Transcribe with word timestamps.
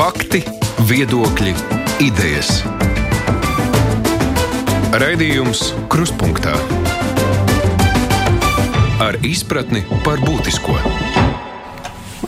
Fakti, 0.00 0.38
viedokļi, 0.88 1.50
idejas. 2.00 2.62
Raidījums 4.96 5.74
Kruspunkta 5.92 6.54
ar 9.04 9.18
izpratni 9.28 9.82
par 10.00 10.22
būtisko. 10.24 10.78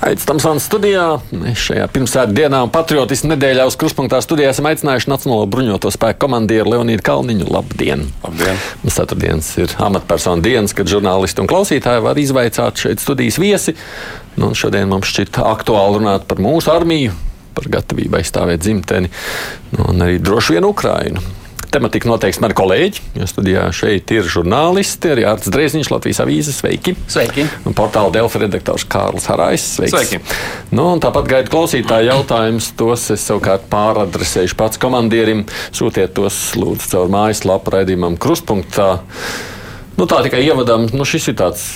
Aizsmeļamies 0.03 0.29
Tamsānas 0.29 0.69
studijā. 0.69 1.07
Mēs 1.33 1.65
šajā 1.71 1.89
pirmsvētku 1.97 2.37
dienā 2.43 2.61
un 2.67 2.75
patriotismu 2.77 3.33
nedēļā 3.33 3.65
uz 3.71 3.81
kruspunktā 3.81 4.21
studijā 4.21 4.53
esam 4.53 4.69
aicinājuši 4.69 5.09
Nacionālo 5.09 5.49
bruņoto 5.49 5.95
spēku 5.97 6.27
komandieru 6.27 6.75
Leonīdu 6.75 7.09
Kalniņu. 7.09 7.49
Labdien! 7.57 8.05
Labdien. 8.27 8.63
Mums 8.85 9.01
ceturtdienas 9.01 9.53
ir 9.65 9.73
amatpersonu 9.81 10.45
dienas, 10.45 10.77
kad 10.77 10.93
žurnālisti 10.93 11.41
un 11.41 11.49
klausītāji 11.49 12.05
var 12.05 12.21
izvaicāt 12.21 12.85
šeit 12.85 13.01
studijas 13.01 13.41
viesi. 13.41 13.79
Nu, 14.37 14.53
šodien 14.53 14.93
mums 14.93 15.09
šķiet 15.09 15.41
aktuāli 15.41 16.03
runāt 16.03 16.29
par 16.29 16.43
mūsu 16.43 16.69
armiju, 16.77 17.17
par 17.55 17.69
gatavību 17.73 18.21
aizstāvēt 18.21 18.65
dzimteni 18.65 19.13
nu, 19.77 19.87
un 19.89 20.05
arī 20.05 20.19
droši 20.23 20.59
vien 20.59 20.69
Ukrainu. 20.69 21.23
Tematika 21.73 22.05
noteikti 22.05 22.43
mani 22.45 22.53
kolēģi, 22.53 23.01
jo 23.17 23.27
studijā 23.31 23.63
šeit 23.73 24.11
ir 24.13 24.27
žurnālisti, 24.29 25.09
arī 25.15 25.23
Arts 25.25 25.49
Dreziņš, 25.49 25.89
Latvijas 25.89 26.21
avīzes, 26.21 26.59
sveiki. 26.61 26.93
Sveiki. 27.09 27.47
Un 27.65 27.73
portāla 27.77 28.13
Delfa 28.13 28.43
redaktors 28.43 28.85
Kārls 28.93 29.25
Harais. 29.31 29.65
Sveiks. 29.79 29.95
Sveiki. 29.95 30.21
Nu, 30.77 30.91
tāpat 31.01 31.31
gaida 31.31 31.53
klausītāju 31.53 32.11
jautājumus. 32.11 32.69
Tos 32.77 33.07
es 33.17 33.25
savukārt 33.25 33.65
pāradresēšu 33.73 34.59
pats 34.61 34.83
komandierim. 34.83 35.47
Sūtiet 35.73 36.13
tos 36.19 36.43
lūdzu 36.61 36.93
caur 36.93 37.09
mājaslapu 37.17 37.73
raidījumam 37.79 38.21
Kruspunktā. 38.21 38.91
Nu, 39.97 40.05
tā 40.05 40.21
tikai 40.29 40.45
ievadam, 40.45 40.91
nu, 40.93 41.09
šis 41.09 41.33
ir 41.33 41.41
tāds 41.41 41.67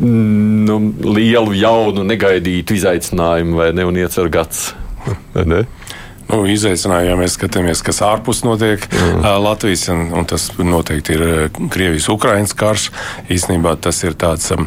nu, 0.00 0.80
lielu, 1.04 1.52
jaunu, 1.52 2.04
negaidītu 2.16 2.80
izaicinājumu, 2.80 3.60
vai 3.60 3.72
ne? 3.76 3.84
Un 3.88 4.00
iecer 4.00 4.32
gads. 4.32 4.70
Vai 5.34 5.44
ne? 5.44 5.66
Nu, 6.28 6.42
izaicinājumā 6.44 7.22
mēs 7.22 7.38
skatāmies, 7.38 7.80
kas 7.84 8.02
ārpus 8.04 8.42
notiek 8.44 8.82
mm. 8.84 9.22
Latvijas, 9.40 9.86
un, 9.94 10.10
un 10.12 10.26
tas 10.28 10.50
noteikti 10.60 11.14
ir 11.16 11.22
Krievijas-Ukrainas 11.56 12.52
karš. 12.58 12.90
Īsnībā 13.32 13.72
tas 13.80 14.02
ir 14.04 14.12
tāds 14.20 14.50
um, 14.52 14.66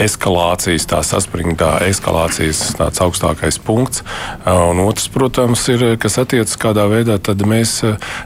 eskalācijas, 0.00 0.86
tā 0.88 1.02
saspringtā 1.04 1.74
eskalācijas 1.84 2.62
tāds 2.78 3.02
augstākais 3.04 3.60
punkts. 3.60 4.04
Un 4.48 4.80
otrs, 4.86 5.10
protams, 5.12 5.66
ir, 5.68 5.84
kas 6.00 6.16
attiecas 6.22 6.56
kādā 6.60 6.86
veidā, 6.88 7.18
tad 7.20 7.44
mēs 7.44 7.82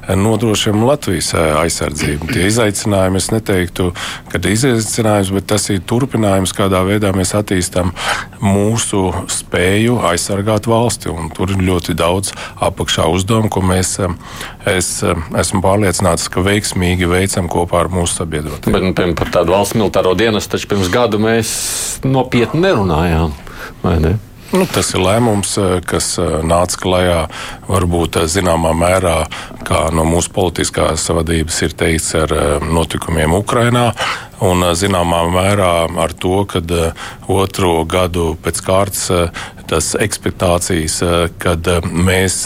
nodrošinām 0.07 0.87
Latvijas 0.87 1.33
aizsardzību. 1.35 2.31
Tie 2.31 2.47
izaicinājumi, 2.53 3.19
es 3.19 3.31
neteiktu, 3.35 3.91
ka 4.31 4.39
izaicinājums, 4.39 5.35
bet 5.35 5.51
tas 5.57 5.67
ir 5.75 5.83
turpinājums, 5.83 6.55
kādā 6.55 6.85
veidā 6.87 7.11
mēs 7.19 7.35
attīstām 7.35 7.91
mūsu 8.45 9.09
spēju 9.43 9.99
aizsargāt 10.07 10.71
valsti. 10.71 11.11
Un 11.11 11.35
tur 11.35 11.51
ir 11.51 11.67
ļoti 11.67 11.99
daudz 11.99 12.31
apakšā 12.65 13.07
uzdevumu, 13.13 13.51
ko 13.53 13.63
mēs 13.65 13.97
es, 14.71 14.91
esmu 15.05 15.63
pārliecināts, 15.65 16.29
ka 16.33 16.45
veiksmīgi 16.45 17.09
veicam 17.11 17.49
kopā 17.53 17.85
ar 17.85 17.93
mūsu 17.93 18.21
sabiedrotiem. 18.21 18.75
Bet, 18.75 18.87
nu, 18.87 18.93
piemēram, 18.93 19.17
par 19.19 19.33
tādu 19.39 19.57
valsts 19.57 19.79
militāro 19.79 20.15
dienestu 20.19 20.57
taču 20.57 20.71
pirms 20.75 20.93
gadu 20.93 21.21
mēs 21.23 21.51
nopietni 22.07 22.65
nerunājām. 22.67 23.35
Nu, 24.55 24.69
tas 24.71 24.93
ir 24.95 25.03
lēmums, 25.03 25.57
kas 25.89 26.13
nāca 26.47 26.79
klajā 26.79 27.17
varbūt 27.67 28.21
zināmā 28.31 28.71
mērā, 28.79 29.25
kā 29.67 29.89
no 29.91 30.05
mūsu 30.07 30.31
politiskās 30.37 31.09
vadības 31.11 31.57
ir 31.67 31.75
teikts, 31.75 32.13
ar 32.21 32.35
notikumiem 32.63 33.35
Ukrajinā. 33.35 33.89
Un 34.45 34.63
zināmā 34.79 35.25
mērā 35.33 35.73
ar 36.05 36.15
to, 36.21 36.45
ka 36.47 36.63
otro 37.31 37.73
gadu 37.89 38.35
pēc 38.45 38.61
kārtas 38.67 39.33
tas 39.75 39.93
ekspektācijas, 39.99 41.01
kad 41.43 41.69
mēs 41.83 42.45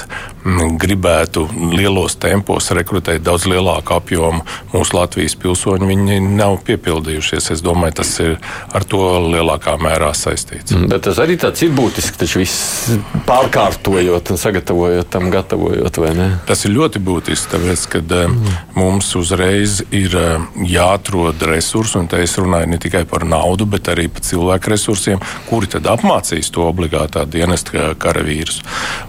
gribētu 0.79 1.45
lielos 1.75 2.17
tempos 2.20 2.70
rekrutēt 2.77 3.23
daudz 3.27 3.47
lielāku 3.51 3.97
apjomu 3.97 4.45
mūsu 4.73 4.97
Latvijas 4.97 5.35
pilsoņu, 5.41 5.89
viņi 5.89 6.19
nav 6.25 6.58
piepildījušies. 6.67 7.51
Es 7.55 7.63
domāju, 7.64 7.98
tas 8.01 8.13
ir 8.23 8.36
ar 8.75 8.86
to 8.89 9.02
lielākā 9.29 9.77
mērā 9.83 10.13
saistīts. 10.17 10.77
Bet 10.89 11.05
tas 11.08 11.20
arī 11.23 11.39
tāds 11.41 11.63
ir 11.67 11.75
būtiski, 11.77 12.19
taču 12.20 12.42
viss 12.42 12.92
pārkārtojot 13.29 14.33
un 14.33 14.41
sagatavojot 14.41 15.11
tam, 15.13 15.29
gatavojot, 15.35 16.01
vai 16.01 16.14
ne? 16.17 16.29
Tas 16.48 16.64
ir 16.64 16.75
ļoti 16.77 17.02
būtiski, 17.05 17.52
tāpēc, 17.55 17.86
ka 17.92 18.02
mm. 18.05 18.57
mums 18.79 19.11
uzreiz 19.19 19.83
ir 19.91 20.17
jāatrod 20.64 21.42
resursi, 21.51 21.98
un 22.01 22.08
te 22.11 22.23
es 22.25 22.39
runāju 22.41 22.73
ne 22.73 22.81
tikai 22.81 23.05
par 23.11 23.27
naudu, 23.29 23.69
bet 23.69 23.91
arī 23.92 24.08
par 24.13 24.25
cilvēku 24.25 24.75
resursiem, 24.75 25.23
kuri 25.51 25.70
tad 25.75 25.91
apmācīs 25.91 26.52
to 26.55 26.69
obligātā 27.18 27.27
dienesta 27.27 27.95
karavīrus. 27.98 28.62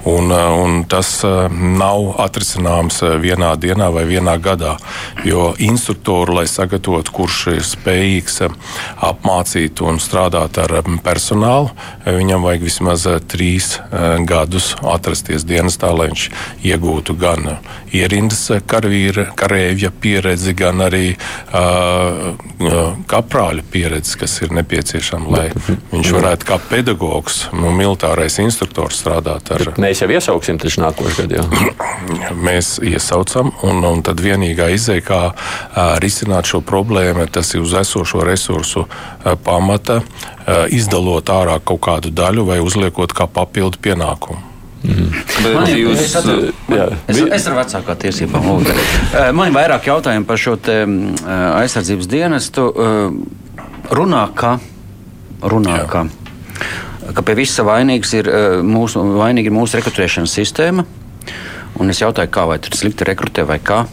Un, 0.06 0.32
un 0.32 0.86
tas 0.90 1.24
nav 1.24 2.16
atrisināms 2.20 3.02
vienā 3.22 3.56
dienā 3.58 3.92
vai 3.92 4.06
vienā 4.06 4.38
gadā. 4.40 4.78
Jo 5.26 5.54
instruktoru, 5.58 6.40
lai 6.40 6.48
sagatavotu, 6.48 7.12
kurš 7.12 7.48
ir 7.54 7.64
spējīgs 7.64 8.42
apmācīt 9.02 9.82
un 9.82 10.00
strādāt 10.00 10.58
ar 10.58 10.82
personālu, 11.04 11.72
viņam 12.06 12.44
vajag 12.44 12.64
vismaz 12.64 13.08
trīs 13.28 13.80
gadus 14.26 14.76
atrasties 14.84 15.46
dienestā, 15.46 15.92
lai 15.94 16.10
viņš 16.10 16.30
iegūtu 16.64 17.16
gan 17.20 17.60
ierindas 17.94 18.50
karavīra, 18.70 19.30
karavīra 19.36 19.92
pieredzi, 20.00 20.54
gan 20.54 20.82
arī 20.86 21.16
uh, 21.16 22.36
kaprāļa 23.10 23.66
pieredzi, 23.72 24.18
kas 24.20 24.38
ir 24.44 24.54
nepieciešama, 24.56 25.30
lai 25.34 25.48
viņš 25.92 26.14
varētu 26.16 26.50
kā 26.50 26.60
pedagogs, 26.70 27.42
nu, 27.54 27.72
militārais 27.90 28.38
instruktors 28.42 29.00
strādāt 29.02 29.50
ar. 29.54 29.64
Bet 29.72 29.80
mēs 29.82 30.04
jau 30.04 30.10
iesauksim 30.14 30.60
taču 30.62 30.84
nākošais 30.84 31.30
gads. 31.32 31.48
mēs 32.48 32.78
iesaucam, 32.86 33.52
un, 33.66 33.82
un 33.86 34.04
tad 34.06 34.22
vienīgā 34.22 34.70
izēja, 34.76 35.06
kā 35.06 35.22
uh, 35.32 35.96
risināt 36.04 36.50
šo 36.50 36.62
problēmu, 36.62 37.26
tas 37.34 37.54
ir 37.56 37.66
uz 37.66 37.74
esošo 37.82 38.24
resursu 38.28 38.86
uh, 38.86 39.34
pamata, 39.44 40.02
uh, 40.04 40.68
izdalot 40.70 41.30
ārā 41.34 41.58
kaut 41.64 41.82
kādu 41.90 42.14
daļu 42.14 42.46
vai 42.52 42.62
uzliekot 42.64 43.16
kā 43.16 43.28
papildu 43.28 43.82
pienākumu. 43.82 44.46
Mm. 44.80 45.10
Man 45.44 45.66
ir, 45.68 45.82
jūs, 45.82 46.06
es, 46.06 46.14
atru, 46.16 46.54
man, 46.70 46.94
es, 47.12 47.18
es 47.20 47.48
ar 47.50 47.58
vecākā 47.58 47.98
tiesībām. 48.00 48.46
Man 49.36 49.50
ir 49.50 49.58
vairāk 49.58 49.90
jautājumu 49.90 50.30
par 50.30 50.40
šo 50.40 50.56
te, 50.56 50.78
aizsardzības 51.28 52.08
dienestu. 52.08 52.70
Runā, 53.92 54.22
ka, 54.40 54.54
runā, 55.44 55.82
ka, 55.92 56.06
ka 57.16 57.24
pie 57.26 57.36
visa 57.40 57.66
vainīgs 57.68 58.16
ir 58.18 58.30
mūsu, 58.66 59.04
vainīga 59.20 59.52
ir 59.52 59.56
mūsu 59.56 59.80
rekrutēšanas 59.80 60.36
sistēma. 60.40 60.86
Un 61.80 61.94
es 61.94 62.02
jautāju, 62.02 62.32
kā 62.34 62.46
vai 62.50 62.58
tur 62.64 62.76
slikti 62.76 63.08
rekrutē 63.08 63.46
vai 63.48 63.60
kā. 63.64 63.84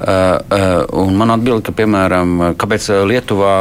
Un 0.00 1.18
man 1.18 1.34
atbild, 1.34 1.64
ka, 1.66 1.74
piemēram, 1.76 2.54
kāpēc 2.60 2.88
Lietuvā 3.10 3.54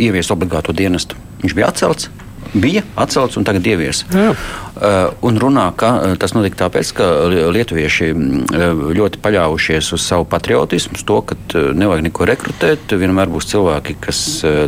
ievies 0.00 0.32
obligāto 0.34 0.74
dienestu? 0.74 1.18
Viņš 1.42 1.54
bija 1.58 1.70
atcelts 1.70 2.10
bija 2.54 2.82
atcelts 3.00 3.38
un 3.40 3.46
tagad 3.46 3.66
ievies. 3.66 4.02
Jā. 4.12 4.32
Uh, 4.72 5.12
un 5.24 5.36
runā, 5.40 5.66
ka 5.78 5.90
uh, 5.94 6.14
tas 6.20 6.34
notika 6.34 6.64
tāpēc, 6.64 6.92
ka 6.96 7.06
lietuvieši 7.54 8.08
uh, 8.12 8.82
ļoti 8.96 9.20
paļāvušies 9.22 9.92
uz 9.96 10.04
savu 10.04 10.26
patriotismu, 10.28 10.96
uz 10.98 11.04
to, 11.08 11.18
ka 11.28 11.36
nevajag 11.76 12.06
neko 12.08 12.28
rekrutēt. 12.28 12.94
Vienmēr 13.02 13.30
būs 13.32 13.48
cilvēki, 13.52 13.96
kas 14.02 14.20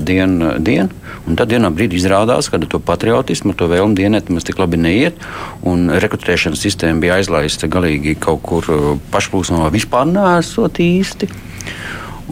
dien, 0.05 0.37
dien, 0.65 0.91
un 1.29 1.41
tad 1.41 1.53
vienā 1.53 1.73
brīdī 1.75 1.99
izrādās, 2.01 2.51
ka 2.53 2.61
to 2.63 2.81
patriotismu, 2.81 3.57
to 3.59 3.69
vēlmu 3.73 3.97
dienēt 3.99 4.33
mums 4.33 4.47
tik 4.47 4.61
labi 4.63 4.81
neiet. 4.81 5.21
Un 5.67 5.89
rekrutēšanas 5.93 6.63
sistēma 6.65 7.03
bija 7.05 7.21
aizlaista 7.21 7.69
galīgi 7.71 8.17
kaut 8.21 8.45
kur 8.45 8.69
pašplūsmā 9.13 9.69
vispār 9.75 10.09
nesot 10.11 10.81
īsti. 10.85 11.31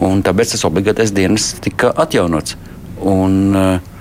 Un 0.03 0.23
tāpēc 0.25 0.55
tas 0.55 0.65
obligātais 0.67 1.13
dienas 1.13 1.53
tika 1.63 1.91
atjaunots. 2.05 2.57
Un, 3.03 3.41
uh, 3.57 3.92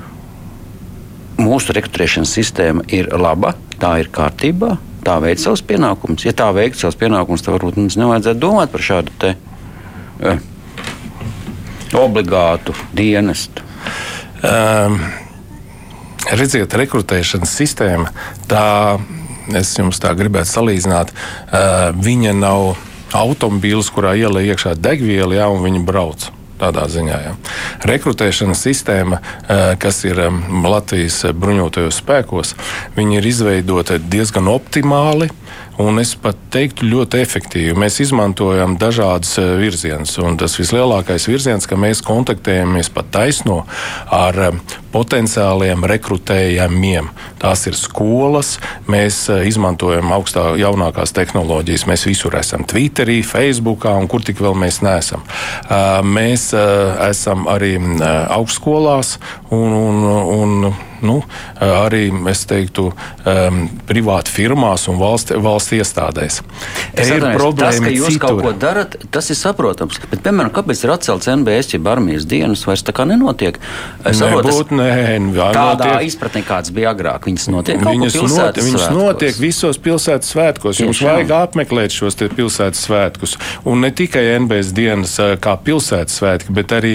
mūsu 1.43 1.75
rekrutēšanas 1.77 2.33
sistēma 2.39 2.87
ir 2.93 3.11
laba, 3.19 3.55
tā 3.83 3.97
ir 4.03 4.11
kārtībā, 4.15 4.77
tā 5.07 5.19
veic 5.23 5.43
savus 5.43 5.65
pienākumus. 5.67 6.27
Ja 6.27 6.35
tā 6.37 6.49
veiktu 6.55 6.85
savus 6.85 6.99
pienākumus, 7.01 7.45
tad 7.45 7.57
varbūt 7.57 7.81
mums 7.81 7.99
nevajadzētu 8.01 8.43
domāt 8.43 8.73
par 8.73 8.85
šādu 8.87 9.15
te, 9.23 9.35
eh, 10.23 10.39
obligātu 11.99 12.75
dienestu. 12.95 13.65
Um, 14.43 14.99
redziet, 16.33 16.75
rekrutēšanas 16.75 17.53
sistēma, 17.61 18.11
tā 18.51 18.99
es 19.55 19.75
jums 19.77 20.01
tā 20.03 20.15
gribētu 20.19 20.51
salīdzināt, 20.51 21.13
uh, 21.13 21.93
viņa 21.95 22.35
nav 22.39 22.77
automobīls, 23.15 23.91
kurā 23.93 24.15
ielai 24.19 24.47
iekšā 24.49 24.75
degviela, 24.81 25.37
jā, 25.37 25.49
un 25.53 25.63
viņi 25.67 25.85
brauc. 25.87 26.31
Tādā 26.63 26.85
ziņā. 26.87 27.17
Ja. 27.25 27.35
Rekrutēšanas 27.91 28.61
sistēma, 28.63 29.19
eh, 29.19 29.75
kas 29.83 30.05
ir 30.07 30.21
Latvijas 30.63 31.25
bruņotajos 31.35 31.99
spēkos, 32.03 32.55
ir 33.19 33.27
izveidota 33.27 33.99
diezgan 33.99 34.47
optimāli. 34.53 35.31
Un 35.81 35.97
es 36.03 36.13
pat 36.21 36.37
teiktu, 36.53 36.85
ļoti 36.85 37.21
efektīvi. 37.23 37.73
Mēs 37.81 37.97
izmantojam 38.05 38.75
dažādas 38.81 39.39
virzienus, 39.57 40.19
un 40.21 40.37
tas 40.37 40.53
vislielākais 40.61 41.25
virziens, 41.31 41.65
ka 41.69 41.79
mēs 41.81 42.03
kontaktējamies 42.05 42.91
pat 42.93 43.09
taisno 43.15 43.63
ar 44.13 44.39
potenciāliem 44.93 45.87
rekrutējumiem. 45.89 47.09
Tās 47.41 47.65
ir 47.71 47.79
skolas, 47.79 48.59
mēs 48.85 49.25
izmantojam 49.49 50.13
augstā 50.13 50.51
jaunākās 50.61 51.17
tehnoloģijas. 51.17 51.89
Mēs 51.89 52.07
visur 52.11 52.37
esam 52.37 52.69
Twitterī, 52.69 53.23
Facebookā 53.25 53.97
un 53.97 54.13
kur 54.13 54.21
tik 54.21 54.45
vēl 54.45 54.59
mēs 54.67 54.83
neesam. 54.85 55.25
Mēs 56.05 56.51
esam 57.09 57.49
arī 57.49 57.79
augstskolās 58.37 59.17
un, 59.49 59.73
un, 59.73 60.05
un 60.37 60.73
nu, 61.07 61.21
arī 61.61 62.09
teiktu, 62.49 62.89
um, 62.93 63.63
privāti 63.89 64.33
firmās 64.33 64.89
un 64.91 64.99
valsts, 65.01 65.35
valsts 65.43 65.77
iestādēs. 65.79 66.41
Es 66.93 67.11
ir 67.13 67.25
problēma, 67.37 67.71
tas, 67.71 67.81
ka 67.83 67.93
jūs 67.93 68.17
citur. 68.17 68.25
kaut 68.27 68.43
ko 68.47 68.53
darat, 68.57 68.97
tas 69.15 69.31
ir 69.33 69.39
saprotams. 69.39 70.01
Bet, 70.11 70.23
piemēram, 70.25 70.53
kāpēc 70.55 70.85
ir 70.85 70.95
atcelts 70.95 71.31
NBS, 71.33 71.77
ja 71.77 71.83
armijas 71.93 72.27
dienas 72.29 72.65
vairs 72.69 72.85
tā 72.87 72.95
kā 72.97 73.07
nenotiek? 73.09 73.59
Es 74.09 74.21
saprotu, 74.21 74.65
tādā 74.73 75.77
notiek. 75.77 76.09
izpratnē, 76.09 76.45
kāds 76.47 76.73
bija 76.75 76.93
agrāk. 76.93 77.29
Viņas 77.29 77.49
notiek 77.53 77.83
viņas 77.83 78.17
notiek, 78.21 78.65
viņas 78.67 78.87
notiek 78.97 79.39
visos 79.41 79.79
pilsētas 79.83 80.33
svētkos. 80.35 80.79
Tieši 80.79 80.87
Jums 80.87 81.03
vajag 81.07 81.33
apmeklēt 81.37 81.95
šos 81.95 82.19
pilsētas 82.37 82.85
svētkus. 82.87 83.37
Un 83.69 83.83
ne 83.85 83.93
tikai 83.95 84.25
NBS 84.43 84.73
dienas 84.77 85.17
kā 85.43 85.57
pilsētas 85.65 86.19
svētki, 86.21 86.55
bet 86.55 86.75
arī 86.77 86.95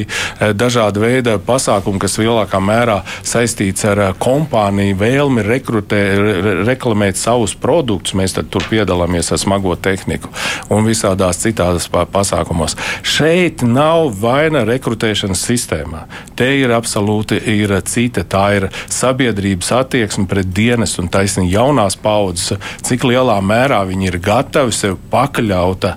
dažāda 0.58 1.02
veida 1.04 1.38
pasākumi, 1.44 2.02
kas 2.02 2.18
lielākā 2.22 2.62
mērā 2.64 3.02
saistīts 3.26 3.86
ar 3.88 3.97
ar 4.04 4.16
kompāniju 4.22 4.98
vēlmi 5.00 5.44
rekrutē, 5.46 6.02
re, 6.20 6.54
reklamēt 6.68 7.20
savus 7.20 7.56
produktus, 7.58 8.16
mēs 8.18 8.36
tur 8.38 8.66
piedalāmies 8.70 9.32
ar 9.34 9.42
smago 9.42 9.76
tehniku 9.76 10.30
un 10.74 10.86
visādās 10.88 11.42
citās 11.42 11.90
pasākumos. 11.92 12.78
Šeit 13.06 13.64
nav 13.66 14.12
vaina 14.22 14.64
rekrutēšanas 14.68 15.44
sistēmā. 15.50 16.06
Te 16.38 16.50
ir 16.62 16.74
absolūti 16.76 17.40
ir 17.58 17.74
cita. 17.88 18.24
Tā 18.28 18.46
ir 18.58 18.68
sabiedrības 18.92 19.72
attieksme 19.78 20.28
pret 20.30 20.50
dienas 20.54 20.98
un 21.02 21.10
taisnīgi 21.12 21.56
jaunās 21.56 21.98
paudzes, 22.02 22.58
cik 22.86 23.08
lielā 23.08 23.38
mērā 23.44 23.82
viņi 23.88 24.12
ir 24.12 24.20
gatavi 24.24 24.76
sev 24.76 24.98
pakļaut 25.12 25.88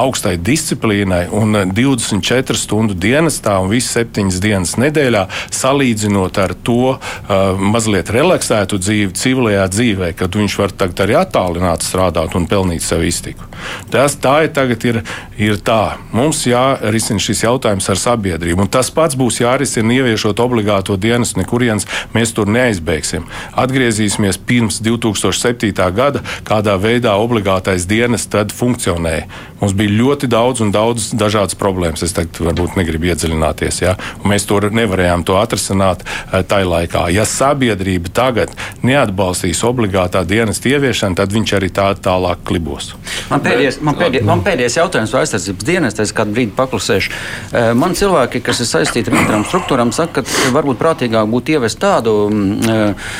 augstai 0.00 0.36
disciplīnai 0.40 1.26
un 1.36 1.56
24 1.74 2.58
stundu 2.58 2.96
dienestā 2.98 3.56
un 3.62 3.70
visas 3.72 3.98
7 4.00 4.40
dienas 4.42 4.76
nedēļā 4.80 5.26
salīdzinot 5.54 6.38
ar 6.40 6.54
to, 6.66 6.94
uh, 6.94 7.49
mazliet 7.58 8.10
relaksētu 8.14 8.78
dzīvi 8.80 9.14
civilajā 9.16 9.66
dzīvē, 9.72 10.12
kad 10.18 10.36
viņš 10.36 10.56
var 10.60 10.74
tagad 10.82 11.04
arī 11.04 11.16
attālināt 11.20 11.84
strādāt 11.86 12.36
un 12.38 12.46
pelnīt 12.50 12.84
sev 12.84 13.04
iztiku. 13.06 13.46
Tas 13.92 14.16
tā 14.20 14.34
ir 14.46 14.52
tagad 14.56 14.84
ir, 14.88 15.00
ir 15.40 15.58
tā. 15.64 15.98
Mums 16.16 16.42
jārisina 16.48 17.22
šis 17.22 17.44
jautājums 17.44 17.88
ar 17.92 18.00
sabiedrību, 18.00 18.64
un 18.64 18.72
tas 18.72 18.90
pats 18.94 19.18
būs 19.18 19.42
jārisina 19.42 19.98
ieviešot 19.98 20.40
obligāto 20.42 20.96
dienas, 21.00 21.36
nekurienes 21.38 21.88
mēs 22.14 22.34
tur 22.36 22.50
neaizbēgsim. 22.50 23.26
Atgriezīsimies 23.60 24.40
pirms 24.46 24.80
2007. 24.84 25.72
gada, 25.96 26.24
kādā 26.46 26.76
veidā 26.80 27.16
obligātais 27.20 27.86
dienas 27.90 28.26
tad 28.30 28.54
funkcionēja. 28.56 29.26
Mums 29.60 29.74
bija 29.76 29.92
ļoti 29.92 30.28
daudz 30.30 30.62
un 30.64 30.72
daudz 30.72 31.10
dažādas 31.20 31.56
problēmas. 31.60 32.04
Es 32.06 32.14
tagad 32.16 32.38
varbūt 32.40 32.78
negribu 32.80 33.10
iedziļināties, 33.10 33.82
ja? 33.84 33.96
un 34.22 34.32
mēs 34.32 34.46
to 34.48 34.60
nevarējām 34.64 35.24
to 35.28 35.36
atrisināt 35.40 36.04
eh, 36.06 36.40
tajā 36.40 36.68
laikā. 36.70 37.04
Ja 37.12 37.26
sabiedrība 37.28 38.12
tagad 38.16 38.54
neatbalstīs 38.86 39.60
obligātā 39.68 40.22
dienas 40.28 40.62
ieviešanu, 40.64 41.18
tad 41.20 41.34
viņš 41.34 41.54
arī 41.58 41.70
tā 41.76 41.90
tālāk 42.00 42.44
klibos. 42.48 42.94
Man 43.30 43.44
pēdējais, 43.44 43.80
man 43.84 43.98
pēdējais, 44.00 44.26
man 44.30 44.44
pēdējais 44.46 44.78
jautājums 44.80 45.14
par 45.14 45.26
aizsardzības 45.26 45.68
dienestu, 45.68 46.04
es 46.06 46.14
kādu 46.16 46.36
brīdi 46.36 46.56
paklusēšu. 46.56 47.12
Eh, 47.12 47.70
man 47.76 47.96
cilvēki, 47.98 48.42
kas 48.46 48.62
ir 48.64 48.70
saistīti 48.70 49.12
ar 49.12 49.18
militārām 49.18 49.44
struktūrām, 49.48 49.92
saka, 49.94 50.24
ka 50.24 50.54
varbūt 50.56 50.80
prātīgāk 50.80 51.28
būtu 51.30 51.56
ievest 51.56 51.80
tādu 51.80 52.12
uh, 52.30 53.14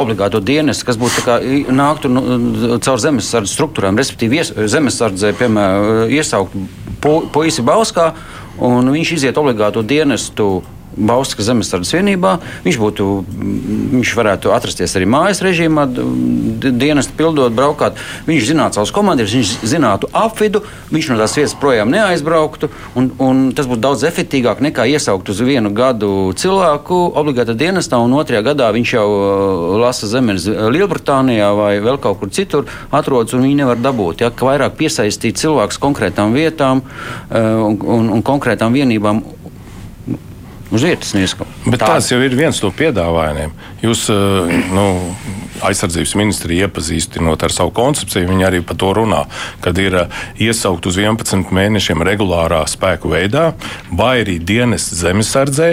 obligāto 0.00 0.40
dienestu, 0.44 0.86
kas 0.88 0.98
būtu 1.00 1.24
kā, 1.26 1.36
nāktu 1.72 2.10
nu, 2.10 2.22
caur 2.82 3.00
zemesardzes 3.02 3.54
struktūrām, 3.56 3.98
respektīvi 3.98 4.42
zemesardzē, 4.70 5.35
piemēram, 5.38 6.10
iesaukt 6.12 6.56
pu, 7.02 7.18
puisi 7.32 7.64
Bauskā, 7.66 8.10
un 8.62 8.88
viņš 8.92 9.12
iziet 9.18 9.40
obligāto 9.40 9.82
dienestu 9.84 10.62
Bauskas 10.96 11.50
zemesardzes 11.50 11.92
vienībā. 11.92 12.36
Viņš, 12.64 12.78
būtu, 12.80 13.06
viņš 13.92 14.12
varētu 14.16 14.52
atrasties 14.54 14.96
arī 14.96 15.08
mājas 15.12 15.42
režīmā, 15.44 15.84
dienas 16.64 17.08
pildot, 17.12 17.52
braukāt. 17.56 18.00
Viņš 18.26 18.48
zinātu 18.48 18.80
savus 18.80 18.94
komandierus, 18.96 19.34
viņš 19.36 19.52
zinātu 19.68 20.10
apvidu, 20.16 20.62
viņš 20.92 21.10
no 21.12 21.18
tās 21.20 21.36
vietas 21.36 21.56
projām 21.60 21.92
neaizbrauktu. 21.92 22.70
Un, 22.96 23.10
un 23.22 23.44
tas 23.56 23.68
būtu 23.68 23.84
daudz 23.84 24.06
efektīvāk 24.08 24.62
nekā 24.64 24.88
iesaukt 24.96 25.28
uz 25.32 25.42
vienu 25.44 25.72
gadu 25.76 26.32
cilvēku 26.36 27.02
obligāti 27.16 27.56
dienestā, 27.58 28.00
un 28.00 28.16
otrajā 28.16 28.44
gadā 28.46 28.72
viņš 28.76 28.96
jau 28.96 29.06
uh, 29.12 29.76
lasa 29.82 30.08
zemes 30.10 30.48
Lielbritānijā 30.48 31.52
vai 31.56 31.72
vēl 31.84 32.00
kaut 32.02 32.22
kur 32.22 32.32
citur 32.32 32.70
atrodas, 32.90 33.36
un 33.36 33.44
viņi 33.44 33.60
nevar 33.62 33.80
dabūt. 33.84 34.24
Ja, 34.24 34.32
vairāk 34.32 34.78
piesaistīt 34.80 35.40
cilvēkus 35.40 35.80
konkrētām 35.82 36.32
vietām 36.36 36.82
uh, 36.82 37.66
un, 37.68 37.76
un, 37.84 38.12
un 38.16 38.24
konkrētām 38.26 38.76
vienībām 38.76 39.22
uz 40.70 40.82
vietas 40.82 41.12
nieskam. 41.14 41.48
Bet 41.66 41.80
tā. 41.80 41.90
tās 41.94 42.10
jau 42.10 42.18
ir 42.22 42.34
viens 42.36 42.58
no 42.62 42.70
piedāvājumiem. 42.74 43.52
Jūs, 43.84 44.06
eh, 44.10 44.56
nu, 44.74 44.86
aizsardzības 45.66 46.14
ministrija 46.18 46.66
iepazīstinot 46.66 47.42
ar 47.46 47.54
savu 47.54 47.72
koncepciju, 47.76 48.28
viņi 48.28 48.46
arī 48.48 48.60
par 48.66 48.78
to 48.80 48.90
runā, 48.96 49.22
kad 49.64 49.78
ir 49.78 49.98
eh, 50.02 50.24
iesaukt 50.48 50.88
uz 50.90 50.98
11 51.00 51.52
mēnešiem 51.54 52.02
regulārā 52.06 52.62
spēku 52.70 53.12
veidā, 53.12 53.52
vai 53.90 54.24
arī 54.24 54.38
dienas 54.42 54.88
zemesardzē, 55.00 55.70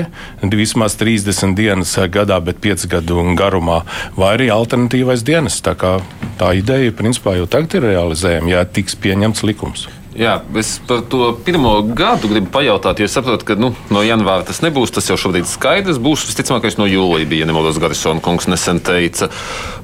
vismaz 0.54 0.98
30 1.00 1.56
dienas 1.58 1.96
gadā, 2.14 2.40
bet 2.44 2.62
5 2.64 2.88
gadu 2.92 3.24
garumā, 3.38 3.82
vai 4.18 4.36
arī 4.38 4.52
alternatīvais 4.54 5.26
dienas. 5.26 5.62
Tā, 5.64 5.76
kā, 5.80 5.98
tā 6.38 6.54
ideja 6.60 6.94
principā 6.96 7.38
jau 7.40 7.50
tagad 7.50 7.80
ir 7.80 7.90
realizējama, 7.94 8.56
ja 8.58 8.66
tiks 8.66 8.98
pieņemts 9.00 9.46
likums. 9.48 9.88
Jā, 10.14 10.36
es 10.60 10.76
par 10.86 11.02
to 11.10 11.32
pirmo 11.46 11.72
gadu 11.98 12.30
gribu 12.30 12.52
pajautāt, 12.54 13.00
jo 13.02 13.08
es 13.10 13.16
saprotu, 13.18 13.48
ka 13.48 13.58
nu, 13.58 13.72
no 13.94 14.04
janvāra 14.06 14.46
tas 14.46 14.62
nebūs. 14.62 14.94
Tas 14.94 15.10
jau 15.10 15.18
šobrīd 15.18 15.48
ir 15.48 15.50
skaidrs. 15.50 16.02
Būs 16.04 16.28
visticamākais 16.30 16.78
no 16.78 16.86
jūlija, 16.90 17.30
bija 17.30 17.48
nemaldos 17.50 17.80
Garisona 17.82 18.22
kungs 18.22 18.46
nesen 18.52 18.82
teica. 18.86 19.32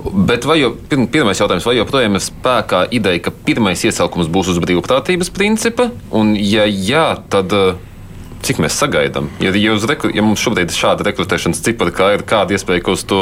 Bet 0.06 0.46
vai 0.46 0.60
jau, 0.62 0.76
pirmais 0.86 1.42
jautājums, 1.42 1.66
vai 1.66 1.80
joprojām 1.80 2.20
ir 2.20 2.26
spēkā 2.26 2.86
ideja, 2.94 3.26
ka 3.26 3.34
pirmais 3.34 3.82
iesaukums 3.90 4.30
būs 4.30 4.54
uz 4.54 4.62
brīvprātības 4.62 5.34
principa? 5.34 5.90
Un, 6.14 6.36
ja 6.38 6.70
jā, 6.70 7.08
tad 7.34 7.56
Cik 8.40 8.62
mēs 8.64 8.78
sagaidām? 8.80 9.28
Ja, 9.44 9.52
ja, 9.52 9.74
rekru, 9.90 10.12
ja 10.16 10.24
mums 10.24 10.40
šobrīd 10.40 10.72
ir 10.72 10.78
šāda 10.78 11.04
rekrutēšanas 11.10 11.60
cipara, 11.66 11.92
kā 11.96 12.08
ir 12.16 12.24
kāda 12.28 12.56
iespēja, 12.56 12.84
ka 12.86 12.94
uz 12.96 13.04
to 13.08 13.20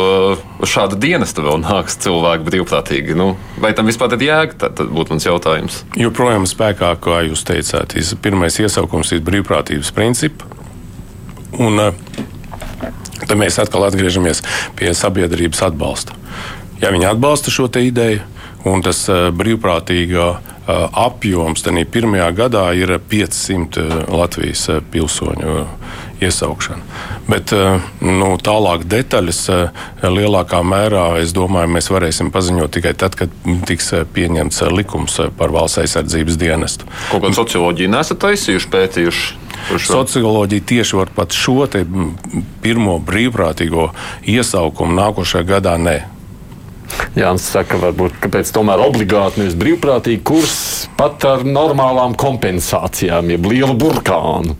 uz 0.61 0.69
šādu 0.69 0.99
dienestu 1.01 1.41
vēl 1.45 1.57
nāks 1.63 1.97
cilvēki 2.03 2.45
brīvprātīgi, 2.45 3.15
nu, 3.17 3.31
vai 3.63 3.73
tam 3.77 3.89
vispār 3.89 4.13
ir 4.13 4.27
jēga? 4.27 4.59
Tad, 4.61 4.75
tad 4.77 4.91
būtu 4.93 5.15
mans 5.15 5.25
jautājums. 5.25 5.79
Joprojām 5.97 6.45
spēkā, 6.49 6.91
kā 7.01 7.23
jūs 7.25 7.41
teicāt, 7.49 7.97
ir 7.97 8.21
pirmais 8.21 8.59
iesaukums 8.61 9.15
ir 9.17 9.25
brīvprātības 9.25 9.89
princips. 9.97 10.45
Un 11.57 11.81
eh, 11.81 11.95
tad 13.23 13.33
mēs 13.39 13.57
atkal 13.63 13.87
atgriežamies 13.87 14.43
pie 14.77 14.93
sabiedrības 14.93 15.63
atbalsta. 15.71 16.13
Ja 16.83 16.93
viņi 16.93 17.09
atbalsta 17.09 17.49
šo 17.53 17.71
ideju, 17.81 18.21
un 18.69 18.85
tas 18.85 19.01
eh, 19.09 19.31
brīvprātīgā 19.33 20.29
apjoms 20.67 21.63
tajā 21.63 21.85
pirmajā 21.91 22.27
gadā 22.35 22.65
ir 22.75 22.97
500 23.09 24.07
Latvijas 24.11 24.67
pilsoņu 24.91 25.63
iesaukšana. 26.21 26.81
Bet 27.29 27.53
nu, 28.01 28.29
tālāk 28.41 28.87
detaļas 28.89 29.41
lielākā 30.01 30.61
mērā, 30.65 31.05
es 31.21 31.33
domāju, 31.35 31.71
mēs 31.75 31.91
varēsim 31.93 32.31
paziņot 32.33 32.73
tikai 32.73 32.93
tad, 32.97 33.15
kad 33.19 33.33
tiks 33.69 33.93
pieņemts 34.15 34.63
likums 34.73 35.19
par 35.37 35.53
valsts 35.55 35.83
aizsardzības 35.83 36.39
dienestu. 36.41 36.89
Kaut 37.11 37.23
kādu 37.25 37.37
socioloģiju 37.37 37.93
nesat 37.93 38.21
taisījuši, 38.25 38.71
pētījuši? 38.73 39.43
Socioloģija 39.87 40.67
tieši 40.73 40.99
var 40.99 41.11
pat 41.15 41.35
šo 41.35 41.65
pirmo 42.63 42.99
brīvprātīgo 43.03 43.89
iesaukumu 44.29 44.95
nākošajā 44.99 45.47
gadā 45.47 45.75
ne 45.81 45.97
Jānis 47.17 47.49
saka, 47.51 47.79
varbūt 47.81 48.19
kāpēc 48.23 48.51
tomēr 48.55 48.81
obligāti 48.85 49.41
nevis 49.41 49.57
brīvprātīgi 49.59 50.23
kurs 50.27 50.57
pat 50.99 51.25
ar 51.27 51.45
normālām 51.47 52.15
kompensācijām, 52.19 53.33
jeb 53.33 53.51
lielu 53.51 53.75
burkānu. 53.77 54.57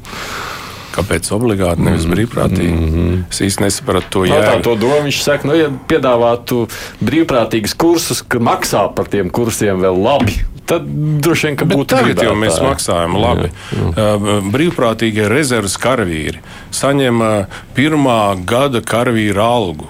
Kāpēc 0.98 1.30
obligāti 1.36 1.84
nevis 1.86 2.08
mm, 2.08 2.14
brīvprātīgi? 2.16 2.74
Mm 2.74 2.94
-hmm. 2.94 3.18
Es 3.30 3.42
īsti 3.46 3.64
nesapratu 3.68 4.08
to 4.16 4.26
jēgu. 4.26 4.46
Tā 4.50 4.62
to 4.66 4.76
domu 4.82 5.04
viņš 5.06 5.20
saka, 5.22 5.48
nu, 5.48 5.58
ja 5.58 5.68
piedāvātu 5.90 6.64
brīvprātīgus 7.06 7.76
kursus, 7.78 8.24
ka 8.26 8.42
maksā 8.42 8.88
par 8.96 9.12
tiem 9.14 9.30
kursiem 9.30 9.84
vēl 9.84 10.02
labi. 10.04 10.40
Tad 10.68 10.88
droši 11.24 11.48
vien, 11.48 11.56
ka 11.56 11.66
būtu 11.66 11.86
tagad 11.94 12.24
jau 12.24 12.34
mēs 12.36 12.58
maksājam 12.60 13.14
labi. 13.16 13.52
Jā, 13.72 13.92
jā. 13.94 14.40
Brīvprātīgie 14.52 15.30
rezerves 15.32 15.78
karavīri 15.78 16.42
saņem 16.76 17.22
pirmā 17.78 18.36
gada 18.46 18.82
karavīra 18.82 19.46
algu 19.46 19.88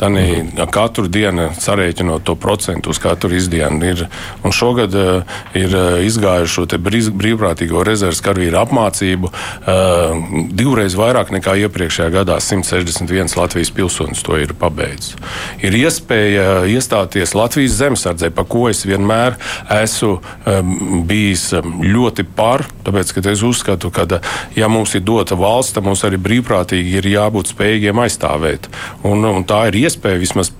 Mhm. 0.00 0.66
Katru 0.70 1.08
dienu 1.08 1.48
sarēķinot 1.56 2.24
to 2.26 2.34
procentu 2.36 2.90
uz 2.92 2.98
katru 3.00 3.32
izdienu. 3.34 3.80
Ir, 3.86 4.06
un 4.44 4.52
šogad 4.52 4.94
uh, 4.94 5.38
ir 5.56 5.72
uh, 5.72 6.04
izgājuši 6.04 6.52
šo 6.52 6.66
brīv, 6.82 7.10
brīvprātīgo 7.16 7.84
rezerves 7.86 8.20
karavīru 8.24 8.60
apmācību 8.60 9.30
uh, 9.30 10.26
divreiz 10.52 10.96
vairāk 10.98 11.32
nekā 11.32 11.56
iepriekšējā 11.64 12.10
gadā. 12.12 12.38
161 12.44 13.32
Latvijas 13.38 13.72
pilsonis 13.72 14.22
to 14.26 14.36
ir 14.40 14.52
pabeidzis. 14.58 15.16
Ir 15.64 15.76
iespēja 15.80 16.66
iestāties 16.68 17.34
Latvijas 17.36 17.78
zemesardzē, 17.80 18.30
pa 18.36 18.44
ko 18.44 18.66
es 18.68 18.84
vienmēr 18.86 19.38
esmu 19.78 20.18
um, 20.20 20.76
bijis 21.08 21.48
ļoti 21.64 22.26
par. 22.36 22.66
Tāpēc, 22.86 23.16
es 23.32 23.42
uzskatu, 23.42 23.90
ka, 23.90 24.20
ja 24.54 24.68
mums 24.70 24.94
ir 24.94 25.04
dota 25.06 25.38
valsts, 25.38 25.74
tad 25.76 25.88
mums 25.88 26.04
arī 26.06 26.20
brīvprātīgi 26.22 27.00
ir 27.00 27.10
jābūt 27.16 27.54
spējīgiem 27.54 28.04
aizstāvēt. 28.04 28.68
Un, 29.08 29.24
un 29.24 29.46
tā 29.48 29.64
ir 29.70 29.80
iespēja 29.80 29.85
vismaz 30.20 30.52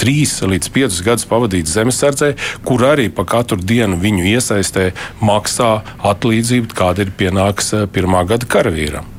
trīs 0.00 0.36
līdz 0.42 0.70
piecus 0.74 1.00
gadus 1.06 1.28
pavadīt 1.30 1.70
zemesardzē, 1.70 2.34
kur 2.66 2.84
arī 2.90 3.08
pa 3.14 3.26
katru 3.28 3.60
dienu 3.62 3.98
viņu 4.02 4.26
iesaistē 4.34 4.90
maksā 5.24 5.72
atlīdzību, 6.12 6.74
kāda 6.76 7.06
ir 7.06 7.14
pienāks 7.18 7.74
eh, 7.76 7.88
pirmā 7.90 8.24
gada 8.28 8.48
karavīram. 8.50 9.13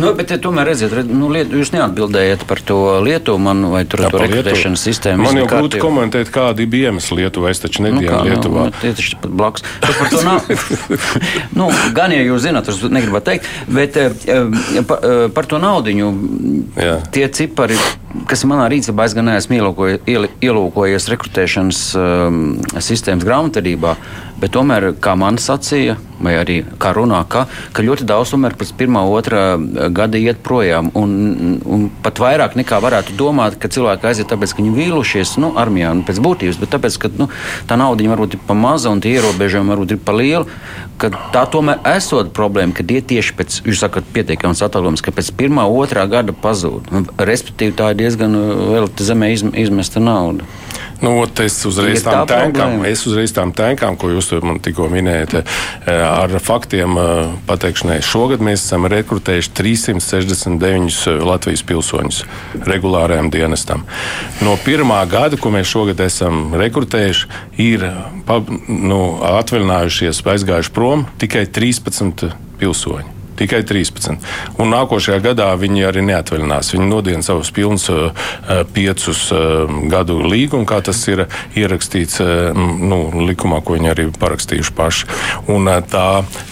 Nu, 0.00 0.12
bet, 0.16 0.30
ja 0.32 0.38
tomēr, 0.40 0.70
redziet, 0.70 0.92
red, 0.94 1.08
nu, 1.12 1.28
liet, 1.32 1.50
jūs 1.52 1.72
neatbildējat 1.74 2.44
par 2.48 2.60
to 2.64 2.78
Lietuvu, 3.04 3.40
man, 3.42 3.62
vai 3.72 3.82
tur 3.88 4.04
ir 4.06 4.14
rekrutēšanas 4.22 4.84
sistēma. 4.86 5.26
Man 5.26 5.40
jau 5.42 5.46
grūti 5.50 5.80
komentēt, 5.82 6.30
kādi 6.34 6.66
bija 6.70 6.90
iemesli 6.90 7.20
Lietuvā. 7.20 7.52
Es 7.52 7.62
taču 7.62 7.84
nebiju 7.84 8.12
nu, 8.12 8.22
Lietuvā. 8.28 8.66
Nu, 8.70 8.76
tie 8.80 8.92
taču 8.96 9.18
pat 9.20 9.34
blakus. 9.42 9.66
Par 9.84 10.12
to 10.12 10.22
nav. 10.26 10.46
nu, 11.58 11.68
gan, 11.96 12.14
ja 12.14 12.22
jūs 12.24 12.46
zināt, 12.46 12.70
es 12.72 12.80
negribu 12.86 13.20
teikt, 13.24 13.48
bet 13.70 13.98
eh, 14.00 14.14
eh, 14.30 14.80
par, 14.86 15.04
eh, 15.04 15.26
par 15.34 15.50
to 15.50 15.60
naudiņu 15.62 16.10
Jā. 16.78 16.96
tie 17.12 17.26
cipari, 17.34 17.78
kas 18.30 18.46
manā 18.48 18.70
rīcībā, 18.72 19.06
es 19.06 19.16
gan 19.18 19.28
neesmu 19.30 19.60
ielūkojies 19.60 21.10
rekrutēšanas 21.12 21.84
um, 21.98 22.42
sistēmas 22.78 23.26
grāmatvedībā. 23.26 23.94
Bet 24.40 24.54
tomēr, 24.56 24.92
kā 25.02 25.12
man 25.20 25.36
sacīja, 25.40 25.98
vai 26.20 26.34
arī 26.40 26.60
kā 26.80 26.92
runā, 26.96 27.20
ka, 27.28 27.46
ka 27.76 27.84
ļoti 27.84 28.06
daudz 28.08 28.32
tomēr 28.34 28.54
pēc 28.60 28.72
pirmā, 28.78 29.02
otrā 29.08 29.42
gada 29.92 30.20
iet 30.20 30.40
projām. 30.44 30.90
Un, 30.96 31.60
un 31.64 31.86
pat 32.04 32.20
vairāk 32.22 32.56
nekā 32.60 32.80
varētu 32.80 33.16
domāt, 33.18 33.58
ka 33.60 33.70
cilvēki 33.72 34.10
aiziet 34.10 34.30
tāpēc, 34.32 34.54
ka 34.54 34.62
viņi 34.62 34.72
vīlušies 34.76 35.34
nu, 35.42 35.52
armijā 35.60 35.92
nu, 35.96 36.04
pēc 36.08 36.20
būtības, 36.24 36.60
bet 36.60 36.72
tāpēc, 36.76 36.98
ka 37.02 37.12
nu, 37.20 37.28
tā 37.68 37.76
nauda 37.80 38.08
varbūt 38.10 38.38
ir 38.38 38.44
pa 38.48 38.56
maza 38.56 38.92
un 38.92 39.02
tie 39.04 39.16
ierobežojumi 39.18 39.74
varbūt 39.74 39.96
ir 39.96 40.00
pa 40.04 40.16
lieli. 40.16 40.48
Tā 41.34 41.44
tomēr 41.52 41.80
esot 41.96 42.32
problēma, 42.36 42.76
ka 42.76 42.84
tie 42.86 43.00
tieši 43.00 43.36
pēc, 43.36 43.60
jūs 43.68 43.84
sakat, 43.84 44.08
pietiekams 44.16 44.64
atalgojums, 44.64 45.04
ka 45.04 45.14
pēc 45.16 45.32
pirmā, 45.36 45.68
otrā 45.68 46.06
gada 46.10 46.36
pazūd. 46.36 46.88
Respektīvi, 47.20 47.76
tā 47.76 47.92
ir 47.92 48.00
diezgan 48.02 48.36
vēl 48.72 48.90
zemē 49.00 49.32
izmesta 49.36 50.02
nauda. 50.04 50.48
Nu, 51.00 51.14
es 51.40 51.56
uzreiz 51.64 52.02
tām 52.04 52.26
tēnkām, 52.28 52.82
es 52.88 53.06
uzreiz 53.08 53.32
tām 53.32 53.54
tēnkām, 53.56 53.96
ko 54.00 54.10
jūs 54.12 54.30
man 54.44 54.58
tikko 54.60 54.90
minējāt, 54.92 55.38
eh, 55.40 55.44
ar 55.96 56.34
faktiem 56.44 56.98
eh, 57.00 57.30
pateikšanai. 57.48 58.00
Šogad 58.04 58.44
mēs 58.44 58.66
esam 58.66 58.84
rekrutējuši 58.90 59.52
369 59.56 60.98
eh, 61.08 61.22
Latvijas 61.24 61.64
pilsoņus 61.64 62.22
regulārajam 62.68 63.30
dienestam. 63.32 63.86
No 64.44 64.58
pirmā 64.64 65.00
gada, 65.08 65.40
ko 65.40 65.52
mēs 65.54 65.70
šogad 65.72 66.02
esam 66.04 66.52
rekrutējuši, 66.60 67.30
ir 67.64 67.86
nu, 68.68 69.00
atvaļinājušies, 69.30 70.20
aizgājuši 70.34 70.76
prom 70.76 71.08
tikai 71.22 71.46
13 71.48 72.28
pilsoņi 72.60 73.19
tikai 73.40 73.62
13. 73.66 74.16
Un 74.60 74.72
nākošajā 74.74 75.20
gadā 75.24 75.50
viņi 75.60 75.86
arī 75.88 76.04
neatvaļinās. 76.10 76.72
Viņi 76.76 76.88
nodien 76.90 77.26
savus 77.26 77.52
pilnus 77.54 77.88
uh, 77.92 78.10
uh, 78.10 78.62
piecus 78.74 79.26
uh, 79.34 79.66
gadu 79.92 80.20
līgumu, 80.24 80.68
kā 80.68 80.80
tas 80.84 81.00
ir 81.10 81.26
ierakstīts 81.58 82.20
nu, 82.20 82.98
likumā, 83.26 83.60
ko 83.64 83.76
viņi 83.76 83.92
arī 83.92 84.08
parakstījuši 84.20 84.74
paši. 84.76 85.08
Un 85.52 85.70
tā 85.90 86.08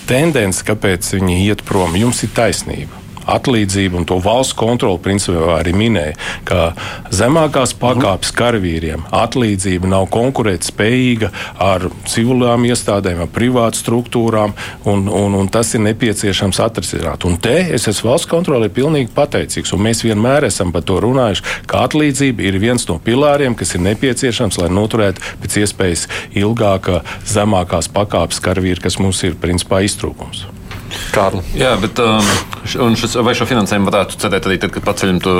tendence, 0.08 0.64
kāpēc 0.66 1.12
viņi 1.18 1.42
iet 1.48 1.66
prom, 1.68 1.96
jums 1.98 2.24
ir 2.26 2.34
taisnība 2.36 2.97
atlīdzību 3.28 4.00
un 4.00 4.06
to 4.08 4.18
valsts 4.22 4.56
kontroli 4.58 5.00
principā 5.02 5.58
arī 5.58 5.74
minēja, 5.76 6.16
ka 6.48 6.72
zemākās 7.14 7.74
pakāpes 7.78 8.32
karavīriem 8.36 9.04
atlīdzība 9.14 9.90
nav 9.90 10.08
konkurētspējīga 10.14 11.30
ar 11.64 11.88
civilām 12.08 12.66
iestādēm, 12.68 13.22
ar 13.24 13.32
privātu 13.32 13.82
struktūrām, 13.82 14.54
un, 14.88 15.06
un, 15.12 15.36
un 15.38 15.50
tas 15.52 15.74
ir 15.76 15.84
nepieciešams 15.86 16.60
atrisināt. 16.64 17.26
Un 17.28 17.38
te 17.42 17.56
es 17.76 17.88
esmu 17.90 18.12
valsts 18.12 18.30
kontrolē 18.30 18.70
pilnīgi 18.72 19.12
pateicīgs, 19.16 19.74
un 19.76 19.84
mēs 19.88 20.04
vienmēr 20.06 20.48
esam 20.48 20.72
par 20.74 20.86
to 20.88 21.00
runājuši, 21.04 21.46
ka 21.68 21.84
atlīdzība 21.88 22.48
ir 22.48 22.60
viens 22.62 22.88
no 22.90 22.98
pilāriem, 23.02 23.56
kas 23.58 23.76
ir 23.76 23.84
nepieciešams, 23.86 24.60
lai 24.62 24.70
noturētu 24.72 25.24
pēc 25.42 25.58
iespējas 25.64 26.06
ilgāka 26.38 27.02
zemākās 27.28 27.90
pakāpes 27.92 28.42
karavīri, 28.44 28.82
kas 28.84 29.00
mums 29.02 29.22
ir 29.26 29.38
principā 29.40 29.84
iztrūkums. 29.86 30.46
Kārli. 31.14 31.42
Jā, 31.58 31.74
bet 31.80 31.98
um, 32.02 32.28
šis, 32.66 33.16
vai 33.24 33.34
šo 33.36 33.48
finansējumu 33.48 33.90
varētu 33.90 34.20
cerēt 34.22 34.48
arī 34.48 34.58
tad, 34.62 34.72
kad 34.74 34.86
paceļam 34.86 35.20
to 35.24 35.34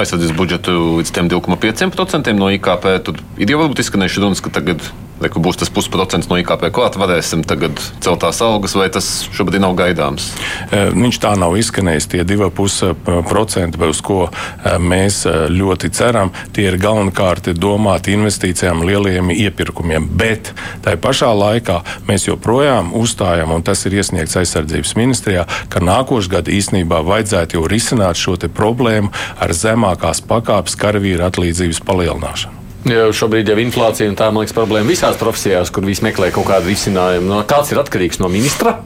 aizsardzības 0.00 0.36
budžetu 0.38 0.76
līdz 1.00 1.14
2,5% 1.16 2.34
no 2.36 2.50
IKP? 2.56 2.90
Tad 3.08 3.22
ir 3.40 3.54
jau 3.54 3.62
varbūt 3.62 3.84
izskanējuši 3.84 4.24
runas, 4.24 4.44
ka 4.44 4.52
tagad 4.60 4.84
Reku 5.20 5.40
būs 5.44 5.58
tas 5.60 5.68
pusprocents 5.72 6.30
no 6.30 6.38
IKP 6.40 6.70
klāt, 6.72 6.96
varēsim 7.00 7.42
tagad 7.44 7.76
celt 8.00 8.22
tās 8.22 8.40
algas, 8.44 8.72
vai 8.78 8.88
tas 8.92 9.08
šobrīd 9.36 9.60
nav 9.60 9.74
gaidāms? 9.76 10.30
E, 10.72 10.86
viņš 10.94 11.18
tā 11.20 11.34
nav 11.36 11.58
izskanējis. 11.60 12.08
Tie 12.14 12.22
2,5%, 12.24 13.80
uz 13.84 14.00
ko 14.04 14.20
e, 14.30 14.74
mēs 14.80 15.22
e, 15.28 15.34
ļoti 15.52 15.90
ceram, 15.96 16.32
tie 16.56 16.70
ir 16.70 16.78
galvenokārt 16.80 17.50
domāti 17.52 18.14
investīcijām, 18.16 18.80
lieliem 18.88 19.32
iepirkumiem. 19.34 20.08
Bet 20.20 20.54
tai 20.86 20.96
pašā 21.00 21.28
laikā 21.36 21.82
mēs 22.08 22.24
joprojām 22.30 22.94
uzstājam, 22.96 23.52
un 23.52 23.66
tas 23.66 23.84
ir 23.84 23.98
iesniegts 24.00 24.38
aizsardzības 24.40 24.96
ministrijā, 24.96 25.44
ka 25.68 25.84
nākošais 25.84 26.32
gads 26.32 26.54
īstenībā 26.60 27.02
vajadzētu 27.04 27.58
jau 27.58 27.66
risināt 27.68 28.16
šo 28.20 28.38
problēmu 28.40 29.12
ar 29.36 29.52
zemākās 29.52 30.24
pakāpes 30.24 30.78
karavīru 30.80 31.28
atlīdzības 31.28 31.84
palielināšanu. 31.84 32.59
Jo 32.88 33.10
šobrīd 33.12 33.50
jau 33.52 33.58
inflācija 33.60 34.08
un 34.08 34.16
tā, 34.16 34.30
man 34.32 34.44
liekas, 34.44 34.56
problēma 34.56 34.88
visās 34.88 35.18
profesijās, 35.20 35.68
kur 35.74 35.84
visi 35.84 36.04
meklē 36.06 36.30
kaut 36.32 36.48
kādu 36.48 36.70
risinājumu. 36.72 37.28
No, 37.28 37.42
kāds 37.48 37.74
ir 37.74 37.82
atkarīgs 37.82 38.22
no 38.22 38.30
ministra? 38.32 38.78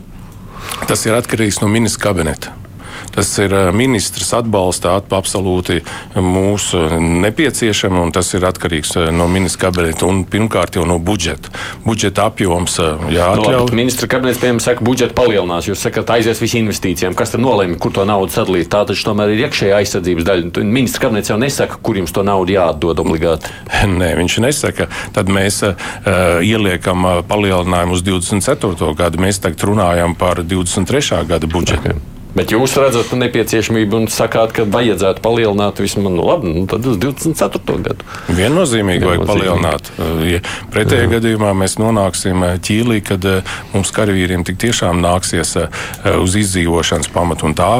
Tas 0.89 1.07
ir 1.07 1.15
atkarīgs 1.15 1.61
no 1.63 1.71
ministra 1.71 2.09
kabineta. 2.09 2.57
Tas 3.15 3.31
ir 3.39 3.53
eh, 3.55 3.71
ministrs 3.75 4.33
atbalsta 4.35 4.97
absolūti 4.99 5.81
mūsu 6.19 6.81
nepieciešama, 6.99 8.03
un 8.03 8.13
tas 8.15 8.33
ir 8.35 8.47
atkarīgs 8.49 8.97
eh, 8.99 9.11
no 9.15 9.29
ministra 9.31 9.69
kabineta 9.69 10.09
un 10.09 10.25
pirmkārt 10.29 10.79
jau 10.79 10.87
no 10.89 10.99
budžeta. 10.99 11.53
Budžeta 11.85 12.27
apjoms 12.31 12.79
eh, 12.83 13.05
jāatļauj. 13.15 13.55
No, 13.55 13.77
ministra 13.77 14.09
kabinets, 14.11 14.41
piemēram, 14.43 14.63
saka, 14.65 14.85
budžeta 14.87 15.15
palielinās. 15.19 15.69
Jūs 15.71 15.85
sakat, 15.87 16.11
aizies 16.17 16.43
visi 16.43 16.59
investīcijām. 16.63 17.15
Kas 17.19 17.35
tad 17.35 17.45
nolēma, 17.45 17.79
kur 17.83 17.95
to 17.95 18.07
naudu 18.09 18.35
sadalīt? 18.35 18.71
Tā 18.73 18.83
taču 18.89 19.07
tomēr 19.07 19.35
ir 19.35 19.45
iekšējā 19.47 19.79
aizsardzības 19.79 20.29
daļa. 20.31 20.65
Ministra 20.65 21.07
kabinets 21.07 21.31
jau 21.31 21.39
nesaka, 21.41 21.79
kur 21.85 22.01
jums 22.01 22.15
to 22.15 22.27
naudu 22.27 22.57
jāatdod 22.57 23.05
obligāti. 23.05 23.53
Nē, 24.01 24.15
viņš 24.19 24.41
nesaka. 24.43 24.89
Tad 25.15 25.31
mēs 25.33 25.61
uh, 25.67 25.77
ieliekam 26.43 27.07
palielinājumu 27.29 27.95
uz 27.95 28.03
24. 28.07 28.91
gadu. 28.99 29.23
Mēs 29.23 29.39
tagad 29.45 29.69
runājam 29.71 30.19
par 30.19 30.43
23. 30.43 31.23
gada 31.31 31.51
budžetu. 31.51 31.95
Okay. 31.95 32.14
Bet 32.35 32.51
jūs 32.55 32.75
redzat 32.81 33.13
nepieciešamību 33.15 34.01
un 34.03 34.09
sakāt, 34.11 34.55
ka 34.57 34.67
vajadzētu 34.67 35.23
palielināt 35.23 35.79
vismaz 35.83 36.15
nu, 36.15 36.25
labi, 36.27 36.51
nu, 36.51 36.65
uz 36.67 36.99
24. 36.99 37.79
gadu. 37.85 38.09
Viennozīmīgi 38.35 39.07
vajag 39.07 39.27
palielināt. 39.29 39.91
Ja 40.27 40.41
pretējā 40.75 41.07
gadījumā 41.15 41.53
mēs 41.57 41.77
nonāksim 41.79 42.43
eh, 42.47 42.57
ķīlī, 42.65 43.01
kad 43.07 43.25
eh, 43.29 43.55
mums 43.75 43.93
karavīriem 43.95 44.43
tik 44.47 44.59
tiešām 44.65 44.99
nāksies 45.05 45.55
uz 46.19 46.35
izdzīvošanas 46.41 47.11
pamatu. 47.15 47.51
Tā 47.55 47.71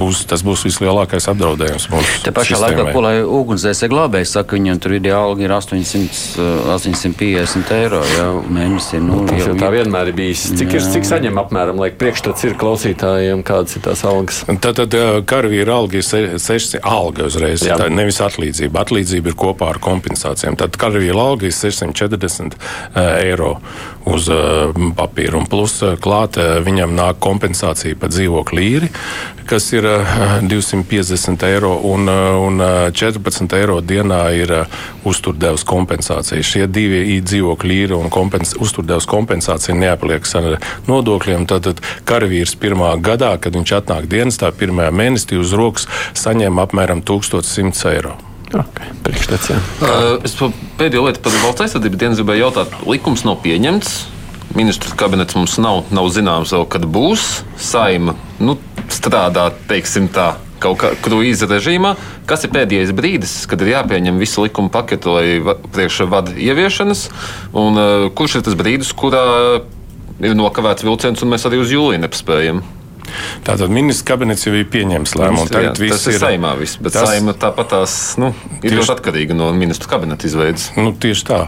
būs, 0.00 0.24
tas 0.30 0.42
būs 0.46 0.64
vislielākais 0.66 1.28
apdraudējums 1.30 1.88
mums. 1.92 2.10
Te 2.24 2.32
pašā 2.34 2.56
sistēmai. 2.56 2.82
laikā, 2.82 2.94
ko 2.96 3.04
lai 3.04 3.14
ugunsdzēsē 3.22 3.88
glābēji 3.92 4.30
saka, 4.32 4.58
viņam 4.58 4.80
tur 4.82 4.96
ideāli 4.96 5.46
ir 5.46 5.54
800, 5.54 6.66
850 6.74 7.74
eiro 7.76 8.02
jā, 8.16 8.26
mēnesī. 8.58 9.02
Nu, 9.04 9.22
tas 9.28 9.46
jau 9.46 9.56
tā 9.60 9.70
vienmēr 9.74 10.10
ir 10.10 10.18
bijis. 10.18 10.48
Cik, 10.58 10.76
ir, 10.78 10.86
cik 10.96 11.08
saņem 11.08 11.40
apmēram, 11.42 11.80
lai 11.82 11.92
priekšstats 11.94 12.48
ir 12.48 12.58
klausītājiem, 12.60 13.44
kāds 13.46 13.78
ir 13.78 13.84
tās 13.92 14.04
algas. 14.08 14.42
Tad, 14.62 14.80
tad 14.80 14.96
karavīra 15.28 15.76
alga 15.76 16.00
ir 16.00 16.06
600 16.06 16.82
alga 16.88 17.28
uzreiz. 17.28 17.64
Jā. 17.66 17.78
Tā 17.80 17.88
nevis 17.92 18.20
atlīdzība. 18.24 18.84
Atlīdzība 18.86 19.32
ir 19.32 19.38
kopā 19.38 19.72
ar 19.74 19.80
kompensācijām. 19.82 20.56
Tad 20.60 20.78
karavīra 20.80 21.28
alga 21.28 21.48
ir 21.48 21.56
640 21.56 22.56
eiro 23.22 23.56
uz 24.08 24.28
papīra. 24.98 25.38
Un 25.38 25.46
plus 25.50 25.78
klāt 26.02 26.40
viņam 26.66 26.96
nāk 26.96 27.20
kompensācija 27.22 27.98
par 28.00 28.12
dzīvokļu 28.12 28.64
īri, 28.66 28.90
kas 29.48 29.68
ir 29.74 29.86
250 30.48 31.46
eiro 31.48 31.72
un, 31.90 32.08
un 32.08 32.62
14 32.94 33.56
eiro 33.58 33.80
dienā 33.84 34.22
ir 34.38 34.54
uzturdevs 35.08 35.64
kompensācija. 35.68 36.42
Šie 36.46 36.66
divi 36.70 37.18
dzīvokļu 37.22 37.76
īri 37.76 37.98
un 37.98 38.10
kompens, 38.12 38.54
uzturdevs 38.62 39.08
kompensācija 39.10 39.76
neapliekas 39.78 40.36
ar 40.38 40.48
nodokļiem. 40.88 41.46
Tad, 41.50 41.68
tad 41.68 41.82
karavīrs 42.08 42.54
pirmā 42.62 42.94
gadā, 43.02 43.34
kad 43.42 43.58
viņš 43.58 43.74
atnāk 43.82 44.08
dienestā, 44.10 44.52
pirmajā 44.56 44.94
mēnesī 44.94 45.40
uz 45.42 45.52
rokas 45.58 45.88
saņem 46.18 46.62
apmēram 46.62 47.02
1100 47.04 47.90
eiro. 47.92 48.16
Okay, 48.52 48.90
Priekšstats, 49.00 49.48
uh, 49.80 50.18
es 50.26 50.34
pēdējo 50.76 51.06
lietu 51.06 51.22
par 51.24 51.32
valsts 51.40 51.64
aizsardzību 51.64 52.00
dienas 52.00 52.18
gribēju 52.20 52.44
jautāt. 52.44 52.74
Likums 52.84 53.24
nav 53.24 53.38
pieņemts. 53.44 53.94
Ministru 54.52 54.92
kabinets 55.00 55.32
mums 55.38 55.54
nav, 55.62 55.86
nav 55.96 56.10
zināms, 56.12 56.52
vēl, 56.52 56.66
kad 56.68 56.84
būs. 56.84 57.22
Saima 57.56 58.12
nu, 58.44 58.58
strādā, 58.92 59.46
teiksim 59.70 60.10
tā, 60.12 60.34
kaut 60.60 60.82
kā 60.82 60.90
kruīza 61.00 61.48
režīmā. 61.48 61.94
Kas 62.28 62.44
ir 62.44 62.52
pēdējais 62.52 62.92
brīdis, 62.96 63.34
kad 63.48 63.64
ir 63.64 63.72
jāpieņem 63.72 64.20
visu 64.20 64.44
likuma 64.44 64.68
paketu, 64.74 65.16
lai 65.16 65.56
priekšā 65.72 66.10
vada 66.12 66.36
ieviešanas? 66.36 67.06
Un, 67.56 67.80
uh, 67.80 68.10
kurš 68.12 68.42
ir 68.42 68.46
tas 68.50 68.58
brīdis, 68.58 68.92
kurā 68.92 69.24
ir 70.20 70.36
nokavēts 70.36 70.84
vilciens 70.84 71.24
un 71.24 71.32
mēs 71.32 71.48
arī 71.48 71.64
uz 71.64 71.72
jūliju 71.72 72.04
nepaspējam? 72.04 72.60
Tātad 73.46 73.72
ministrs 73.72 74.06
kabinets 74.06 74.46
jau 74.46 74.54
ir 74.56 74.66
pieņēmis 74.72 75.16
lēmumu. 75.18 75.48
Jā, 75.52 75.72
tas 75.76 76.06
ir 76.10 76.18
saimā 76.22 76.54
viss, 76.60 76.78
bet 76.82 76.96
tas, 76.96 77.08
saima 77.10 77.34
tāpat 77.38 77.72
tās 77.74 77.96
nu, 78.20 78.32
ir 78.62 78.76
tieši, 78.76 78.92
atkarīga 78.96 79.36
no 79.36 79.50
ministru 79.56 79.90
kabineta 79.90 80.28
izveidas. 80.28 80.70
Nu, 80.78 80.94
tieši 80.94 81.26
tā. 81.28 81.40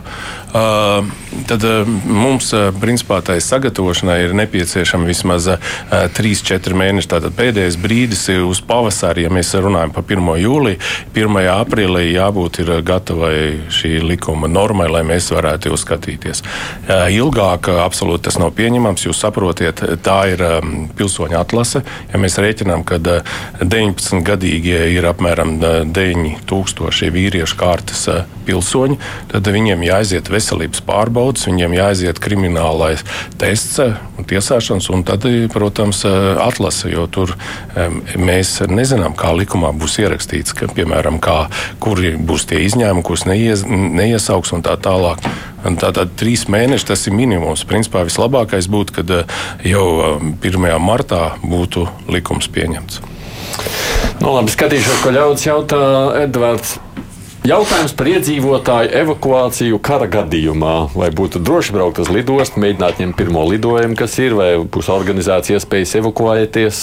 Uh, 0.55 1.09
tad 1.49 1.65
uh, 1.67 1.89
mums, 2.07 2.53
uh, 2.55 2.69
principā, 2.79 3.19
tai 3.27 3.41
sagatavošanai 3.43 4.21
ir 4.29 4.35
nepieciešama 4.39 5.09
vismaz 5.09 5.49
uh, 5.51 5.73
3-4 5.91 6.79
mēneši. 6.79 7.11
Tātad 7.11 7.35
pēdējais 7.35 7.79
brīdis 7.83 8.23
ir 8.31 8.45
uz 8.47 8.61
pavasari, 8.63 9.25
ja 9.27 9.33
mēs 9.35 9.51
runājam 9.59 9.91
par 9.97 10.07
1. 10.07 10.31
jūliju. 10.45 10.79
1. 11.11 11.41
aprīlī 11.57 12.05
jābūt 12.13 12.61
ir 12.63 12.71
gatavai 12.87 13.35
šī 13.75 13.97
likuma 14.07 14.51
normai, 14.51 14.87
lai 14.93 15.03
mēs 15.09 15.33
varētu 15.35 15.73
jau 15.73 15.81
skatīties. 15.81 16.45
Uh, 16.45 17.09
ilgāk 17.11 17.73
absolūti 17.75 18.29
tas 18.29 18.39
nav 18.39 18.55
pieņemams. 18.55 19.09
Jūs 19.09 19.25
saprotiet, 19.27 19.83
tā 20.07 20.19
ir 20.37 20.47
um, 20.47 20.87
pilsoņa 20.95 21.43
atlase. 21.55 21.85
Ja 22.13 22.19
mēs 22.19 22.39
rēķinām, 22.43 22.83
ka 22.87 22.99
19-gadīgie 22.99 24.81
ir 24.97 25.07
apmēram 25.07 25.57
9000 25.95 27.13
vīriešu 27.15 27.59
kārtas 27.61 28.09
pilsoņi, 28.45 28.99
tad 29.31 29.47
viņiem 29.49 29.85
jāaiziet 29.87 30.29
veselības 30.33 30.83
pārbaudas, 30.85 31.47
viņiem 31.49 31.77
jāaiziet 31.79 32.21
kriminālais 32.23 33.05
tests 33.41 33.79
tiesāšanas, 34.29 34.91
un 34.95 35.07
tad, 35.07 35.25
protams, 35.55 36.03
atlase, 36.43 36.91
jo 36.93 37.07
tur 37.07 37.37
mēs 38.19 38.59
nezinām, 38.69 39.15
kā 39.17 39.33
likumā 39.37 39.73
būs 39.79 40.01
ierakstīts, 40.03 40.57
ka, 40.59 40.69
piemēram, 40.75 41.21
kā, 41.23 41.47
kuri 41.83 42.17
būs 42.19 42.49
tie 42.51 42.65
izņēmumi, 42.67 43.07
kurus 43.07 43.27
neies, 43.31 43.65
neiesauks 43.69 44.55
un 44.57 44.67
tā 44.67 44.77
tālāk. 44.81 45.23
Tātad 45.65 46.13
trīs 46.21 46.45
mēneši 46.53 46.89
tas 46.91 47.07
ir 47.09 47.17
minimums. 47.17 47.65
Principā 47.69 48.05
vislabākais 48.05 48.69
būtu, 48.69 48.99
kad 49.01 49.13
jau 49.65 49.87
1. 50.21 50.67
martā 50.83 51.35
būtu 51.41 51.87
likums 52.13 52.51
pieņemts. 52.53 53.01
Nu, 54.21 54.35
labi, 54.35 54.53
skatīšos, 54.53 55.01
ko 55.05 55.15
ļaudis 55.15 55.47
jautā 55.49 55.81
Edvards. 56.21 56.77
Jautājums 57.45 57.93
par 57.93 58.09
iedzīvotāju 58.09 58.89
evakuāciju 59.03 59.77
kara 59.85 60.07
gadījumā. 60.09 60.95
Vai 60.97 61.11
būtu 61.13 61.43
droši 61.45 61.75
braukt 61.77 61.99
uz 62.01 62.09
lidostu, 62.09 62.57
mēģināt 62.63 63.03
ņemt 63.03 63.19
pirmo 63.19 63.43
lidojumu, 63.51 63.99
kas 64.01 64.15
ir, 64.17 64.33
vai 64.39 64.47
būs 64.65 64.89
organizācija 64.89 65.59
iespējas 65.61 65.93
evakuēties? 66.01 66.79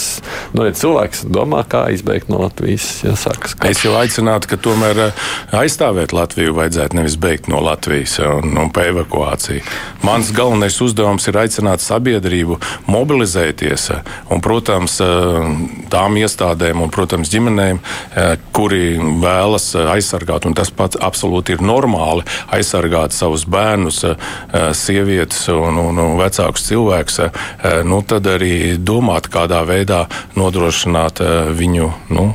Nu, 0.54 0.62
ja 0.68 0.76
cilvēks 0.78 1.24
domā, 1.26 1.64
kā 1.66 1.80
izbeigt 1.90 2.30
no 2.30 2.38
Latvijas, 2.44 2.86
jāsaka. 3.02 3.50
Ka... 3.56 3.72
Es 3.72 3.82
jau 3.82 3.96
aicinātu, 3.98 4.52
ka 4.52 4.60
tomēr 4.62 5.00
eh, 5.08 5.24
aizstāvēt 5.64 6.14
Latviju 6.14 6.54
vajadzētu 6.60 7.00
nevis 7.00 7.18
beigt 7.18 7.50
no 7.50 7.58
Latvijas 7.66 8.20
un, 8.22 8.54
un 8.62 8.70
pa 8.70 8.86
evakuāciju. 8.92 9.66
Mans 10.06 10.30
galvenais 10.30 10.78
uzdevums 10.86 11.26
ir 11.26 11.40
aicināt 11.42 11.82
sabiedrību 11.82 12.60
mobilizēties 12.86 13.88
un, 14.30 14.38
protams, 14.38 15.00
eh, 15.02 15.50
tām 15.90 16.22
iestādēm 16.22 16.86
un, 16.86 16.94
protams, 16.94 17.34
ģimenēm, 17.34 17.82
eh, 18.14 18.32
kuri 18.54 18.94
vēlas 19.26 19.72
aizsargāt 19.98 20.46
un 20.46 20.51
tas 20.56 20.70
pats 20.74 20.98
absolūti 21.00 21.56
ir 21.56 21.64
normāli 21.64 22.26
aizsargāt 22.52 23.14
savus 23.16 23.46
bērnus, 23.48 24.02
eh, 24.04 24.68
sievietes 24.76 25.46
un, 25.52 25.80
un, 25.80 25.98
un 25.98 26.18
vecākus 26.20 26.68
cilvēkus, 26.68 27.18
eh, 27.24 27.80
nu, 27.88 28.02
tad 28.02 28.28
arī 28.30 28.76
domāt, 28.78 29.30
kādā 29.32 29.62
veidā 29.68 30.04
nodrošināt 30.38 31.24
eh, 31.24 31.50
viņu 31.56 31.90
nu, 32.12 32.30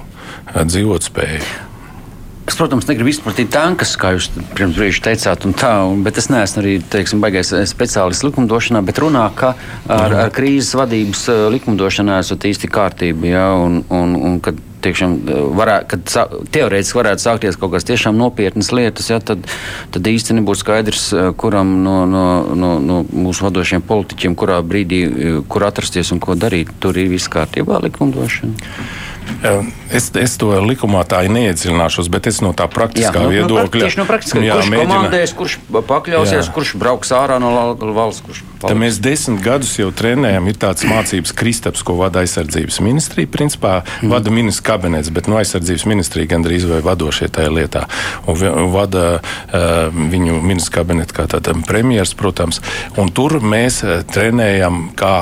dzīvotspēju. 0.57 1.65
Es, 2.47 2.55
protams, 2.55 2.85
negribu 2.87 3.11
izplatīt 3.11 3.49
tankas, 3.51 3.97
kā 3.99 4.13
jūs 4.15 4.29
pirms 4.55 4.77
brīža 4.79 5.01
teicāt, 5.09 5.43
tā, 5.59 5.71
bet 6.05 6.15
es 6.21 6.29
neesmu 6.31 6.61
arī 6.61 6.77
teiksim, 6.93 7.19
baigais 7.19 7.51
speciālists 7.67 8.23
likumdošanā, 8.23 8.79
bet 8.87 9.01
runā, 9.03 9.25
ka 9.35 9.49
ar, 9.91 10.15
ar 10.15 10.31
krīzes 10.31 10.77
vadības 10.79 11.25
likumdošanā 11.57 12.21
esat 12.23 12.47
īsti 12.47 12.69
kārtība. 12.71 13.27
Ja, 13.27 13.49
un, 13.59 13.81
un, 13.91 14.15
un, 14.15 14.39
kad 14.87 14.95
tiekšām, 14.95 15.53
varē, 15.57 15.77
kad 15.89 16.03
teorētiski 16.53 16.97
varētu 16.97 17.23
sākties 17.23 17.57
kaut 17.59 17.73
kādas 17.73 17.87
tiešām 17.87 18.17
nopietnas 18.17 18.71
lietas, 18.71 19.09
ja, 19.11 19.19
tad, 19.19 19.43
tad 19.91 20.07
īsti 20.07 20.37
nebūs 20.37 20.63
skaidrs, 20.63 21.07
eh, 21.13 21.29
kuram 21.37 21.83
no, 21.83 22.05
no, 22.09 22.25
no, 22.55 22.77
no 22.79 23.01
mūsu 23.11 23.47
vadošiem 23.47 23.83
politiķiem, 23.87 24.35
kurā 24.35 24.61
brīdī, 24.63 25.01
eh, 25.07 25.39
kur 25.47 25.67
atrasties 25.67 26.11
un 26.15 26.23
ko 26.23 26.35
darīt. 26.35 26.71
Tur 26.79 26.97
ir 26.97 27.11
viss 27.11 27.31
kārtībā 27.31 27.81
likumdošana. 27.87 28.69
Es, 29.91 30.09
es 30.19 30.35
to 30.39 30.51
likumā 30.63 31.03
tā 31.07 31.21
neiedziļināšos, 31.31 32.09
bet 32.11 32.27
es 32.31 32.41
no 32.43 32.51
tā 32.57 32.67
praktiskā 32.71 33.23
jā, 33.23 33.31
viedokļa. 33.37 33.87
Tieši 33.87 34.01
no 34.01 34.07
praktiskā. 34.09 34.43
Jā, 34.43 34.59
kurš 34.59 34.71
mēģina... 34.73 34.91
komandēs, 34.93 35.35
kurš 35.37 35.57
pakļausies, 35.71 36.49
jā. 36.49 36.53
kurš 36.55 36.75
brauks 36.79 37.13
ārā 37.15 37.39
no 37.43 37.51
valsts, 37.95 38.25
kurš 38.25 38.43
Tad 38.57 38.77
mēs 38.79 38.97
desmit 39.01 39.41
gadus 39.45 39.75
jau 39.77 39.89
trenējam. 39.93 40.47
Ir 40.49 40.57
tāds 40.59 40.85
mācības 40.87 41.33
kristaps, 41.37 41.83
ko 41.85 41.97
vada 41.99 42.23
aizsardzības 42.23 42.79
ministrija. 42.81 43.29
Principā 43.29 43.73
mm. 43.83 44.09
vada 44.13 44.33
ministrs 44.33 44.65
kabinets, 44.65 45.11
bet 45.13 45.29
no 45.29 45.37
aizsardzības 45.37 45.85
ministrija 45.89 46.31
gandrīz 46.31 46.65
vai 46.69 46.79
vadošie 46.85 47.29
tajā 47.33 47.51
lietā. 47.53 47.83
Un 48.29 48.71
vada 48.73 49.05
uh, 49.19 49.93
viņu 49.93 50.39
ministrs 50.41 50.73
kabinets 50.73 51.15
kā 51.15 51.27
tādam 51.29 51.61
premjeras, 51.67 52.15
protams. 52.17 52.61
Un 52.97 53.11
tur 53.13 53.37
mēs 53.45 53.83
trenējam, 54.13 54.87
kā 54.97 55.13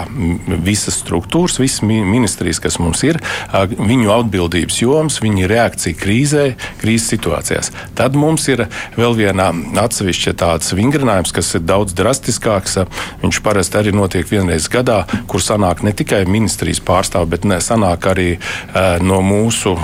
visas 0.63 1.02
struktūras, 1.02 1.60
visas 1.60 1.84
ministrijas, 1.86 2.62
kas 2.63 2.80
mums 2.80 3.04
ir. 3.08 3.20
Uh, 3.52 3.68
viņu 3.96 4.12
atbildības 4.12 4.80
joms, 4.84 5.20
viņa 5.24 5.50
reakcija 5.50 5.98
krīzē, 6.00 6.46
krīzes 6.82 7.14
situācijās. 7.16 7.72
Tad 7.98 8.18
mums 8.20 8.48
ir 8.52 8.66
vēl 8.98 9.16
viena 9.18 9.52
atsevišķa 9.86 10.36
tāds 10.42 10.74
vingrinājums, 10.76 11.34
kas 11.36 11.54
ir 11.56 11.66
daudz 11.66 11.96
drastiskāks. 11.98 12.82
Viņš 13.24 13.42
parasti 13.46 13.80
arī 13.80 13.96
notiek 13.96 14.28
vienreiz 14.30 14.68
gadā, 14.72 15.04
kur 15.32 15.44
sanāk 15.44 15.84
ne 15.86 15.96
tikai 15.96 16.26
ministrijas 16.28 16.84
pārstāvji, 16.86 17.32
bet 17.32 17.48
ne, 17.48 17.62
sanāk 17.64 18.10
arī 18.12 18.30
uh, 18.36 18.98
no 19.04 19.22
mūsu 19.26 19.76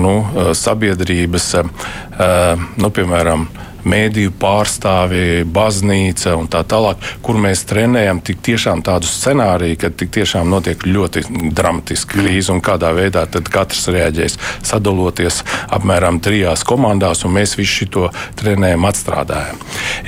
nu, 0.00 0.14
sabiedrības, 0.56 1.50
uh, 1.60 2.68
nu, 2.80 2.92
piemēram, 2.94 3.48
mēdīju 3.88 4.32
pārstāvi, 4.40 5.44
baznīca 5.44 6.34
un 6.38 6.48
tā 6.50 6.62
tālāk, 6.68 7.00
kur 7.24 7.38
mēs 7.40 7.64
trenējam 7.70 8.20
tik 8.24 8.42
tiešām 8.44 8.82
tādu 8.86 9.08
scenāriju, 9.08 9.78
ka 9.80 9.90
tik 9.90 10.12
tiešām 10.18 10.50
notiek 10.50 10.84
ļoti 10.86 11.24
dramatiska 11.56 12.20
krīze 12.20 12.52
un 12.54 12.62
kādā 12.64 12.92
veidā 12.96 13.26
tad 13.30 13.48
katrs 13.52 13.88
reaģēs, 13.92 14.38
sadaloties 14.66 15.42
apmēram 15.72 16.20
trijās 16.22 16.64
komandās, 16.66 17.24
un 17.24 17.36
mēs 17.38 17.56
visu 17.58 17.86
šo 17.90 18.08
trenējumu 18.40 18.88
atstrādājam. 18.90 19.60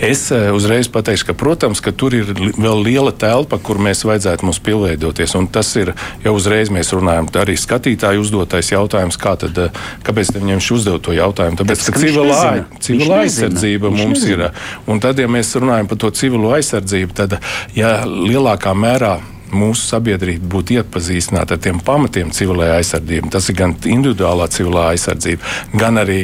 Es 0.03 0.27
eh, 0.35 0.51
uzreiz 0.55 0.91
pateikšu, 0.93 1.31
ka, 1.31 1.37
protams, 1.39 1.83
ka 1.85 1.93
tur 1.95 2.15
ir 2.17 2.33
vēl 2.35 2.83
liela 2.85 3.13
telpa, 3.15 3.59
kur 3.63 3.81
mēs 3.83 4.05
vajadzētu 4.09 4.49
mums 4.49 4.61
pilnveidoties, 4.65 5.37
un 5.39 5.49
tas 5.53 5.71
ir 5.81 5.95
jau 6.25 6.35
uzreiz 6.37 6.73
mēs 6.75 6.93
runājam, 6.97 7.29
arī 7.43 7.57
skatītāju 7.61 8.23
uzdotais 8.25 8.73
jautājums, 8.73 9.19
kā 9.21 9.35
tad, 9.41 9.59
eh, 9.59 9.83
kāpēc 10.07 10.35
viņam 10.37 10.63
šis 10.63 10.77
uzdev 10.79 11.01
to 11.05 11.17
jautājumu? 11.17 11.61
Tāpēc, 11.63 11.85
ka 11.93 12.03
civilā 12.83 13.23
aizsardzība 13.23 13.62
aizsardzība 13.63 13.91
mums 13.91 14.25
ir. 14.27 14.49
Un 14.91 15.01
tad, 15.01 15.19
ja 15.19 15.29
mēs 15.31 15.55
runājam 15.57 15.89
par 15.91 16.01
to 16.03 16.11
civilo 16.11 16.53
aizsardzību, 16.57 17.15
tad 17.15 17.39
ja 17.77 18.03
lielākā 18.07 18.75
mērā 18.75 19.19
mūsu 19.57 19.85
sabiedrība 19.87 20.49
būtu 20.55 20.79
iepazīstināta 20.79 21.57
ar 21.57 21.63
tiem 21.63 21.81
pamatiem 21.85 22.33
civilajai 22.35 22.81
aizsardzībai. 22.81 23.33
Tas 23.33 23.49
ir 23.51 23.59
gan 23.59 23.75
individuālā 23.77 24.49
civilā 24.53 24.89
aizsardzība, 24.93 25.53
gan 25.79 26.01
arī 26.03 26.21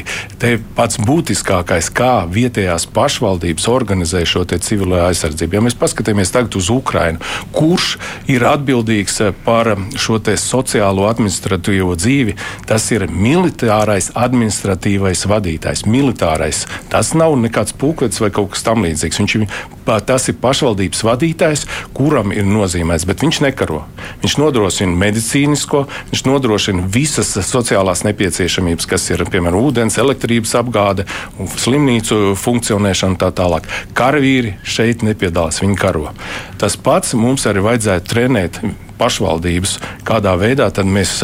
pats 0.76 1.00
būtiskākais, 1.02 1.90
kā 1.94 2.12
vietējās 2.32 2.88
pašvaldības 2.94 3.68
organizē 3.70 4.24
šo 4.28 4.44
civilo 4.48 5.00
aizsardzību. 5.06 5.58
Ja 5.58 5.64
mēs 5.64 5.76
paskatāmies 5.78 6.32
tagad 6.34 6.56
uz 6.58 6.70
Ukrajinu, 6.72 7.22
kurš 7.56 7.96
ir 8.30 8.46
atbildīgs 8.48 9.20
eh, 9.24 9.34
par 9.44 9.74
šo 9.98 10.18
sociālo 10.18 11.06
administratīvo 11.08 11.94
dzīvi, 11.98 12.34
tas 12.68 12.88
ir 12.94 13.06
militārais 13.08 14.10
administratīvais 14.18 15.24
vadītājs. 15.30 15.84
Militārais. 15.88 16.64
Tas 16.92 17.14
nav 17.18 17.36
nekāds 17.40 17.76
pulkvedis 17.78 18.20
vai 18.22 18.32
kaut 18.34 18.54
kas 18.54 18.66
tamlīdzīgs. 18.66 19.20
Viņš 19.22 19.36
tas 20.06 20.28
ir 20.28 20.36
pašvaldības 20.42 21.00
vadītājs, 21.06 21.64
kuram 21.96 22.32
ir 22.34 22.46
nozīmēts. 22.48 23.06
Bet 23.08 23.17
bet 23.18 23.26
viņš 23.26 23.40
nekaro. 23.42 23.82
Viņš 24.22 24.36
nodrošina 24.38 24.94
medicīnisko, 24.94 25.84
viņš 26.12 26.24
nodrošina 26.26 26.86
visas 26.86 27.34
sociālās 27.48 28.04
nepieciešamības, 28.06 28.86
kas 28.86 29.10
ir 29.10 29.24
piemēram 29.26 29.58
ūdens, 29.58 29.98
elektrības 29.98 30.54
apgāde, 30.60 31.06
slimnīcu 31.58 32.36
funkcionēšana 32.38 33.16
un 33.16 33.18
tā 33.18 33.32
tālāk. 33.34 33.66
Karavīri 33.98 34.54
šeit 34.62 35.02
nepiedalās, 35.02 35.62
viņi 35.62 35.78
karo. 35.78 36.12
Tas 36.58 36.76
pats 36.76 37.16
mums 37.18 37.46
arī 37.50 37.64
vajadzētu 37.66 38.12
trenēt 38.12 38.60
pašvaldības, 38.98 39.78
kādā 40.06 40.34
veidā 40.38 40.70
mēs 40.84 41.20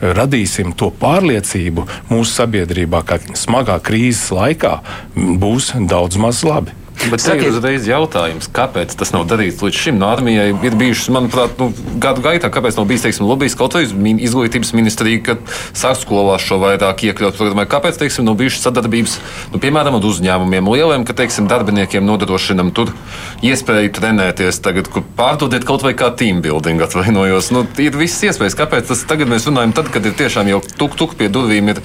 radīsim 0.00 0.72
to 0.76 0.88
pārliecību 1.00 1.86
mūsu 2.08 2.32
sabiedrībā, 2.32 3.02
ka 3.04 3.20
smagā 3.36 3.80
krīzes 3.84 4.30
laikā 4.32 4.78
būs 5.16 5.74
daudz 5.88 6.20
maz 6.20 6.44
labi. 6.44 6.79
Bet 7.08 7.22
Sakiet, 7.24 7.46
ir 7.48 7.54
uzreiz 7.54 7.86
jautājums, 7.88 8.44
kāpēc 8.52 8.92
tas 9.00 9.14
nav 9.14 9.24
darīts 9.30 9.62
līdz 9.64 9.76
šim? 9.76 9.96
No 9.96 10.10
armijai 10.12 10.50
ir 10.52 10.74
bijušas, 10.76 11.08
manuprāt, 11.14 11.54
nu, 11.56 11.70
gadu 12.02 12.20
gaitā, 12.24 12.50
kāpēc 12.52 12.76
nav 12.76 12.84
bijis 12.90 13.06
teiksim, 13.06 13.24
lobbyis 13.24 13.56
kaut 13.56 13.72
vai 13.78 13.86
izglītības 13.86 14.74
ministrija, 14.76 15.22
kad 15.30 15.40
sāk 15.72 15.96
skolās 16.02 16.44
šo 16.44 16.58
vairāk 16.60 17.06
iekļaut 17.08 17.38
programmā. 17.38 17.64
Kāpēc 17.70 18.02
teiksim, 18.02 18.26
nav 18.28 18.36
bijušas 18.42 18.66
sadarbības, 18.68 19.16
nu, 19.54 19.62
piemēram, 19.62 19.96
ar 19.96 20.08
uzņēmumiem 20.10 20.68
lieliem, 20.74 21.08
ka 21.08 21.16
teiksim, 21.22 21.48
darbiniekiem 21.48 22.04
nodrošinam 22.04 22.74
tur 22.76 22.92
iespēju 23.48 23.94
trenēties, 23.96 24.60
tagad, 24.60 24.92
kur 24.92 25.06
pārdodiet 25.16 25.64
kaut 25.64 25.86
vai 25.86 25.94
kā 25.96 26.12
team 26.12 26.44
building 26.44 26.84
atvainojos. 26.84 27.48
Nu, 27.56 27.64
ir 27.80 27.96
viss 27.96 28.20
iespējas, 28.28 28.58
kāpēc 28.60 28.92
tas 28.92 29.08
tagad 29.08 29.32
mēs 29.32 29.48
runājam, 29.48 29.72
tad, 29.80 29.88
kad 29.94 30.04
ir 30.04 30.18
tiešām 30.20 30.52
jau 30.52 30.60
tuk 30.76 31.00
tuk 31.00 31.16
pie 31.16 31.32
durvīm 31.32 31.72
ir 31.72 31.84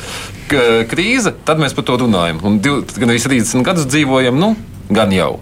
krīze, 0.92 1.32
tad 1.48 1.64
mēs 1.64 1.78
par 1.78 1.88
to 1.88 2.02
runājam. 2.04 2.44
Un 2.44 2.60
div, 2.60 2.84
gan 3.00 3.16
arī 3.16 3.24
30 3.24 3.64
gadus 3.66 3.88
dzīvojam. 3.88 4.36
Nu, 4.42 4.56
gan 4.90 5.12
jau. 5.12 5.40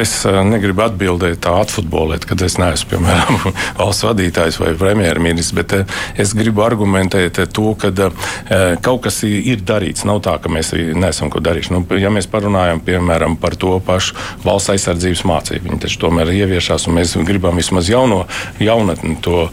Es 0.00 0.12
eh, 0.26 0.36
negribu 0.42 0.82
atbildēt 0.82 1.44
tā 1.44 1.52
atfutbolēt, 1.62 2.24
kad 2.26 2.40
es 2.42 2.56
neesmu, 2.58 2.88
piemēram, 2.90 3.36
valsts 3.78 4.02
vadītājs 4.02 4.58
vai 4.58 4.72
premjerministrs, 4.78 5.54
bet 5.54 5.74
eh, 5.76 5.92
es 6.18 6.32
gribu 6.34 6.64
argumentēt 6.66 7.38
to, 7.54 7.68
ka 7.78 7.92
eh, 7.94 8.74
kaut 8.82 9.04
kas 9.06 9.20
ir 9.28 9.62
darīts. 9.62 10.02
Nav 10.08 10.24
tā, 10.26 10.34
ka 10.42 10.50
mēs 10.50 10.72
neesam 10.74 11.30
ko 11.30 11.42
darījuši. 11.44 11.74
Nu, 11.74 11.84
ja 12.00 12.10
mēs 12.10 12.26
parunājam, 12.30 12.82
piemēram, 12.82 13.36
par 13.38 13.54
to 13.60 13.76
pašu 13.84 14.18
valsts 14.42 14.72
aizsardzības 14.74 15.22
mācību, 15.30 15.68
viņi 15.70 15.82
taču 15.86 16.02
tomēr 16.02 16.34
ieviešās, 16.34 16.88
un 16.88 16.98
mēs 16.98 17.14
gribam 17.22 17.54
vismaz 17.60 17.88
jauno 17.92 18.24
jaunatni 18.58 19.16
to 19.22 19.46
uh, 19.46 19.52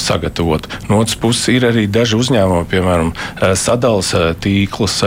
sagatavot. 0.00 0.68
No 0.90 1.00
otras 1.00 1.16
puses, 1.20 1.48
ir 1.52 1.66
arī 1.70 1.86
daži 1.90 2.18
uzņēmumi, 2.20 2.68
piemēram, 2.70 3.12
sadals 3.58 4.12
tīklus, 4.44 5.00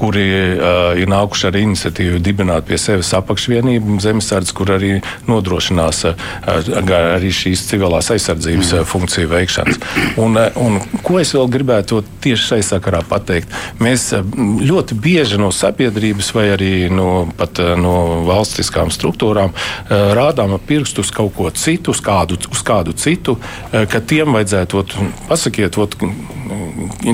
kuri 0.00 0.26
uh, 0.30 0.94
ir 0.98 1.10
nākuši 1.10 1.48
ar 1.50 1.60
iniciatīvu 1.62 2.22
dibināt 2.22 2.68
pie 2.68 2.78
sevis 2.80 3.12
apakšvienību 3.18 3.71
Savienība 3.72 4.00
zemesardze, 4.02 4.52
kur 4.52 4.70
arī 4.74 5.00
nodrošinās 5.28 6.02
arī 6.46 7.30
šīs 7.32 7.64
civilās 7.70 8.10
aizsardzības 8.12 8.72
mm. 8.72 8.88
funkciju 8.88 9.30
veikšanas. 9.30 9.78
Un, 10.20 10.36
un 10.60 10.78
ko 11.04 11.18
es 11.20 11.32
vēl 11.34 11.48
gribētu 11.52 12.02
tieši 12.24 12.48
šai 12.50 12.60
sakarā 12.66 13.02
pateikt? 13.08 13.52
Mēs 13.80 14.10
ļoti 14.12 14.96
bieži 14.98 15.40
no 15.40 15.50
sabiedrības 15.54 16.32
vai 16.36 16.48
arī 16.52 16.72
no, 16.92 17.28
pat, 17.38 17.62
no 17.80 18.24
valstiskām 18.28 18.92
struktūrām 18.92 19.54
rādām 19.88 20.56
ar 20.58 20.64
pirkstu 20.66 21.04
uz 21.04 21.12
kaut 21.14 21.34
ko 21.36 21.50
citu, 21.50 21.94
uz 21.94 22.02
kādu, 22.04 22.36
uz 22.52 22.62
kādu 22.66 22.92
citu, 22.92 23.38
ka 23.70 24.02
tiem 24.04 24.36
vajadzētu 24.36 24.82
ot, 24.82 24.96
pasakiet, 25.30 25.78
ot, 25.80 25.96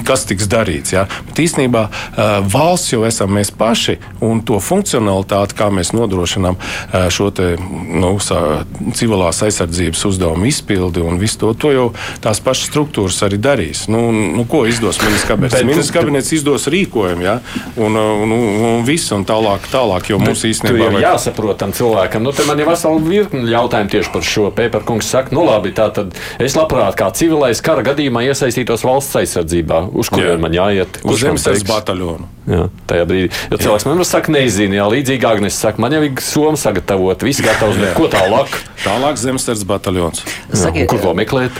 kas 0.08 0.26
tiks 0.28 0.48
darīts. 0.50 0.94
Ja? 0.96 1.06
Bet 1.28 1.42
īstenībā 1.44 1.86
valsts 2.50 2.94
jau 2.94 3.04
esam 3.08 3.34
mēs 3.36 3.52
paši 3.54 3.98
un 4.24 4.42
to 4.46 4.58
funkcionalitāti, 4.62 5.56
kā 5.58 5.68
mēs 5.74 5.92
nodrošinām 5.96 6.47
nodrošinām 6.48 7.10
šo 7.10 7.30
te, 7.30 7.56
nu, 7.88 8.16
civilās 8.96 9.42
aizsardzības 9.42 10.04
uzdevumu 10.08 10.46
izpildi 10.48 11.00
un 11.00 11.18
visu 11.18 11.38
to. 11.38 11.52
To 11.54 11.72
jau 11.72 11.86
tās 12.22 12.40
pašas 12.40 12.68
struktūras 12.70 13.20
arī 13.26 13.38
darīs. 13.38 13.86
Nu, 13.88 14.10
nu, 14.12 14.44
ko 14.48 14.64
izdos 14.66 15.00
ministrs 15.02 15.28
kabinets? 15.28 15.62
Ministrs 15.64 15.92
kabinets 15.94 16.32
izdos 16.32 16.68
rīkojumu, 16.68 17.24
ja? 17.24 17.38
un, 17.76 17.96
un, 17.96 18.32
un, 18.32 18.64
un 18.68 18.86
viss, 18.86 19.10
un 19.12 19.24
tālāk, 19.28 19.68
tālāk 19.72 20.12
jo 20.12 20.20
mums 20.22 20.44
īstenībā 20.48 20.92
ir 20.92 21.04
jāsaprot 21.04 21.58
tam 21.60 21.74
cilvēkam. 21.76 22.24
Nu, 22.24 22.34
man 22.48 22.62
ir 22.62 22.68
vesela 22.68 23.02
virkni 23.02 23.52
jautājumu 23.52 23.94
tieši 23.94 24.14
par 24.14 24.26
šo. 24.26 24.48
Pēperkungs 24.58 25.12
saka, 25.12 25.34
nu 25.36 25.44
labi, 25.46 25.74
tā 25.76 25.90
tad 25.94 26.16
es 26.42 26.56
labprāt 26.58 26.98
kā 26.98 27.10
civilais 27.16 27.62
kara 27.64 27.84
gadījumā 27.86 28.24
iesaistītos 28.28 28.86
valsts 28.86 29.20
aizsardzībā. 29.22 29.84
Uz 29.98 30.12
kurien 30.12 30.42
man 30.42 30.56
jāiet? 30.56 31.00
Uz 31.08 31.22
zemes 31.22 31.64
bataljonu. 31.68 32.28
Jā, 32.48 32.64
tajā 32.88 33.04
brīdī. 33.08 33.28
Jo 33.52 33.58
cilvēks 33.60 33.84
man 33.84 34.00
saka, 34.08 34.32
nezinu, 34.32 34.78
jā, 34.78 34.86
līdzīgi 34.88 35.26
Agnēs 35.28 35.58
saka, 35.60 35.82
man 35.84 35.92
jau 35.92 36.00
ir 36.06 36.22
soma 36.38 36.56
sagatavot, 36.56 37.22
viss 37.22 37.42
gatavs, 37.42 37.78
bet 37.80 37.94
ko 37.96 38.06
tālāk? 38.12 38.52
Tālāk 38.78 39.18
zemesardze 39.18 39.66
bataljons. 39.66 40.22
Sakiet, 40.54 40.86
kur 40.90 41.00
to 41.02 41.10
meklēt? 41.18 41.54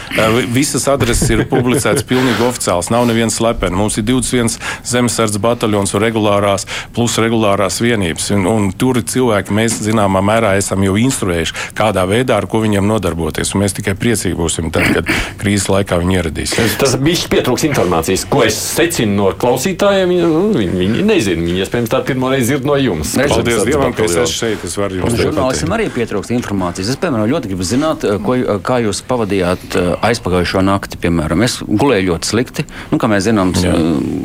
Visas 0.55 0.87
adreses 0.91 1.29
ir 1.35 1.43
publicētas 1.51 2.07
pilnīgi 2.07 2.45
oficiāls. 2.47 2.93
Nav 2.95 3.09
neviens 3.11 3.35
slepeni. 3.41 3.75
Mums 3.77 3.99
ir 3.99 4.07
21 4.07 4.55
zemesardze 4.87 5.41
bataljons 5.43 5.95
un 5.97 6.03
regulārās, 6.05 6.67
plus 6.95 7.19
regulārās 7.21 7.81
vienības. 7.83 8.31
Un, 8.37 8.47
un 8.47 8.69
tur 8.71 9.01
cilvēki 9.03 9.57
mēs 9.59 9.81
zināmā 9.83 10.23
mērā 10.25 10.55
esam 10.61 10.85
jau 10.87 10.95
instruējuši, 11.01 11.57
kādā 11.79 12.07
veidā 12.09 12.39
ar 12.39 12.47
ko 12.51 12.63
viņiem 12.63 12.87
nodarboties. 12.87 13.51
Un 13.55 13.65
mēs 13.65 13.75
tikai 13.81 13.97
priecīgi 13.99 14.39
būsim 14.39 14.71
tad, 14.75 14.87
kad 14.95 15.11
krīzes 15.43 15.69
laikā 15.75 15.99
viņi 16.01 16.21
ieradīsies. 16.21 16.79
Tas 16.81 16.95
bija 17.03 17.33
pietrūks 17.35 17.67
informācijas, 17.69 18.29
ko 18.31 18.45
es 18.47 18.57
secinu 18.79 19.19
no 19.25 19.33
klausītājiem. 19.35 20.15
Viņi, 20.55 20.79
Viņi 20.79 21.05
nezina, 21.05 21.43
viņi 21.43 21.65
iespējams 21.67 21.91
tā 21.93 22.01
pirmo 22.07 22.31
reizi 22.33 22.53
dzird 22.53 22.69
no 22.69 22.79
jums. 22.79 23.17
Paldies 23.19 23.65
Dievam, 23.67 23.93
ka 23.97 24.07
es 24.07 24.15
esmu 24.15 24.35
šeit. 24.35 24.68
Es 24.69 24.77
varu 24.77 24.99
jums 25.01 25.15
teikt. 25.15 25.25
Žurnālistam 25.25 25.75
arī 25.77 25.89
pietrūkst 25.93 26.33
informācijas. 26.37 26.93
Es, 26.93 26.99
piemēram, 27.01 27.29
ļoti 27.33 27.51
gribu 27.51 27.67
zināt, 27.67 28.05
eh, 28.05 28.19
ko, 28.23 28.37
eh, 28.37 28.59
kā 28.65 28.79
jūs 28.85 29.01
pavadījāt 29.09 29.77
eh, 29.81 29.91
aizpagājušo 30.11 30.63
nakti, 30.67 31.01
piemēram. 31.01 31.45
Es 31.47 31.59
gulēju 31.65 32.11
ļoti 32.11 32.31
slikti. 32.33 32.67
Nu, 32.93 33.01
kā 33.01 33.11
mēs 33.11 33.27
zinām, 33.29 33.55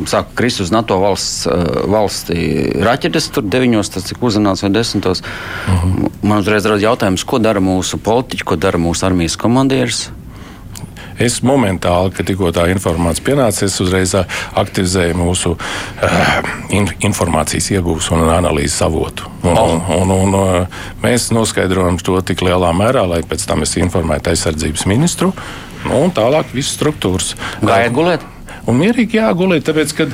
sāka 0.09 0.35
krist 0.35 0.63
uz 0.63 0.73
NATO 0.75 0.99
valsts, 1.01 1.47
valsti 1.89 2.39
raķetes, 2.83 3.29
tur 3.35 3.47
deviņos, 3.47 3.93
tas 3.95 4.09
cik 4.09 4.23
uzzināts 4.23 4.65
vai 4.65 4.71
desmitos. 4.75 5.23
Uh. 5.23 5.83
-huh. 5.83 6.11
Man 6.23 6.43
uzreiz 6.43 6.65
rada 6.65 6.81
jautājums, 6.81 7.23
ko 7.25 7.39
dara 7.39 7.59
mūsu 7.59 7.97
politiķi, 7.97 8.43
ko 8.43 8.55
dara 8.55 8.79
mūsu 8.79 9.05
armijas 9.07 9.37
komandieris. 9.37 10.09
Es 11.21 11.41
momentāli, 11.45 12.13
kad 12.15 12.27
tikko 12.29 12.51
tā 12.55 12.67
informācija 12.73 13.25
pienāca, 13.27 13.67
es 13.67 13.79
uzreiz 13.83 14.15
aktivizēju 14.15 15.17
mūsu 15.19 15.53
uh, 15.53 16.51
in, 16.73 16.89
informācijas 17.05 17.71
iegūs 17.75 18.09
un 18.15 18.25
analīzes 18.33 18.81
avotu. 18.85 19.29
Un, 19.43 19.57
oh. 19.59 19.75
un, 19.99 20.13
un, 20.17 20.35
un, 20.39 20.77
mēs 21.03 21.29
noskaidrojam 21.35 21.99
to 22.01 22.19
tik 22.25 22.45
lielā 22.45 22.71
mērā, 22.75 23.05
lai 23.09 23.23
pēc 23.27 23.47
tam 23.49 23.65
es 23.65 23.75
informētu 23.81 24.33
aizsardzības 24.33 24.87
ministru 24.89 25.33
nu, 25.83 25.97
un 26.05 26.13
tālāk 26.15 26.53
visas 26.55 26.77
struktūras. 26.77 27.33
Gājiet 27.63 27.95
gulēt! 27.95 28.29
Un 28.69 28.77
mierīgi 28.79 29.17
jāgulēt, 29.17 29.65
tāpēc, 29.67 29.91
ka 29.97 30.05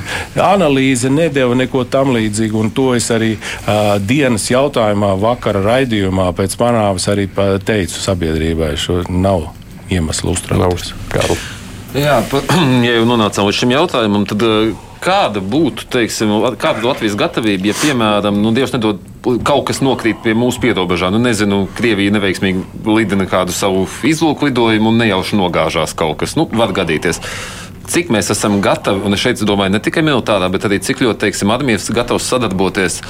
analīze 0.42 1.10
nedēva 1.12 1.54
neko 1.60 1.84
tam 1.90 2.10
līdzīgu. 2.16 2.58
Un 2.64 2.72
to 2.74 2.88
es 2.96 3.06
arī 3.14 3.36
uh, 3.36 3.94
dienas 4.02 4.48
jautājumā, 4.50 5.12
vakara 5.22 5.62
raidījumā 5.62 6.26
pēc 6.34 6.58
manāmas 6.58 7.06
arī 7.12 7.28
teicu 7.62 8.02
sabiedrībai. 8.02 8.72
Šo 8.80 9.04
nav 9.06 9.46
iemeslu 9.90 10.34
uztraukties. 10.36 10.94
Jā, 11.96 12.20
ja 12.86 12.94
jau 12.94 13.06
nonācām 13.08 13.48
līdz 13.48 13.60
šim 13.62 13.74
jautājumam, 13.74 14.26
tad 14.30 14.44
eh, 14.46 14.72
kāda 15.02 15.42
būtu 15.42 15.88
teiksim, 15.90 16.32
kāda 16.60 16.84
Latvijas 16.86 17.16
gatavība, 17.18 17.70
ja, 17.70 17.78
piemēram, 17.80 18.38
nu, 18.42 18.52
Dievs 18.54 18.74
nedod 18.76 19.00
kaut 19.46 19.66
kas 19.68 19.82
nokrīt 19.84 20.20
pie 20.24 20.36
mūsu 20.38 20.62
pierobežām? 20.62 21.16
Nu, 21.16 21.22
nezinu, 21.24 21.64
Krievija 21.76 22.14
neveiksmīgi 22.14 22.86
lidina 22.86 23.26
kādu 23.30 23.56
savu 23.56 23.88
izlūku 24.06 24.50
lidojumu 24.50 24.92
un 24.92 25.02
nejauši 25.02 25.40
nogāžās 25.40 25.96
kaut 25.98 26.20
kas. 26.22 26.36
Nu, 26.38 26.46
var 26.52 26.74
gadīties 26.76 27.22
cik 27.90 28.10
mēs 28.14 28.30
esam 28.30 28.60
gatavi, 28.62 29.02
un 29.06 29.16
es 29.16 29.22
šeit 29.22 29.40
domāju 29.46 29.74
ne 29.74 29.80
tikai 29.82 30.04
militārā, 30.06 30.46
bet 30.52 30.66
arī 30.68 30.78
cik 30.84 31.02
ļoti, 31.02 31.24
teiksim, 31.24 31.50
armijas 31.50 31.88
gatavs 31.94 32.28
sadarboties 32.30 33.00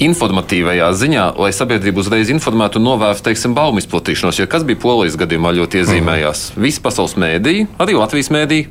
informatīvajā 0.00 0.88
ziņā, 0.98 1.26
lai 1.38 1.50
sabiedrība 1.54 2.02
uzreiz 2.02 2.30
informētu 2.32 2.80
un 2.80 2.88
novērstu, 2.88 3.28
teiksim, 3.28 3.54
baumu 3.56 3.82
izplatīšanos. 3.82 4.40
Jo 4.40 4.48
kas 4.50 4.66
bija 4.66 4.80
polijas 4.82 5.18
gadījumā 5.20 5.54
ļoti 5.60 5.82
iezīmējās? 5.82 6.48
Mm. 6.54 6.66
Visi 6.66 6.82
pasaules 6.84 7.16
mēdīji, 7.20 7.68
arī 7.82 7.96
Latvijas 7.98 8.32
mēdīji. 8.34 8.68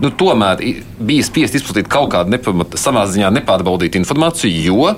Nu, 0.00 0.12
tomēr 0.16 0.62
bija 1.00 1.24
spiest 1.26 1.56
izplatīt 1.58 1.88
kaut 1.92 2.12
kādu 2.14 2.32
nepamat, 2.32 2.78
savā 2.80 3.04
ziņā 3.08 3.32
nepārbaudītu 3.40 4.00
informāciju, 4.00 4.62
jo 4.68 4.94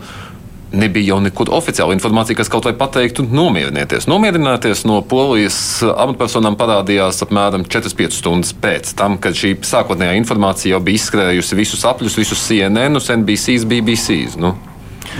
nebija 0.72 1.12
jau 1.12 1.18
nekur 1.20 1.50
oficiāla 1.52 1.94
informācija, 1.96 2.36
kas 2.38 2.50
kaut 2.52 2.66
vai 2.68 2.72
pateiktu, 2.78 3.26
nomierinieties. 3.28 4.08
Nomierināties 4.10 4.86
no 4.88 5.00
polijas 5.04 5.56
amatpersonām 5.84 6.56
parādījās 6.60 7.22
apmēram 7.26 7.66
4-5 7.68 8.18
stundas 8.18 8.54
pēc 8.56 8.94
tam, 8.98 9.18
kad 9.22 9.36
šī 9.38 9.54
sākotnējā 9.68 10.16
informācija 10.22 10.76
jau 10.76 10.82
bija 10.84 11.02
izskrējusi 11.02 11.58
visus 11.58 11.86
apļus, 11.88 12.18
visus 12.22 12.46
CNN, 12.48 13.02
NBC, 13.20 13.58
BBC. 13.68 14.22
Nu. 14.40 14.56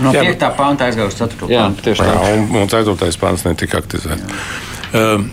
No 0.03 0.13
5. 0.15 0.47
pānta 0.57 0.87
aizgāja 0.89 1.11
uz 1.11 1.17
4. 1.19 1.49
Jā, 1.51 1.67
tieši 1.83 2.05
tā. 2.05 2.13
Un, 2.33 2.47
un 2.63 2.71
4. 2.71 3.11
pāns 3.21 3.45
netika 3.47 3.81
aktivizēts. 3.83 4.23
Uh, 4.93 5.25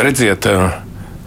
redziet, 0.00 0.48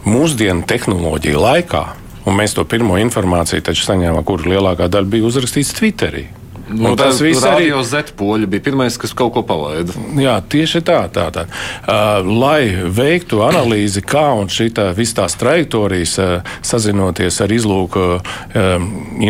mūsdienu 0.08 0.66
tehnoloģiju 0.70 1.42
laikā, 1.42 1.84
un 2.26 2.38
mēs 2.38 2.56
to 2.58 2.66
pirmo 2.70 2.98
informāciju 3.02 3.76
saņēmām, 3.78 4.24
kur 4.26 4.46
lielākā 4.48 4.90
daļa 4.92 5.12
bija 5.16 5.28
uzrakstīts 5.30 5.76
Twitterī. 5.78 6.28
Nu, 6.72 6.94
tas 7.00 7.20
viss 7.22 7.44
arī 7.48 7.70
bija 7.70 7.82
Zetpoļi, 7.88 8.48
bija 8.52 8.64
pirmais, 8.70 8.98
kas 9.00 9.14
kaut 9.18 9.34
ko 9.36 9.44
palaida. 9.48 9.96
Jā, 10.20 10.38
tieši 10.42 10.84
tā. 10.88 11.02
tā, 11.14 11.28
tā. 11.36 11.46
Uh, 11.84 12.28
lai 12.28 12.72
veiktu 12.86 13.42
analīzi, 13.46 14.04
kā 14.06 14.32
un 14.40 14.50
šitā, 14.52 14.92
visas 14.98 15.18
tās 15.20 15.38
trajektorijas, 15.42 16.16
uh, 16.22 16.56
sazinoties 16.66 17.42
ar 17.44 17.54
izlūku 17.54 18.08
uh, 18.18 18.24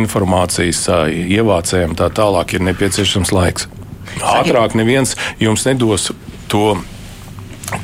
informācijas 0.02 0.86
uh, 0.92 1.04
ievācējiem, 1.10 1.98
tā 2.00 2.12
tālāk 2.14 2.58
ir 2.58 2.66
nepieciešams 2.70 3.34
laiks. 3.36 3.70
Ātrāk 4.22 4.76
neviens 4.76 5.16
jums 5.40 5.64
nedos 5.66 6.12
to 6.52 6.76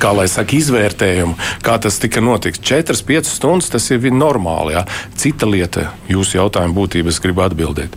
kā 0.02 0.12
lai 0.12 0.26
saka, 0.28 0.58
izvērtējumu, 0.58 1.38
kā 1.64 1.78
tas 1.80 2.00
tika 2.04 2.20
notiks. 2.24 2.60
4-5 2.60 3.32
stundas 3.32 3.72
tas 3.72 3.88
ir 3.94 4.12
normāli. 4.12 4.76
Jā. 4.76 4.84
Cita 5.16 5.48
lieta, 5.48 5.94
jūsu 6.12 6.42
jautājumu 6.42 6.76
būtības 6.82 7.22
gribu 7.24 7.46
atbildēt 7.48 7.96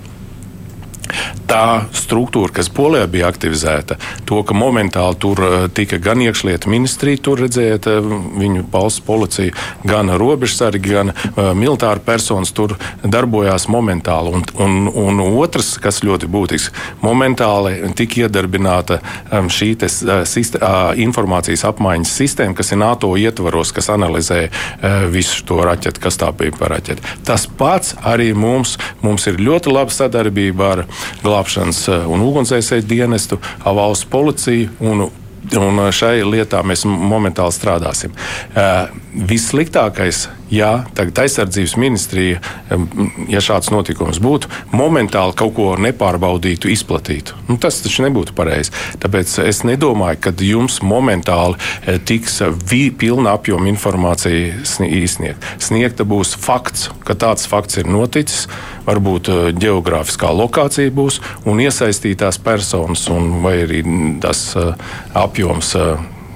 tā 1.50 1.86
struktūra, 1.96 2.52
kas 2.54 2.70
Polijā 2.72 3.06
bija 3.10 3.28
aktivizēta, 3.30 3.96
to, 4.28 4.42
ka 4.46 4.56
momentāli 4.56 5.18
tur 5.20 5.42
eh, 5.44 5.66
tika 5.74 5.98
gan 6.02 6.22
iekšlietu 6.22 6.70
ministrija, 6.70 7.20
tur 7.22 7.42
redzējāt 7.44 7.88
eh, 7.90 8.10
viņu 8.40 8.66
valsts 8.72 9.02
policiju, 9.06 9.54
gan 9.86 10.10
robežsargi, 10.20 10.90
gan 10.90 11.12
uh, 11.12 11.50
militāri 11.56 12.02
personas 12.04 12.52
tur 12.54 12.76
darbojās 13.02 13.66
momentāli. 13.72 14.32
Un, 14.36 14.44
un, 14.62 14.88
un 14.88 15.20
otrs, 15.40 15.72
kas 15.82 16.02
ļoti 16.06 16.28
būtisks, 16.30 16.72
momentāli 17.02 17.90
tika 17.98 18.24
iedarbināta 18.24 19.00
um, 19.32 19.48
šī 19.52 19.70
te, 19.80 19.88
uh, 19.88 20.22
sist, 20.28 20.58
uh, 20.60 20.92
informācijas 21.00 21.64
apmaiņas 21.70 22.14
sistēma, 22.22 22.56
kas 22.58 22.72
ir 22.74 22.80
NATO 22.82 23.12
ietvaros, 23.18 23.72
kas 23.76 23.90
analizē 23.92 24.42
visu 25.10 25.44
to 25.48 25.60
raķetu, 25.64 26.00
kas 26.02 26.18
tā 26.20 26.30
bija 26.36 26.54
par 26.56 26.74
raķeti. 26.74 27.04
Tas 27.26 27.46
pats 27.58 27.94
arī 28.06 28.30
mums, 28.36 28.76
mums 29.04 29.26
ir 29.30 29.40
ļoti 29.40 29.72
laba 29.72 29.94
sadarbība 29.94 30.70
ar 30.74 30.84
glābšanas 31.24 31.86
eh, 31.88 32.06
un 32.10 32.26
ugunsdzēsēju 32.26 32.86
dienestu, 32.90 33.40
valsts 33.64 34.08
policiju 34.10 34.76
un 34.80 35.08
Un 35.56 35.80
šai 35.90 36.20
lietā 36.22 36.60
mēs 36.62 36.84
momentāli 36.86 37.50
strādāsim. 37.56 38.12
Uh, 38.52 38.90
vissliktākais, 39.26 40.28
ja 40.50 40.84
tagad 40.94 41.18
aizsardzības 41.24 41.76
ministrija, 41.80 42.40
ja 43.30 43.42
šāds 43.42 43.70
notikums 43.72 44.20
būtu, 44.22 44.50
momentāli 44.74 45.36
kaut 45.38 45.54
ko 45.56 45.68
nepārbaudītu, 45.80 46.70
izplatītu. 46.72 47.38
Nu, 47.48 47.56
tas 47.60 47.80
taču 47.84 48.04
nebūtu 48.06 48.34
pareizi. 48.36 48.74
Tāpēc 49.02 49.36
es 49.46 49.62
nedomāju, 49.66 50.20
ka 50.26 50.34
jums 50.44 50.80
momentāli 50.86 51.58
eh, 51.58 51.98
tiks 51.98 52.40
pilna 53.00 53.36
apjoma 53.38 53.70
informācija 53.70 54.60
izsniegta. 54.86 55.56
Sniegta 55.62 56.06
būs 56.08 56.34
fakts, 56.40 56.88
ka 57.06 57.14
tāds 57.14 57.46
fakts 57.50 57.80
ir 57.80 57.90
noticis, 57.90 58.46
varbūt 58.88 59.30
eh, 59.30 59.42
geogrāfiskā 59.56 60.32
lokācija 60.34 60.92
būs 60.94 61.20
un 61.48 61.62
iesaistītās 61.62 62.40
personas, 62.42 63.06
un 63.12 63.40
vai 63.44 63.60
arī 63.64 63.84
tas 64.22 64.42
apjoms 65.16 65.74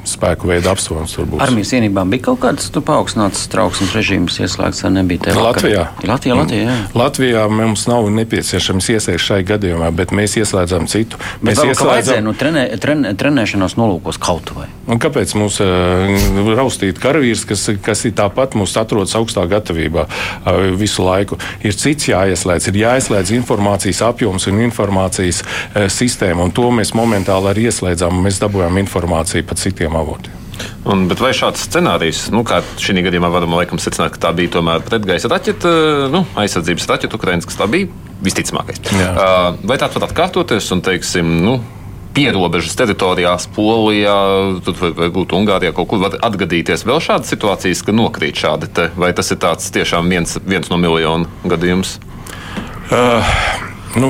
spēku 0.08 0.48
veidu 0.50 0.70
apsvērums 0.72 1.14
tur 1.16 1.28
būs. 1.30 1.42
Armijas 1.44 1.72
vienībām 1.74 2.12
bija 2.12 2.28
kaut 2.30 2.40
kāds 2.44 2.70
paaugstināts 2.74 3.46
trauksmes 3.52 3.94
režīms 3.96 4.38
ieslēgts, 4.44 4.84
vai 4.84 4.92
nebija 4.98 5.26
tā? 5.26 5.36
Latvijā. 5.38 5.86
Latvijā, 6.04 6.36
Latvijā, 6.38 6.64
jā. 6.68 6.76
Latvijā 6.98 7.44
mums 7.52 7.86
nav 7.90 8.08
nepieciešams 8.14 8.90
iesaist 8.94 9.24
šai 9.24 9.40
gadījumā, 9.48 9.90
bet 9.96 10.14
mēs 10.16 10.36
ieslēdzam 10.40 10.88
citu. 10.90 11.20
Bet 11.40 11.54
mēs 11.54 11.62
ieslēdzam 11.72 12.24
no 12.26 12.34
trenē, 12.38 12.66
tren, 12.82 13.06
trenēšanās 13.18 13.78
nolūkos 13.80 14.20
kaut 14.22 14.52
vai. 14.56 14.68
Un 14.90 15.00
kāpēc 15.00 15.32
mums 15.40 15.60
uh, 15.64 16.12
raustīt 16.58 17.00
karavīrs, 17.00 17.46
kas, 17.48 17.66
kas 17.84 18.04
ir 18.04 18.12
tāpat 18.18 18.56
mums 18.58 18.74
atrodas 18.80 19.14
augstā 19.16 19.46
gatavībā 19.48 20.04
uh, 20.04 20.66
visu 20.76 21.06
laiku? 21.06 21.38
Ir 21.64 21.76
cits 21.78 22.10
jāieslēdz, 22.10 22.68
ir 22.68 22.80
jāieslēdz 22.82 23.32
informācijas 23.38 24.02
apjoms 24.04 24.48
un 24.50 24.60
informācijas 24.66 25.40
uh, 25.44 25.86
sistēma, 25.92 26.44
un 26.44 26.52
to 26.54 26.68
mēs 26.74 26.92
momentāli 26.96 27.52
arī 27.54 27.68
ieslēdzām, 27.70 28.18
un 28.18 28.28
mēs 28.28 28.42
dabūjām 28.44 28.82
informāciju 28.84 29.48
par 29.48 29.60
citiem 29.60 29.93
citiem 29.94 30.00
avotiem. 30.00 30.32
Un, 30.86 31.08
bet 31.08 31.18
vai 31.18 31.32
šāds 31.34 31.64
scenārijs, 31.66 32.28
nu, 32.30 32.44
kā 32.46 32.60
šī 32.78 33.02
gadījumā 33.02 33.30
varam 33.32 33.56
laikam 33.56 33.80
secināt, 33.82 34.14
ka 34.14 34.28
tā 34.28 34.32
bija 34.36 34.52
tomēr 34.54 34.84
pretgaisa 34.86 35.28
raķeta, 35.28 35.70
nu, 36.12 36.24
aizsardzības 36.38 36.86
raķeta, 36.90 37.18
Ukraiņas, 37.18 37.48
kas 37.48 37.58
tā 37.58 37.66
bija 37.70 37.88
visticamākais. 38.22 38.78
Jā. 38.94 39.56
Vai 39.66 39.78
tāds 39.80 39.98
var 39.98 40.06
atkārtoties 40.06 40.70
un, 40.76 40.84
teiksim, 40.84 41.32
nu, 41.42 41.56
pierobežas 42.14 42.78
teritorijās, 42.78 43.48
Polijā, 43.56 44.14
varbūt 44.62 45.34
Ungārijā, 45.34 45.74
kaut 45.74 45.90
kur 45.90 46.04
var 46.04 46.14
atgadīties 46.22 46.86
vēl 46.86 47.02
šādas 47.02 47.34
situācijas, 47.34 47.82
ka 47.82 47.96
nokrīt 47.96 48.38
šādi 48.38 48.70
te, 48.70 48.88
vai 48.94 49.10
tas 49.16 49.34
ir 49.34 49.42
tāds 49.42 49.74
tiešām 49.74 50.14
viens, 50.14 50.38
viens 50.46 50.70
no 50.70 50.78
miljonu 50.78 51.26
gadījums? 51.50 51.98
Uh. 52.94 53.63
Nu, 53.94 54.08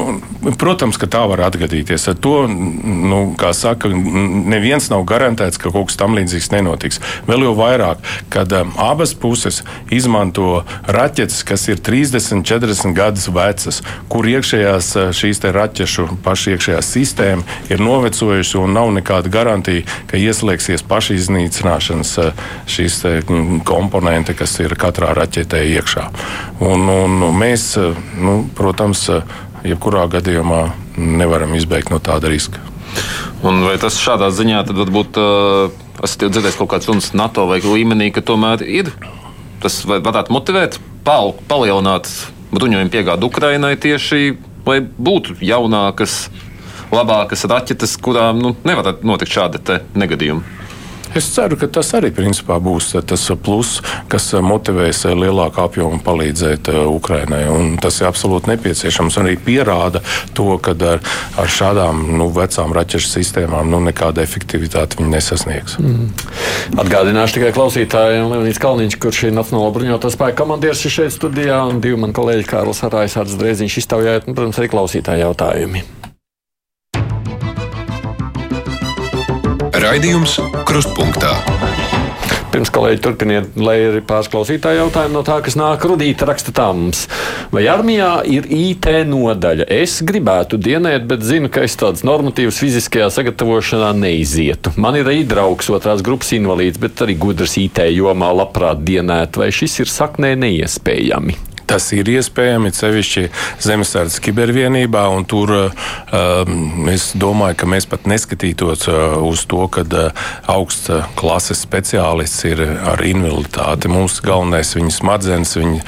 protams, 0.57 0.97
ka 0.97 1.07
tā 1.11 1.25
var 1.29 1.43
atgadīties. 1.45 2.07
Ar 2.09 2.17
to, 2.17 2.47
nu, 2.49 3.19
kā 3.41 3.51
saka, 3.57 3.91
neviens 3.93 4.89
nav 4.89 5.05
garantēts, 5.09 5.61
ka 5.61 5.73
kaut 5.73 5.91
kas 5.91 5.99
tam 6.01 6.17
līdzīgs 6.17 6.51
nenotiks. 6.55 7.01
Vēl 7.29 7.45
jau 7.45 7.53
vairāk, 7.59 8.01
kad 8.33 8.53
um, 8.57 8.73
abas 8.81 9.13
puses 9.13 9.61
izmanto 9.93 10.63
raķetes, 10.89 11.43
kas 11.45 11.67
ir 11.69 11.83
30, 11.85 12.47
40 12.49 12.97
gadus 12.97 13.29
vecas, 13.29 13.83
kur 14.09 14.29
iekšējās 14.31 14.91
uh, 14.97 15.13
šīs 15.17 15.45
raķešu 15.45 16.09
paša 16.25 16.55
iekšējā 16.57 16.81
sistēma 16.85 17.61
ir 17.69 17.85
novecojusi 17.85 18.57
un 18.63 18.73
nav 18.79 18.93
nekāda 18.97 19.33
garantija, 19.33 19.85
ka 20.09 20.21
ieslēgsies 20.21 20.87
pašiznīcināšanas 20.89 22.17
uh, 22.23 22.45
šīs 22.71 23.03
komponente, 23.69 24.37
kas 24.39 24.57
ir 24.65 24.79
katrā 24.81 25.13
raķetē 25.17 25.61
iekšā. 25.77 26.09
Un, 26.65 26.89
un 26.89 27.29
mēs, 27.37 27.75
uh, 27.81 27.93
nu, 28.17 28.41
protams, 28.57 29.11
jebkurā 29.65 30.07
gadījumā 30.13 30.61
nevaram 30.97 31.55
izbeigt 31.57 31.93
no 31.93 32.01
tāda 32.03 32.31
riska. 32.33 32.61
Un 33.45 33.65
vai 33.67 33.75
tas 33.81 33.99
šādā 34.01 34.31
ziņā 34.33 34.63
tad 34.69 34.79
varbūt 34.79 35.19
uh, 35.21 35.75
esat 36.05 36.27
dzirdējis 36.29 36.59
kaut 36.61 36.71
kāds 36.73 36.89
runas 36.89 37.11
NATO 37.17 37.47
vai 37.51 37.61
līmenī, 37.65 38.11
ka 38.15 38.25
tomēr 38.25 38.65
ir 38.65 38.93
tas 39.65 39.81
varētu 39.89 40.33
motivēt, 40.35 40.79
pal 41.07 41.33
palielināt 41.49 42.09
bruņojumu 42.55 42.93
piegādu 42.93 43.31
Ukrainai 43.31 43.75
tieši, 43.81 44.37
lai 44.69 44.81
būtu 44.85 45.39
jaunākas, 45.45 46.29
labākas 46.93 47.47
raķetes, 47.49 47.97
kurām 48.05 48.43
nu, 48.45 48.53
nevar 48.69 48.95
notikt 49.03 49.33
šādi 49.33 49.81
negadījumi? 49.97 50.64
Es 51.15 51.29
ceru, 51.31 51.55
ka 51.59 51.69
tas 51.71 51.93
arī 51.95 52.11
principā 52.15 52.57
būs 52.63 52.93
tas 53.07 53.25
plus, 53.45 53.77
kas 54.11 54.33
motivēs 54.43 55.05
lielāku 55.15 55.63
apjomu 55.63 56.01
palīdzēt 56.03 56.71
eh, 56.73 56.81
Ukrainai. 56.91 57.45
Un 57.55 57.77
tas 57.83 58.01
ir 58.01 58.09
absolūti 58.09 58.51
nepieciešams. 58.51 59.19
Arī 59.23 59.37
pierāda 59.39 60.03
to, 60.35 60.49
ka 60.59 60.75
ar, 60.75 61.03
ar 61.39 61.51
šādām 61.51 62.05
nu, 62.19 62.29
vecām 62.35 62.75
raķešu 62.75 63.13
sistēmām 63.13 63.71
nu, 63.71 63.81
nekāda 63.87 64.25
efektivitāte 64.27 64.99
viņi 64.99 65.15
nesasniegs. 65.15 65.79
Mm. 65.79 66.11
Atgādināšu 66.83 67.39
tikai 67.39 67.53
klausītājiem, 67.57 68.31
Leonīds 68.33 68.63
Kalniņš, 68.63 68.99
kurš 69.03 69.27
ir 69.29 69.37
Nacionālo 69.39 69.71
bruņoto 69.77 70.11
spēku 70.13 70.43
komandieris 70.43 70.83
šeit 70.85 71.15
studijā, 71.15 71.61
un 71.71 71.83
divi 71.85 72.01
mani 72.01 72.17
kolēģi 72.17 72.49
Kārlis 72.51 72.83
Arājs, 72.87 73.19
Arts 73.21 73.39
Drēziņš 73.41 73.83
iztaujājot, 73.85 74.27
un, 74.29 74.39
protams, 74.39 74.59
arī 74.63 74.73
klausītāju 74.75 75.29
jautājumi. 75.29 75.87
Raidījums 79.85 80.39
Krustpunktā. 80.65 81.35
Pirms 82.55 82.71
kolēģi 82.73 83.01
turpiniet, 83.05 83.59
lai 83.61 83.75
ir 83.83 83.99
pārklausītāji 84.09 84.79
jautājumi 84.79 85.13
no 85.13 85.21
tā, 85.27 85.37
kas 85.45 85.59
nāk 85.61 85.85
rudīt, 85.85 86.23
raksta 86.25 86.55
tā 86.57 86.71
mums. 86.73 87.03
Vai 87.53 87.67
armijā 87.69 88.09
ir 88.31 88.49
IT 88.49 88.89
nodaļa? 89.11 89.69
Es 89.77 89.99
gribētu 90.07 90.57
dienēt, 90.57 91.05
bet 91.11 91.27
zinu, 91.29 91.53
ka 91.53 91.67
es 91.69 91.77
tādas 91.77 92.07
normatīvas 92.07 92.63
fiziskajā 92.65 93.11
sagatavošanā 93.13 93.93
neizietu. 93.99 94.73
Man 94.81 94.97
ir 94.97 95.11
arī 95.11 95.27
draugs, 95.29 95.69
otrās 95.75 96.01
grupas 96.07 96.33
invalīds, 96.39 96.81
bet 96.81 97.05
arī 97.05 97.19
gudrs 97.21 97.59
IT 97.61 97.85
jomā 97.93 98.33
labprāt 98.41 98.87
dienēt. 98.89 99.37
Vai 99.37 99.53
šis 99.53 99.83
ir 99.85 99.93
saknē 99.93 100.33
neiespējami? 100.47 101.54
Tas 101.67 101.93
ir 101.97 102.09
iespējami, 102.13 102.71
sevišķi 102.75 103.25
zemesardzes 103.65 104.21
kibervienībā, 104.25 105.05
un 105.15 105.23
tur 105.29 105.49
uh, 105.57 105.71
es 106.93 107.05
domāju, 107.19 107.57
ka 107.63 107.67
mēs 107.71 107.87
pat 107.91 108.03
neskatītos 108.11 108.81
uh, 108.91 108.95
uz 109.25 109.41
to, 109.51 109.63
ka 109.73 109.81
uh, 109.85 109.91
augsta 110.51 110.95
klases 111.19 111.59
speciālists 111.65 112.45
ir 112.49 112.59
ar 112.65 113.01
invaliditāti. 113.05 113.89
Mums 113.93 114.21
galvenais 114.25 114.75
ir 114.75 114.81
viņa 114.83 114.95
smadzenes, 114.95 115.57
viņa 115.59 115.81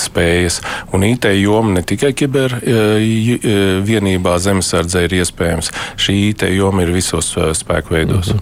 spējas, 0.00 0.56
un 0.94 1.00
IT 1.06 1.24
joma 1.38 1.70
ne 1.76 1.82
tikai 1.86 2.12
kibervienībā 2.18 4.32
zemesardzē 4.46 4.98
ir 5.06 5.12
iespējams. 5.20 5.66
Šī 6.00 6.14
IT 6.30 6.42
joma 6.56 6.78
ir 6.86 6.90
visos 6.94 7.28
spēku 7.58 7.88
veidos. 7.96 8.26
-hmm. 8.32 8.40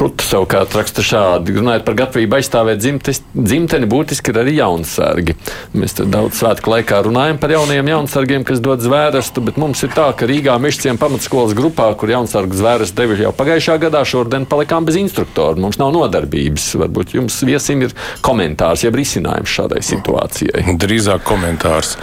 Ruta 0.00 0.22
savukārt 0.24 0.74
raksta 0.76 1.02
šādi, 1.02 1.54
runājot 1.56 1.84
par 1.86 1.94
gatavību 2.02 2.32
aizstāvēt 2.38 2.78
dzimtes, 2.82 3.18
dzimteni, 3.34 3.86
būtiski 3.90 4.32
ir 4.32 4.36
arī 4.42 4.52
jaunsargi. 4.58 5.32
Mēs 5.74 5.92
tad 6.00 6.15
daudz 6.16 6.40
svētku 6.40 6.72
laikā 6.72 7.02
runājam 7.06 7.38
par 7.40 7.52
jauniem 7.52 7.90
jaunsargiem, 7.92 8.44
kas 8.46 8.62
dod 8.64 8.82
zvērestu, 8.84 9.42
bet 9.44 9.58
mums 9.60 9.82
ir 9.84 9.92
tā, 9.94 10.08
ka 10.16 10.28
Rīgā 10.28 10.56
Mišciem 10.62 11.00
pamatskolas 11.00 11.54
grupā, 11.56 11.90
kur 11.98 12.12
jaunsargu 12.12 12.56
zvērestu 12.56 13.02
devuši 13.02 13.26
jau 13.26 13.34
pagājušā 13.36 13.76
gadā, 13.86 14.02
šodien 14.08 14.48
palikām 14.48 14.88
bez 14.88 14.98
instruktora. 15.00 15.58
Mums 15.60 15.80
nav 15.82 15.92
nodarbības. 15.96 16.70
Varbūt 16.82 17.16
jums 17.18 17.40
viesim 17.46 17.84
ir 17.86 17.96
komentārs, 18.24 18.86
jeb 18.86 18.96
risinājums 18.96 19.58
šādai 19.58 19.82
situācijai. 19.84 20.64
Drīzāk 20.86 21.26
komentārs. 21.26 21.96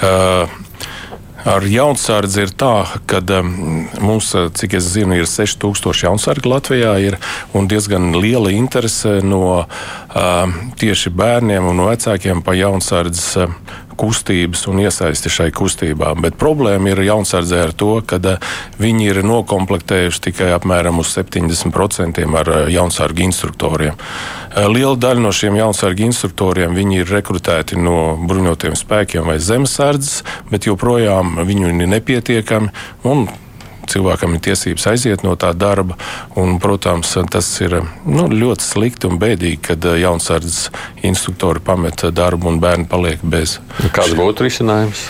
Uh, 0.00 0.69
Ar 1.48 1.64
jaunsardzi 1.64 2.42
ir 2.44 2.50
tā, 2.60 2.74
ka 3.08 3.20
um, 3.38 3.52
mums, 4.04 4.32
uh, 4.36 4.50
cik 4.52 4.76
es 4.76 4.90
zinu, 4.92 5.16
ir 5.16 5.28
6000 5.28 6.04
jaunsargi 6.04 6.50
Latvijā 6.50 6.94
ir, 7.00 7.16
un 7.56 7.68
diezgan 7.70 8.12
liela 8.20 8.52
interese 8.52 9.20
no 9.24 9.42
uh, 9.62 10.58
tieši 10.80 11.12
bērniem 11.16 11.70
un 11.70 11.84
vecākiem 11.88 12.44
par 12.44 12.58
jaunsardzes 12.60 13.30
uh, 13.40 13.54
kustības 14.00 14.64
un 14.70 14.80
iesaisti 14.84 15.32
šai 15.32 15.50
kustībā. 15.56 16.14
Bet 16.20 16.38
problēma 16.40 16.92
ir 16.92 17.02
jaunsardzē 17.10 17.62
ar 17.66 17.74
to, 17.76 17.92
ka 18.06 18.20
viņi 18.80 19.10
ir 19.12 19.22
nokomplektējuši 19.26 20.24
tikai 20.30 20.50
apmēram 20.56 21.02
uz 21.02 21.12
70% 21.16 22.24
ar 22.40 22.52
jaunsargu 22.72 23.26
instruktoriem. 23.26 23.98
Liela 24.70 24.96
daļa 24.98 25.22
no 25.22 25.34
šiem 25.34 25.60
jaunsargu 25.60 26.08
instruktoriem 26.08 26.74
ir 27.02 27.12
rekrutēti 27.12 27.78
no 27.78 28.16
bruņotiem 28.26 28.74
spēkiem 28.78 29.28
vai 29.28 29.38
zemesardzes, 29.38 30.24
bet 30.50 30.66
joprojām 30.66 31.38
viņu 31.46 31.70
ir 31.70 31.86
nepietiekami 31.98 32.72
cilvēkam 33.90 34.36
ir 34.36 34.42
tiesības 34.48 34.86
aiziet 34.92 35.24
no 35.26 35.36
tā 35.40 35.52
darba. 35.56 35.98
Un, 36.40 36.58
protams, 36.62 37.12
tas 37.32 37.48
ir 37.64 37.80
nu, 38.04 38.26
ļoti 38.30 38.66
slikti 38.66 39.10
un 39.10 39.20
bēdīgi, 39.22 39.60
kad 39.70 39.88
eh, 39.90 40.00
jaunsardzes 40.04 40.70
instruktori 41.06 41.62
pamet 41.64 42.06
darbu 42.14 42.50
un 42.52 42.60
bērni 42.62 42.88
paliek 42.90 43.22
bez. 43.22 43.58
Kāds 43.94 44.16
būtu 44.18 44.46
risinājums? 44.48 45.08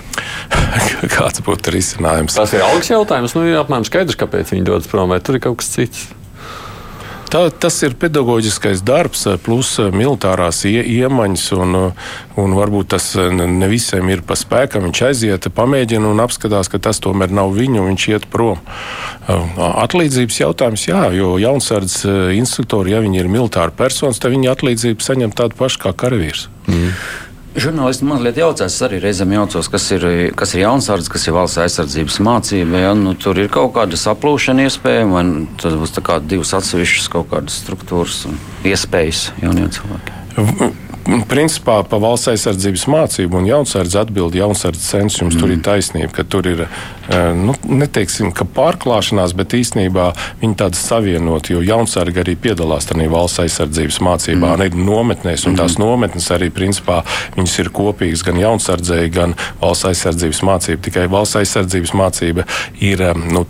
Kāds 1.17 1.45
būtu 1.47 1.77
risinājums? 1.77 2.39
Tas 2.39 2.55
ir 2.57 2.65
algas 2.67 2.93
jautājums. 2.93 3.37
Nu, 3.37 3.47
ir 3.49 3.61
apmēram 3.61 3.87
skaidrs, 3.89 4.19
kāpēc 4.21 4.55
viņi 4.55 4.67
dodas 4.69 4.91
prom, 4.91 5.13
vai 5.13 5.21
tur 5.25 5.39
ir 5.39 5.45
kaut 5.45 5.61
kas 5.63 5.75
cits. 5.77 6.09
Tā, 7.31 7.45
tas 7.55 7.77
ir 7.87 7.93
pedagoģiskais 7.95 8.81
darbs, 8.83 9.23
plus 9.47 9.77
eh, 9.79 9.93
militārās 9.95 10.65
ie, 10.67 10.81
iemaņas, 10.99 11.45
un, 11.55 11.77
eh, 11.79 12.09
un 12.43 12.57
varbūt 12.59 12.91
tas 12.97 13.07
eh, 13.15 13.31
ne 13.31 13.69
visiem 13.71 14.11
ir 14.11 14.25
pa 14.27 14.35
spēkam. 14.35 14.89
Viņš 14.89 15.03
aiziet, 15.07 15.47
pamēģina 15.55 16.11
un 16.11 16.25
apskatās, 16.25 16.67
ka 16.73 16.83
tas 16.83 16.99
tomēr 16.99 17.31
nav 17.31 17.55
viņu, 17.55 17.87
viņš 17.87 18.09
iet 18.11 18.27
prom. 18.33 18.59
Atlīdzības 19.31 20.41
jautājums, 20.41 20.89
jā, 20.91 21.05
jo 21.15 21.37
jaunsardzes 21.39 22.35
instruktori, 22.35 22.97
ja 22.97 23.05
viņi 23.05 23.23
ir 23.23 23.31
militāri 23.31 23.77
personas, 23.79 24.19
tad 24.19 24.35
viņi 24.35 24.51
atlīdzību 24.51 25.07
saņem 25.07 25.35
tādu 25.39 25.55
pašu 25.61 25.85
kā 25.87 25.95
karavīrs. 25.95 26.49
Mm. 26.67 26.97
Žurnālisti 27.51 28.07
mazliet 28.07 28.37
jaucās, 28.39 28.77
arī 28.87 29.01
reizēm 29.03 29.33
jaucos, 29.35 29.67
kas 29.73 29.89
ir, 29.97 30.05
kas 30.39 30.53
ir 30.55 30.63
jaunsardze, 30.63 31.11
kas 31.11 31.25
ir 31.27 31.35
valsts 31.35 31.59
aizsardzības 31.65 32.19
mācība. 32.23 32.85
Ja? 32.85 32.93
Nu, 32.95 33.17
tur 33.19 33.41
ir 33.43 33.51
kaut 33.51 33.73
kāda 33.75 33.99
saplūšana 33.99 34.69
iespējama, 34.69 35.17
vai 35.17 35.25
tas 35.59 35.75
būs 35.81 35.97
divas 36.31 36.55
atsevišķas 36.61 37.11
kaut 37.11 37.33
kādas 37.33 37.59
struktūras 37.65 38.23
un 38.31 38.39
iespējas 38.71 39.33
jauniem 39.43 39.75
cilvēkiem. 39.75 40.90
Principā 41.31 41.81
pa 41.89 41.99
valsts 41.99 42.29
aizsardzības 42.31 42.85
mācību 42.91 43.41
un 43.41 43.47
jaunsardze 43.49 43.99
atbild 43.99 44.37
jaunsardze 44.39 44.83
cens. 44.85 45.19
Jums 45.19 45.35
mm. 45.35 45.41
tur 45.41 45.51
ir 45.51 45.59
mm. 45.59 45.65
taisnība, 45.67 46.11
ka 46.15 46.25
tur 46.31 46.47
ir, 46.47 46.63
eh, 46.67 47.33
nu, 47.35 47.55
neteiksim, 47.67 48.31
ka 48.37 48.47
pārklāšanās, 48.47 49.35
bet 49.39 49.57
īstenībā 49.59 50.11
viņi 50.43 50.59
tādas 50.61 50.85
savienot, 50.87 51.51
jo 51.51 51.65
jaunsardze 51.67 52.23
arī 52.23 52.37
piedalās 52.39 52.87
tajā 52.91 53.11
valsts 53.11 53.43
aizsardzības 53.47 54.01
mācībā, 54.07 54.55
mm. 54.55 54.63
ne 54.63 54.87
nometnēs, 54.91 55.49
un 55.51 55.59
tās 55.59 55.79
mm. 55.79 55.85
nometnes 55.85 56.31
arī 56.37 56.53
principā 56.55 57.03
viņas 57.37 57.59
ir 57.65 57.75
kopīgas 57.75 58.25
gan 58.27 58.41
jaunsardzēji, 58.45 59.15
gan 59.19 59.37
valsts 59.63 59.91
aizsardzības 59.91 60.45
mācība. 60.47 60.85
Tikai 60.87 61.07
valsts 61.11 61.43
aizsardzības 61.43 61.97
mācība 61.99 62.47
ir, 62.79 63.03
eh, 63.11 63.25
nu, 63.35 63.47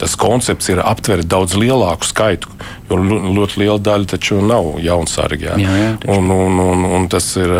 tas 0.00 0.16
koncepts 0.18 0.70
ir 0.72 0.82
aptvert 0.84 1.28
daudz 1.30 1.56
lielāku 1.58 2.08
skaitu 2.08 2.50
Jo 2.90 2.98
ļoti 3.00 3.62
liela 3.62 3.78
daļa 3.80 4.08
taču 4.12 4.42
nav 4.44 4.74
jaunsargi. 4.84 5.46
Jā. 5.46 5.54
Jā, 5.56 5.74
jā, 5.80 5.92
un, 6.12 6.28
un, 6.30 6.58
un, 6.60 6.82
un 6.98 7.06
tas 7.08 7.30
ir 7.40 7.54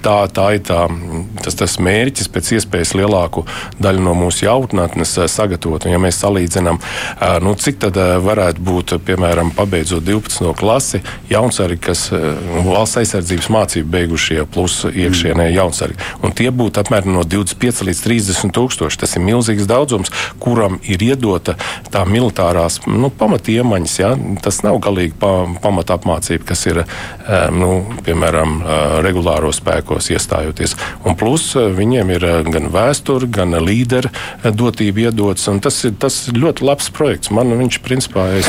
tā, 0.00 0.16
tā 0.32 0.46
ir 0.56 0.62
tā, 0.64 0.86
tas, 1.44 1.56
tas 1.60 1.74
mērķis 1.84 2.30
pēc 2.32 2.48
iespējas 2.56 2.94
lielāku 2.96 3.44
daļu 3.82 4.04
no 4.06 4.14
mūsu 4.16 4.46
jaunatnes 4.46 5.12
sagatavot. 5.28 5.84
Un, 5.84 5.92
ja 5.92 6.00
mēs 6.00 6.22
salīdzinām, 6.22 6.80
nu, 7.44 7.52
cik 7.60 7.82
tad 7.84 8.00
varētu 8.24 8.64
būt, 8.64 8.94
piemēram, 9.04 9.52
pabeidzot 9.56 10.06
12. 10.06 10.54
klasi, 10.56 11.02
jaunsargi, 11.28 11.82
kas 11.84 12.06
valsts 12.64 13.02
aizsardzības 13.02 13.50
mācību 13.52 13.92
beigušie, 13.98 14.40
plus 14.48 14.80
iekšienē 14.88 15.50
mm. 15.50 15.54
jaunsargi. 15.58 16.00
Un 16.24 16.32
tie 16.32 16.48
būtu 16.48 16.80
apmēram 16.80 17.12
no 17.18 17.26
25 17.28 17.84
līdz 17.90 18.02
30 18.08 18.56
tūkstoši. 18.56 19.02
Tas 19.04 19.16
ir 19.18 19.26
milzīgs 19.28 19.68
daudzums, 19.68 20.12
kuram 20.40 20.80
ir 20.88 21.04
iedota 21.04 21.58
tā 21.92 22.06
militārās 22.08 22.80
nu, 22.88 23.12
pamatiemaņas. 23.12 23.98
Ja? 24.00 24.14
Tas 24.42 24.54
tas 24.54 24.62
nav 24.62 24.78
galīgi 24.82 25.16
pa, 25.18 25.32
pamata 25.62 25.96
apmācība, 25.98 26.46
kas 26.52 26.62
ir 26.70 26.82
nu, 27.54 27.70
piemēram 28.06 28.60
regulāro 29.04 29.50
spēkos 29.54 30.10
iestājoties. 30.14 30.76
Un 31.06 31.18
plus 31.18 31.50
viņiem 31.56 32.12
ir 32.14 32.26
gan 32.54 32.70
vēsture, 32.74 33.28
gan 33.34 33.56
līderu 33.64 34.12
dotība 34.44 35.08
iedots. 35.08 35.48
Tas 35.64 35.80
ir 35.88 35.96
tas 36.00 36.20
ļoti 36.34 36.66
labs 36.66 36.90
projekts. 36.94 37.32
Man 37.34 37.54
viņš 37.58 37.80
principā 37.84 38.28
ir. 38.38 38.46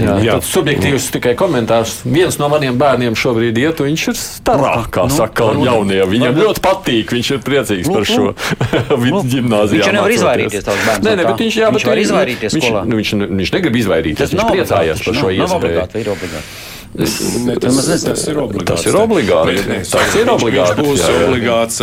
Jā, 0.00 0.16
jā. 0.24 0.38
subjektīvs 0.46 1.10
tikai 1.14 1.36
komentārs. 1.38 2.00
Viens 2.08 2.40
no 2.40 2.50
maniem 2.52 2.78
bērniem 2.80 3.18
šobrīd 3.18 3.58
iet, 3.60 3.82
un 3.82 3.90
viņš 3.92 4.06
ir 4.10 4.18
starā, 4.18 4.74
kā 4.92 5.06
nu, 5.06 5.14
saka 5.14 5.52
nu, 5.54 5.66
jaunie. 5.68 6.00
Viņam 6.10 6.34
nu, 6.34 6.48
ļoti 6.48 6.64
patīk, 6.64 7.14
viņš 7.14 7.32
ir 7.36 7.42
priecīgs 7.46 7.90
nu, 7.90 7.98
par 7.98 8.08
šo 8.08 8.26
nu, 8.32 9.22
gimnāziju. 9.34 9.84
Viņš 9.84 9.96
nevar 9.98 10.16
izvairīties 10.16 10.66
no 10.66 10.78
tā. 10.80 10.98
Nē, 11.04 11.16
nē, 11.20 11.28
bet 11.28 11.44
viņš, 11.44 11.60
jā, 11.60 11.70
viņš 11.74 11.86
bet 11.86 11.89
var 11.90 12.02
izvairīties. 12.02 12.56
Viņš, 12.56 12.72
viņš, 12.94 13.14
viņš 13.42 13.54
negrib 13.58 13.80
izvairīties. 13.84 14.34
Viņš 14.34 14.50
priecājās 14.54 15.06
par 15.06 15.20
šo 15.22 15.30
iespēju. 15.30 15.46
Nav 15.46 15.56
obligāti, 15.60 16.04
ir 16.04 16.12
obligāti. 16.16 16.69
Es, 16.98 17.20
ne, 17.46 17.54
tas, 17.54 17.76
tas, 17.86 18.02
tas 18.02 18.22
ir 18.26 18.38
obligāti. 18.42 18.66
Tas 18.72 18.86
ir 18.90 18.96
obligāti. 18.98 19.52
Bet, 19.54 19.68
ne, 19.70 19.76
tas 19.86 20.14
ir 20.18 20.30
obligāti. 20.32 20.74
Tas 20.74 20.86
būs 20.88 20.98
jā, 20.98 21.10
jā. 21.12 21.20
obligāts 21.28 21.78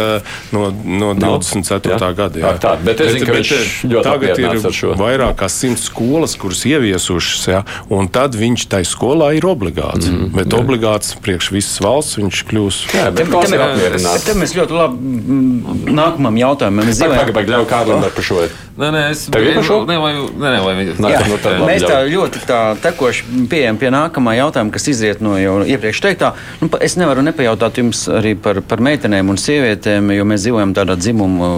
no, 0.51 0.63
no 0.83 1.13
24. 1.15 1.95
Jā. 1.95 2.09
gada. 2.17 2.41
Jā. 2.41 2.51
Tā, 2.59 2.73
bet 2.83 3.03
es 3.05 3.13
zinu, 3.15 3.29
ka 3.29 3.37
viņš 3.37 3.53
ļoti 3.87 4.03
tagad 4.09 4.43
ir 4.43 4.99
vairāk 4.99 5.39
kā 5.39 5.49
simt 5.51 5.79
skolas, 5.79 6.35
kuras 6.39 6.65
ieviesušas, 6.67 7.47
jā, 7.53 7.63
un 7.93 8.11
tad 8.11 8.35
viņš 8.35 8.67
tai 8.73 8.83
skolā 8.87 9.31
ir 9.39 9.47
obligāts. 9.47 10.11
Mm, 10.11 10.33
bet 10.35 10.51
jā. 10.51 10.59
obligāts 10.59 11.15
priekš 11.23 11.53
visas 11.55 11.79
valsts 11.83 12.19
viņš 12.19 12.43
kļūs. 12.51 12.83
Jā, 12.97 13.07
bet 13.15 13.31
te, 13.31 13.43
te, 13.55 13.95
te, 13.95 14.15
te 14.27 14.37
mēs 14.43 14.57
ļoti 14.59 14.75
labi 14.75 15.15
mm, 15.15 15.91
nākamam 15.95 16.43
jautājumam. 16.43 16.83
Mēs 16.83 16.99
dzīvojam. 16.99 17.31
Pagaid, 17.31 17.55
ļauj 17.55 17.69
kādam 17.71 18.03
par 18.03 18.27
šo. 18.27 18.43
Nē, 18.77 18.91
nē, 18.93 19.03
es 19.09 19.23
tev 19.33 19.47
šo. 19.65 19.79
Nē, 19.89 19.95
vai, 19.97 20.11
nē, 20.13 20.51
vai, 20.61 20.73
nē, 20.85 21.09
jā, 21.09 21.21
nu, 21.25 21.37
mēs 21.65 21.81
tā 21.87 22.03
ļoti 22.05 22.43
tā 22.45 22.59
tekoši 22.83 23.47
pieejam 23.49 23.79
pie 23.81 23.89
nākamā 23.93 24.35
jautājuma, 24.37 24.69
kas 24.75 24.85
izriet 24.97 25.21
no 25.23 25.37
jau 25.39 25.59
iepriekš 25.63 26.01
teiktā. 26.03 26.33
Nu, 26.61 26.71
es 26.83 26.97
nevaru 26.99 27.23
nepajautāt 27.25 27.79
jums 27.81 28.07
arī 28.11 28.33
par, 28.39 28.63
par 28.65 28.83
meitenēm 28.83 29.29
un 29.31 29.39
sievietēm, 29.41 30.11
jo 30.17 30.27
mēs 30.27 30.43
dzīvojam 30.45 30.75
tādā 30.77 30.97
dzimuma 30.99 31.55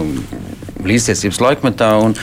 līdztiesības 0.86 1.42
laikmetā. 1.48 1.96
Un, 2.04 2.16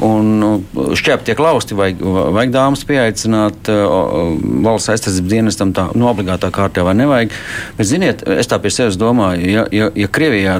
Un 0.00 0.62
šķēp 0.96 1.26
tiek 1.26 1.40
lausti, 1.44 1.76
vajag, 1.76 1.98
vajag 2.32 2.52
dāmas 2.54 2.86
pieaicināt 2.88 3.68
uh, 3.68 4.30
valsts 4.64 4.94
aizsardzības 4.94 5.28
dienestam 5.28 5.74
tā 5.76 5.90
no 5.90 6.00
nu, 6.00 6.06
obligātā 6.08 6.48
kārtā 6.54 6.86
vai 6.86 6.94
nevajag. 6.96 7.34
Bet, 7.76 7.88
ziniet, 7.90 8.24
es 8.32 8.48
tā 8.48 8.56
pie 8.64 8.72
sevis 8.72 8.96
domāju, 8.96 9.44
ja, 9.44 9.66
ja, 9.76 9.90
ja 9.92 10.08
Krievijā 10.08 10.56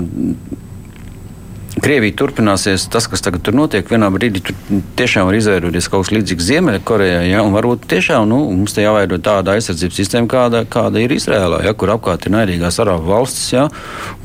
Krievija 1.78 2.16
turpināsies, 2.18 2.88
tas, 2.90 3.06
kas 3.06 3.22
tagad 3.22 3.44
tur 3.46 3.54
notiek, 3.54 3.86
vienā 3.86 4.08
brīdī 4.10 4.40
tur 4.42 4.56
tiešām 4.98 5.28
var 5.28 5.36
izveidoties 5.38 5.86
kaut 5.86 6.02
kas 6.02 6.12
līdzīgs 6.16 6.46
Ziemeļkorejai. 6.48 7.28
Ja? 7.30 7.44
Un 7.46 7.54
varbūt 7.54 7.84
tiešām 7.92 8.24
nu, 8.26 8.40
mums 8.50 8.74
te 8.74 8.82
jāveido 8.82 9.20
tāda 9.22 9.54
aizsardzības 9.54 10.00
sistēma, 10.00 10.26
kāda, 10.32 10.64
kāda 10.66 10.98
ir 10.98 11.14
Izrēlā, 11.14 11.60
ja? 11.62 11.72
kur 11.78 11.92
apkārt 11.94 12.26
ir 12.26 12.34
naidīgās 12.34 12.80
arābu 12.82 13.12
valstis. 13.12 13.52
Ja? 13.54 13.68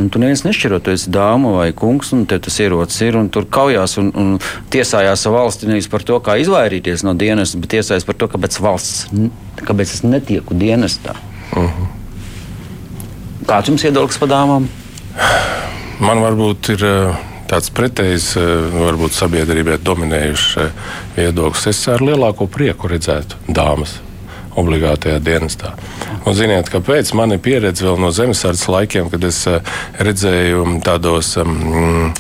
Un 0.02 0.10
tu 0.10 0.22
neviens 0.24 0.42
nešķiro, 0.48 0.80
tu 0.82 0.96
esi 0.96 1.14
dāma 1.14 1.52
vai 1.60 1.68
kungs, 1.78 2.10
un 2.18 2.24
tev 2.30 2.42
tas 2.48 2.58
ierocis 2.66 3.06
ir, 3.06 3.20
un 3.20 3.30
tur 3.30 3.46
kaujās 3.46 3.94
un, 4.02 4.10
un 4.18 4.34
tiesājās 4.74 5.28
valsti 5.30 5.70
nevis 5.70 5.90
par 5.92 6.08
to, 6.08 6.18
kā 6.26 6.40
izvairīties 6.42 7.06
no 7.06 7.14
dienas, 7.14 7.54
bet 7.62 7.76
tiesājas 7.78 8.10
par 8.10 8.18
to, 8.18 8.32
kāpēc 8.34 8.58
valsts, 8.66 9.06
kāpēc 9.62 9.94
es 10.00 10.02
netieku 10.08 10.58
dienestā. 10.58 11.14
Uh 11.54 11.62
mhm. 11.62 11.70
-huh. 11.70 11.94
Kāds 13.46 13.70
jums 13.70 13.84
iedalgs 13.86 14.18
par 14.18 14.30
dāmām? 14.30 14.66
Man 16.00 16.18
varbūt 16.26 16.74
ir. 16.74 16.84
Uh 16.84 17.35
tāds 17.50 17.72
pretējs, 17.74 18.32
eh, 18.40 18.50
varbūt 18.74 19.16
sabiedrībai 19.16 19.78
dominējušs 19.84 20.48
eh, 20.62 20.72
viedoklis. 21.18 21.68
Es 21.72 21.84
ar 21.92 22.04
lielāko 22.04 22.48
prieku 22.52 22.90
redzētu 22.92 23.40
dāmas 23.48 24.00
obligātajā 24.56 25.20
dienestā. 25.20 25.74
Un 26.26 26.36
ziniet, 26.38 26.70
kāpēc? 26.72 27.12
Man 27.18 27.36
ir 27.36 27.42
pieredze 27.44 27.86
vēl 27.86 28.00
no 28.00 28.12
zemesardzes 28.16 28.70
laikiem, 28.72 29.12
kad 29.14 29.24
es 29.28 29.44
eh, 29.52 29.60
redzēju 30.00 30.82
tādos 30.86 31.36
mm, 31.42 32.16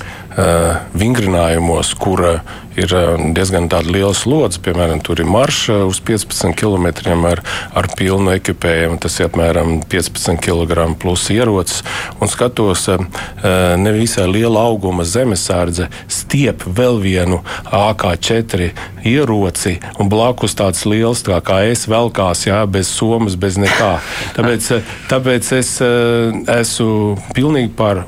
vingrinājumos, 0.99 1.93
kur 1.95 2.41
ir 2.79 2.95
diezgan 3.35 3.69
liela 3.87 4.13
slodze. 4.13 4.61
Piemēram, 4.65 5.01
tur 5.03 5.19
ir 5.21 5.29
maršs 5.29 5.69
uz 5.87 6.01
15 6.05 6.55
km 6.57 6.87
ar, 7.31 7.41
ar 7.73 7.89
pilnu 7.97 8.35
ekipējumu. 8.35 8.99
Tas 9.03 9.19
ir 9.19 9.29
apmēram 9.29 9.79
15 9.91 10.41
kg 10.43 10.87
plus 10.99 11.29
ierocis. 11.33 11.83
Un 12.19 12.31
skatos, 12.31 12.87
nevisai 13.81 14.27
liela 14.29 14.65
auguma 14.67 15.05
zemesardze 15.07 15.89
stiep 16.11 16.65
vēl 16.65 16.99
vienu 17.03 17.41
AK-4 17.71 18.71
ieroci 19.05 19.77
un 20.01 20.09
blakus 20.09 20.55
tāds 20.57 20.85
liels 20.89 21.21
tā 21.25 21.37
kā 21.45 21.61
es 21.69 21.85
velkās, 21.89 22.45
jā, 22.47 22.61
bez 22.69 22.89
somas, 22.91 23.37
bez 23.39 23.59
nekā. 23.61 23.91
Tāpēc, 24.37 24.69
tāpēc 25.11 25.51
es 25.59 25.71
esmu 26.55 27.15
pilnīgi 27.35 27.71
par 27.77 28.05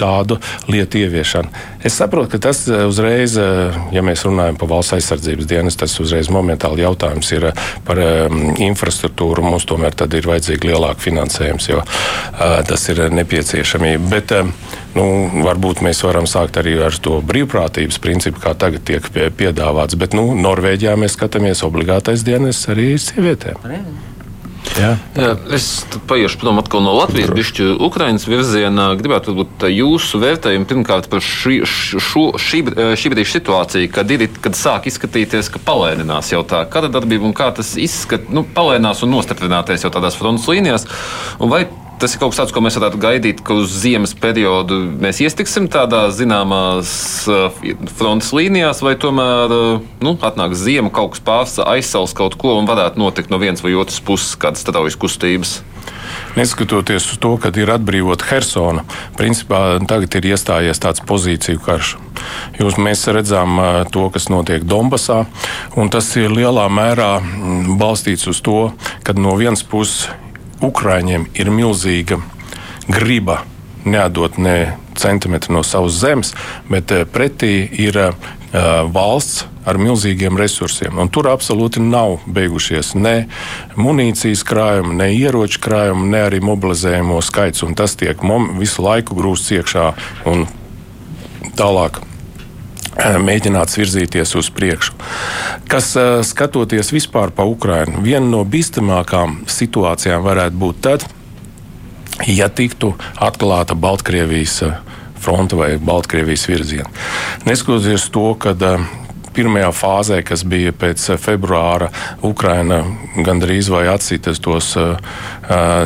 tādu 0.00 0.40
lietu 0.70 1.04
ieviešanu. 1.04 1.52
Es 1.84 1.96
saprotu, 1.96 2.34
ka 2.34 2.42
tas 2.48 2.66
uzreiz, 2.68 3.36
ja 4.00 4.06
mēs 4.06 4.24
runājam 4.26 4.58
par 4.60 4.70
valsts 4.72 4.96
aizsardzības 4.96 5.48
dienas, 5.50 5.76
tas 5.80 5.94
uzreiz 6.02 6.30
momentāli 6.32 6.84
jautājums 6.84 7.30
ir 7.36 7.50
par 7.86 8.00
infrastruktūru. 8.00 9.44
Mums 9.44 9.68
tomēr 9.68 9.96
ir 10.16 10.28
vajadzīga 10.30 10.72
lielāka 10.72 11.04
finansējums, 11.04 11.68
jo 11.70 11.82
tas 12.68 12.86
ir 12.92 13.02
nepieciešamība. 13.14 14.10
Bet, 14.10 14.34
nu, 14.96 15.06
varbūt 15.44 15.84
mēs 15.86 16.02
varam 16.06 16.28
sākt 16.30 16.60
arī 16.60 16.78
ar 16.82 16.96
to 17.02 17.20
brīvprātības 17.26 18.00
principu, 18.02 18.42
kā 18.42 18.54
tagad 18.58 18.86
tiek 18.88 19.10
piedāvāts. 19.36 19.98
Bet 20.00 20.16
nu, 20.16 20.30
Norvēģijā 20.40 20.96
mēs 21.00 21.18
skatāmies 21.18 21.64
obligātais 21.66 22.24
dienas 22.26 22.64
arī 22.72 22.94
sievietēm. 23.00 23.60
Jā. 24.78 24.90
Jā, 25.18 25.30
es 25.56 25.66
paiešu 26.08 26.38
prom 26.40 26.60
atkal 26.62 26.84
no 26.84 26.92
Latvijas, 26.94 27.32
bišķi 27.34 27.66
Ukrainas 27.82 28.26
virzienā. 28.30 28.90
Gribētu 29.00 29.34
varbūt 29.34 29.66
jūsu 29.72 30.20
vērtējumu 30.22 30.68
pirmkārt 30.70 31.08
par 31.10 31.24
šī, 31.24 31.60
šo, 31.66 32.24
šī, 32.40 32.62
šī 33.00 33.12
brīža 33.12 33.34
situāciju, 33.38 33.90
kad, 33.94 34.14
ir, 34.14 34.28
kad 34.44 34.58
sāk 34.58 34.86
izskatīties, 34.90 35.50
ka 35.52 35.62
palēninās 35.66 36.32
jau 36.34 36.44
tā 36.46 36.62
kara 36.70 36.90
darbība 36.92 37.28
un 37.28 37.36
kā 37.36 37.50
tas 37.56 37.74
izskat, 37.80 38.30
nu, 38.34 38.44
palēnās 38.56 39.02
un 39.06 39.14
nostiprināties 39.16 39.86
jau 39.86 39.92
tādās 39.94 40.18
frontes 40.18 40.48
līnijās. 40.50 40.86
Un 41.42 41.52
vai 41.52 41.64
tas 42.00 42.14
ir 42.14 42.20
kaut 42.20 42.32
kas 42.32 42.40
tāds, 42.40 42.52
ko 42.56 42.62
mēs 42.64 42.78
varētu 42.80 43.00
gaidīt, 43.00 43.42
ka 43.44 43.56
uz 43.60 43.72
ziemas 43.82 44.14
periodu 44.16 44.78
mēs 45.02 45.20
iestiksim 45.24 45.68
tādā 45.72 46.06
zināmās 46.14 46.92
uh, 47.28 47.50
frontes 47.98 48.32
līnijās, 48.36 48.80
vai 48.84 48.94
tomēr 49.00 49.52
uh, 49.54 49.88
nu, 50.04 50.14
atnāks 50.24 50.62
ziema, 50.64 50.92
kaut 50.94 51.14
kas 51.14 51.24
pārstāv 51.26 51.68
aizsals 51.74 52.16
kaut 52.16 52.38
ko 52.40 52.56
un 52.58 52.68
varētu 52.70 53.00
notikt 53.00 53.32
no 53.32 53.40
vienas 53.42 53.64
vai 53.64 53.76
otras 53.76 54.00
puses 54.04 54.38
kādas 54.40 54.64
straujas 54.64 54.96
kustības. 55.00 55.58
Neskatoties 56.38 57.08
uz 57.12 57.18
to, 57.22 57.34
ka 57.42 57.50
ir 57.58 57.70
atbrīvota 57.74 58.26
Helsona, 58.30 58.84
principā 59.18 59.78
tagad 59.90 60.16
ir 60.18 60.30
iestājies 60.32 60.80
tāds 60.82 61.02
pozīciju 61.06 61.60
karš. 61.64 61.92
Jūs, 62.58 62.78
mēs 62.80 63.04
redzam 63.12 63.60
uh, 63.60 63.82
to, 63.92 64.06
kas 64.14 64.30
notiek 64.32 64.64
Donbasā, 64.64 65.24
un 65.76 65.92
tas 65.92 66.08
ir 66.16 66.32
lielā 66.32 66.64
mērā 66.72 67.12
mm, 67.20 67.76
balstīts 67.80 68.30
uz 68.30 68.40
to, 68.46 68.70
ka 69.04 69.16
no 69.18 69.36
vienas 69.38 69.66
puses 69.66 70.08
Ukrāņiem 70.60 71.30
ir 71.40 71.50
milzīga 71.54 72.20
griba 72.90 73.40
neatdot 73.84 74.36
ne 74.38 74.76
centimetru 75.00 75.54
no 75.54 75.62
savas 75.64 75.96
zemes, 76.00 76.34
bet 76.68 76.92
eh, 76.92 77.06
pretī 77.08 77.54
ir 77.80 77.96
uh, 77.96 78.12
valsts 78.92 79.46
ar 79.68 79.78
milzīgiem 79.80 80.36
resursiem. 80.40 80.98
Un 80.98 81.08
tur 81.12 81.28
absolūti 81.30 81.80
nav 81.84 82.18
beigušies 82.26 82.94
ne 82.98 83.14
munīcijas 83.80 84.42
krājumi, 84.46 84.96
ne 85.00 85.10
ieroču 85.14 85.60
krājumi, 85.64 86.08
ne 86.12 86.24
arī 86.26 86.42
mobilizējumu 86.44 87.20
skaits. 87.24 87.64
Tas 87.78 87.96
tiek 88.00 88.20
visu 88.58 88.84
laiku 88.84 89.16
grūsts 89.16 89.54
iekšā 89.56 89.90
un 90.28 90.46
tālāk 91.56 92.02
mēģināts 93.22 93.78
virzīties 93.80 94.34
uz 94.38 94.50
priekšu. 94.54 94.94
Kas 95.70 95.92
skatoties 96.28 96.92
vispār 96.92 97.32
pa 97.34 97.46
Ukrajinu, 97.48 98.02
viena 98.04 98.26
no 98.26 98.44
bīstamākām 98.44 99.42
situācijām 99.50 100.22
varētu 100.26 100.60
būt 100.60 100.80
tad, 100.84 101.06
ja 102.28 102.50
tiktu 102.52 102.94
atklāta 103.16 103.74
Baltkrievijas 103.78 104.60
fronte 105.20 105.56
vai 105.56 105.74
Baltkrievijas 105.76 106.46
virziena. 106.48 106.88
Neskatoties 107.48 108.08
to, 108.12 108.34
ka 108.40 108.54
pirmajā 109.34 109.70
fāzē, 109.74 110.20
kas 110.26 110.44
bija 110.48 110.72
pēc 110.76 111.04
eh, 111.12 111.20
februāra, 111.20 111.90
Ukraina 112.26 112.82
gandrīz 113.26 113.70
vai 113.72 113.86
atsītas 113.90 114.38
tos 114.42 114.72
uh, 114.78 114.94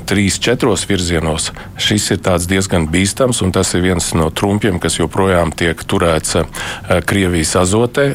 trīs, 0.06 0.36
četros 0.42 0.84
virzienos. 0.88 1.50
Šis 1.80 2.10
ir 2.14 2.20
diezgan 2.50 2.86
bīstams, 2.92 3.40
un 3.44 3.52
tas 3.54 3.72
ir 3.74 3.84
viens 3.84 4.10
no 4.16 4.28
trumpiem, 4.30 4.78
kas 4.82 4.98
joprojām 4.98 5.52
tiek 5.56 5.80
turēts 5.88 6.36
uh, 6.40 6.44
Krievijas 7.06 7.54
azotē. 7.62 8.10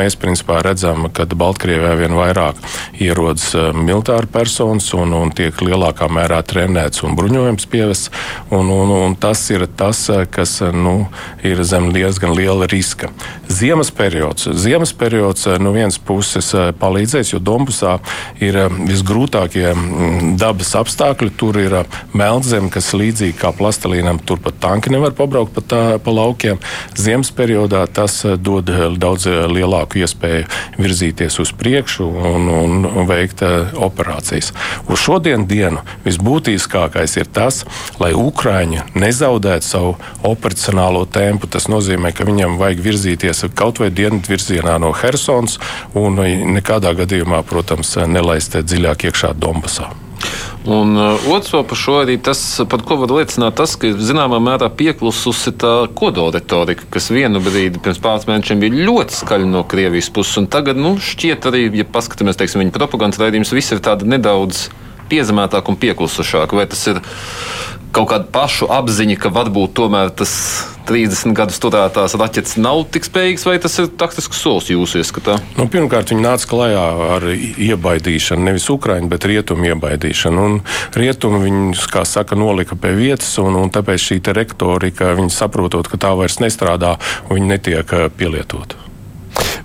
Mēs 0.00 0.16
principā 0.20 0.60
redzam, 0.64 1.08
ka 1.14 1.24
Baltkrievijā 1.30 1.96
vien 2.02 2.16
vairāk 2.18 2.60
ierodas 3.00 3.48
uh, 3.56 3.70
militāri 3.76 4.28
personas 4.30 4.90
un, 4.96 5.14
un 5.16 5.32
tiek 5.34 5.56
lielākā 5.64 6.10
mērā 6.12 6.42
trenēts 6.46 7.04
un 7.06 7.16
bruņojums 7.18 7.68
pievests. 7.70 8.12
Un, 8.50 8.70
un, 8.72 8.92
un 9.08 9.16
tas 9.20 9.42
ir 9.54 9.66
tas, 9.78 10.04
kas 10.30 10.58
nu, 10.74 11.08
ir 11.46 11.62
zem 11.64 11.90
diezgan 11.94 12.34
liela 12.36 12.68
riska. 12.70 13.10
Ziemas 13.50 13.90
periods. 13.94 14.48
Ziemas 14.54 14.69
periods 14.92 15.46
eh, 15.46 15.58
no 15.58 15.72
vienas 15.74 15.98
puses 15.98 16.52
eh, 16.54 16.70
palīdzēs, 16.78 17.32
jo 17.32 17.40
Dombusā 17.42 17.96
ir 18.38 18.56
eh, 18.56 18.68
visgrūtākie 18.86 19.66
mm, 19.72 20.36
dabas 20.38 20.74
apstākļi. 20.78 21.30
Tur 21.40 21.58
ir 21.58 21.74
melnzeme, 22.14 22.70
kas 22.70 22.92
līdzīgi 22.94 23.34
kā 23.40 23.50
plastelīnam, 23.56 24.20
tur 24.22 24.38
pat 24.42 24.60
tanki 24.62 24.92
nevar 24.94 25.14
pabraukt 25.18 25.54
pa, 25.56 25.64
tā, 25.72 25.82
pa 25.98 26.14
laukiem. 26.14 26.60
Ziemas 26.94 27.32
periodā 27.34 27.82
tas 27.90 28.22
dod 28.38 28.70
daudz 29.00 29.26
lielāku 29.50 30.04
iespēju 30.04 30.46
virzīties 30.78 31.40
uz 31.42 31.52
priekšu 31.56 32.06
un, 32.06 32.48
un 32.54 33.08
veikt 33.10 33.42
operācijas. 33.74 34.52
Uz 34.86 35.02
šodien 35.02 35.48
dienu 35.50 35.82
visbūtiskākais 36.06 37.16
ir 37.18 37.30
tas, 37.34 37.64
lai 38.02 38.12
Ukraiņi 38.14 38.86
nezaudētu 38.94 39.66
savu 39.66 39.96
operacionālo 40.26 41.06
tempu. 41.10 41.50
Tas 41.50 41.66
nozīmē, 41.72 42.14
ka 42.14 42.28
viņam 42.28 42.58
vajag 42.60 42.84
virzīties 42.86 43.44
kaut 43.58 43.82
vai 43.82 43.90
dienvidu 43.94 44.30
virzienā 44.30 44.59
no 44.62 44.92
Helsinas 44.96 45.58
un 45.98 46.20
nekādā 46.56 46.94
gadījumā, 46.98 47.42
protams, 47.48 47.96
nelaist 48.10 48.56
dziļāk 48.60 49.10
iekšā 49.10 49.34
Donbasā. 49.38 49.90
Un 50.68 50.92
uh, 50.96 51.28
otrs 51.32 51.54
par 51.64 51.78
šo 51.78 51.94
arī 52.02 52.18
tas, 52.20 52.40
par 52.68 52.82
ko 52.84 52.98
var 53.00 53.14
liecināt 53.16 53.56
tas, 53.56 53.78
ka 53.80 53.94
zināmā 53.96 54.36
mērā 54.44 54.68
pieklususi 54.76 55.54
tā 55.56 55.72
kodola 55.96 56.34
retorika, 56.36 56.84
kas 56.92 57.08
vienu 57.14 57.40
brīdi 57.40 57.80
pirms 57.80 58.02
pāris 58.04 58.28
mēnešiem 58.28 58.60
bija 58.60 58.84
ļoti 58.90 59.16
skaļa 59.22 59.48
no 59.48 59.64
Krievijas 59.64 60.10
puses. 60.12 60.36
Un 60.42 60.50
tagad, 60.52 60.76
nu, 60.76 60.98
šķiet 61.00 61.48
arī, 61.48 61.64
ja 61.80 61.88
paskatāmies, 61.88 62.36
teiksim, 62.36 62.60
viņa 62.60 62.76
propagandas 62.76 63.22
raidījums, 63.22 63.54
viss 63.56 63.72
ir 63.72 63.80
tāda 63.84 64.04
nedaudz 64.04 64.66
piezemētāk 65.10 65.72
un 65.72 65.80
pieklusušāk. 65.80 66.52
Vai 66.52 66.68
tas 66.68 66.84
ir 66.92 67.00
kaut 67.94 68.10
kāda 68.12 68.26
pašu 68.32 68.68
apziņa, 68.70 69.16
ka 69.20 69.32
varbūt 69.34 69.74
tomēr 69.78 70.12
tas 70.14 70.32
30 70.88 71.34
gadus 71.38 71.60
turētās 71.62 72.16
raķetes 72.18 72.56
nav 72.58 72.82
tik 72.94 73.06
spējīgas, 73.06 73.46
vai 73.46 73.56
tas 73.62 73.76
ir 73.78 73.90
taktisks 74.00 74.40
solis 74.42 74.70
jūsu 74.72 75.00
ieskatā? 75.02 75.36
Nu, 75.58 75.68
pirmkārt, 75.70 76.10
viņi 76.10 76.24
nāca 76.24 76.50
klajā 76.50 76.84
ar 77.16 77.26
iebaidīšanu, 77.30 78.46
nevis 78.48 78.66
Ukraiņu, 78.72 79.10
bet 79.12 79.28
rietumu 79.30 79.70
iebaidīšanu. 79.70 80.46
Un 80.50 80.60
rietumu 80.98 81.42
viņi, 81.44 81.78
kā 81.92 82.04
saka, 82.08 82.38
nolika 82.38 82.78
pie 82.80 82.94
vietas, 82.98 83.32
un, 83.42 83.58
un 83.60 83.72
tāpēc 83.74 84.06
šī 84.08 84.20
retorika, 84.34 85.14
viņi 85.18 85.34
saprotot, 85.34 85.90
ka 85.90 86.00
tā 86.00 86.14
vairs 86.18 86.40
nestrādā, 86.42 86.96
viņi 87.30 87.52
netiek 87.54 87.96
eh, 87.96 88.08
pielietota. 88.10 88.89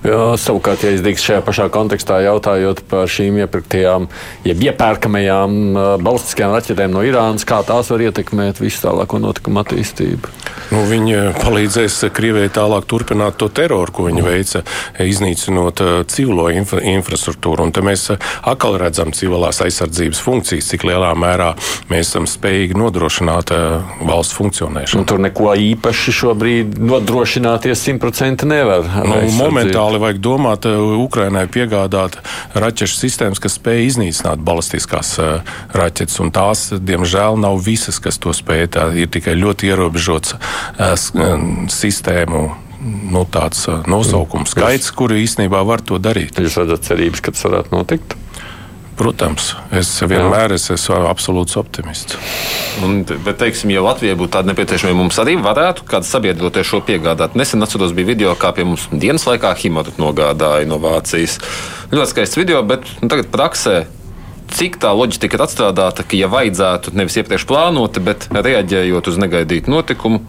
Jā, 0.06 0.36
savukārt, 0.38 0.84
ja 0.86 0.91
es 0.93 1.01
drīkstu 1.01 1.32
šajā 1.32 1.41
pašā 1.45 1.66
kontekstā 1.74 2.20
jautājot 2.22 2.84
par 2.89 3.10
šīm 3.10 3.39
iepirktajām, 3.41 4.06
jeb 4.45 4.64
iepērkamajām 4.68 5.56
balistiskajām 6.06 6.53
raķetēm 6.53 6.93
no 6.93 7.01
Irānas, 7.06 7.45
kā 7.47 7.64
tās 7.66 7.89
var 7.89 8.03
ietekmēt 8.06 8.62
visu 8.62 8.84
tālāko 8.86 9.18
notikumu 9.24 9.64
attīstību? 9.64 10.30
Nu, 10.74 10.84
viņi 10.89 11.34
palīdzēs 11.39 11.97
Krievijai 12.14 12.51
tālāk 12.53 12.86
turpināt 12.89 13.39
to 13.41 13.49
teroru, 13.49 13.93
ko 13.93 14.06
viņi 14.08 14.26
veica, 14.26 14.62
iznīcinot 15.01 15.82
civilo 16.12 16.47
infra 16.53 16.82
infrastruktūru. 16.86 17.66
Un 17.66 17.74
te 17.74 17.82
mēs 17.86 18.08
atkal 18.14 18.78
redzam 18.82 19.14
civilās 19.16 19.62
aizsardzības 19.66 20.22
funkcijas, 20.26 20.70
cik 20.70 20.86
lielā 20.89 21.12
mērā 21.18 21.51
mēs 21.89 22.12
esam 22.12 22.30
spējīgi 22.30 22.78
nodrošināt 22.78 23.53
valsts 24.06 24.38
funkcionēšanu. 24.38 25.01
Un 25.01 25.10
tur 25.10 25.22
neko 25.26 25.53
īpaši 25.66 26.16
šobrīd 26.22 26.80
nodrošināties 26.93 27.86
simtprocentīgi 27.89 28.51
nevar. 28.53 28.89
Nu, 29.06 29.22
momentāli 29.38 29.95
reāli 29.96 30.02
vajag 30.02 30.20
domāt, 30.20 30.66
eh, 30.66 30.76
Ukrainai 30.76 31.48
piegādāt 31.48 32.20
raķešu 32.54 32.98
sistēmas, 33.00 33.39
kas 33.39 33.58
spēj 33.58 33.88
iznīcināt 33.88 34.43
balistiskās 34.43 35.20
eh, 35.20 35.41
raķetes. 35.74 36.20
Un 36.20 36.32
tās, 36.32 36.72
diemžēl, 36.74 37.39
nav 37.39 37.60
visas, 37.64 38.00
kas 38.00 38.18
to 38.18 38.34
spēj. 38.34 38.68
Tā 38.76 38.96
ir 38.96 39.08
tikai 39.08 39.36
ļoti 39.36 39.72
ierobežots 39.72 40.36
eh, 40.36 40.96
sistēmu 41.70 42.56
nu, 43.12 43.26
tāds 43.26 43.68
nosaukums 43.88 44.52
skaits, 44.52 44.91
kuri 44.91 45.24
īstenībā 45.24 45.64
var 45.66 45.82
to 45.82 45.98
darīt. 45.98 46.38
Jūs 46.38 46.60
redzat 46.60 46.86
cerības, 46.86 47.22
ka 47.22 47.32
tas 47.32 47.46
varētu 47.48 47.74
notikt? 47.74 48.16
Protams, 48.96 49.50
es 49.76 49.89
vienmēr 50.08 50.54
es 50.56 50.70
esmu 50.72 51.02
absolūts 51.10 51.58
optimists. 51.60 52.16
Un, 52.86 53.02
bet, 53.04 53.36
teiksim, 53.41 53.74
ja 53.74 53.84
Latvijai 53.84 54.16
būtu 54.16 54.32
tāda 54.38 54.54
nepieciešamība, 54.54 55.00
mums 55.02 55.20
arī 55.20 55.36
varētu 55.43 55.84
kāda 55.89 56.08
sabiedrotie 56.08 56.64
šo 56.64 56.80
piegādāt. 56.88 57.36
Nesen 57.36 57.64
atceros, 57.66 57.91
bija 57.96 58.14
video, 58.14 58.36
kā 58.39 58.54
pie 58.56 58.64
mums 58.68 58.88
dienas 58.93 59.28
laikā 59.28 59.52
Himatu 59.60 59.98
nogādāja 60.00 60.70
no 60.70 60.80
Vācijas. 60.80 61.41
Ļoti 61.91 62.14
skaists 62.14 62.39
video, 62.39 62.64
bet 62.68 62.88
nu, 63.02 63.12
tagad 63.12 63.28
praksē 63.36 63.84
cik 64.56 64.80
tā 64.80 64.93
loģistika 64.96 65.36
ir 65.38 65.43
atstrādāta, 65.43 66.06
ka, 66.08 66.16
ja 66.16 66.30
vajadzētu 66.32 66.96
nevis 66.96 67.20
iepriekš 67.20 67.48
plānoti, 67.50 68.04
bet 68.04 68.30
reaģējot 68.32 69.12
uz 69.12 69.20
negaidītu 69.20 69.72
notikumu, 69.74 70.22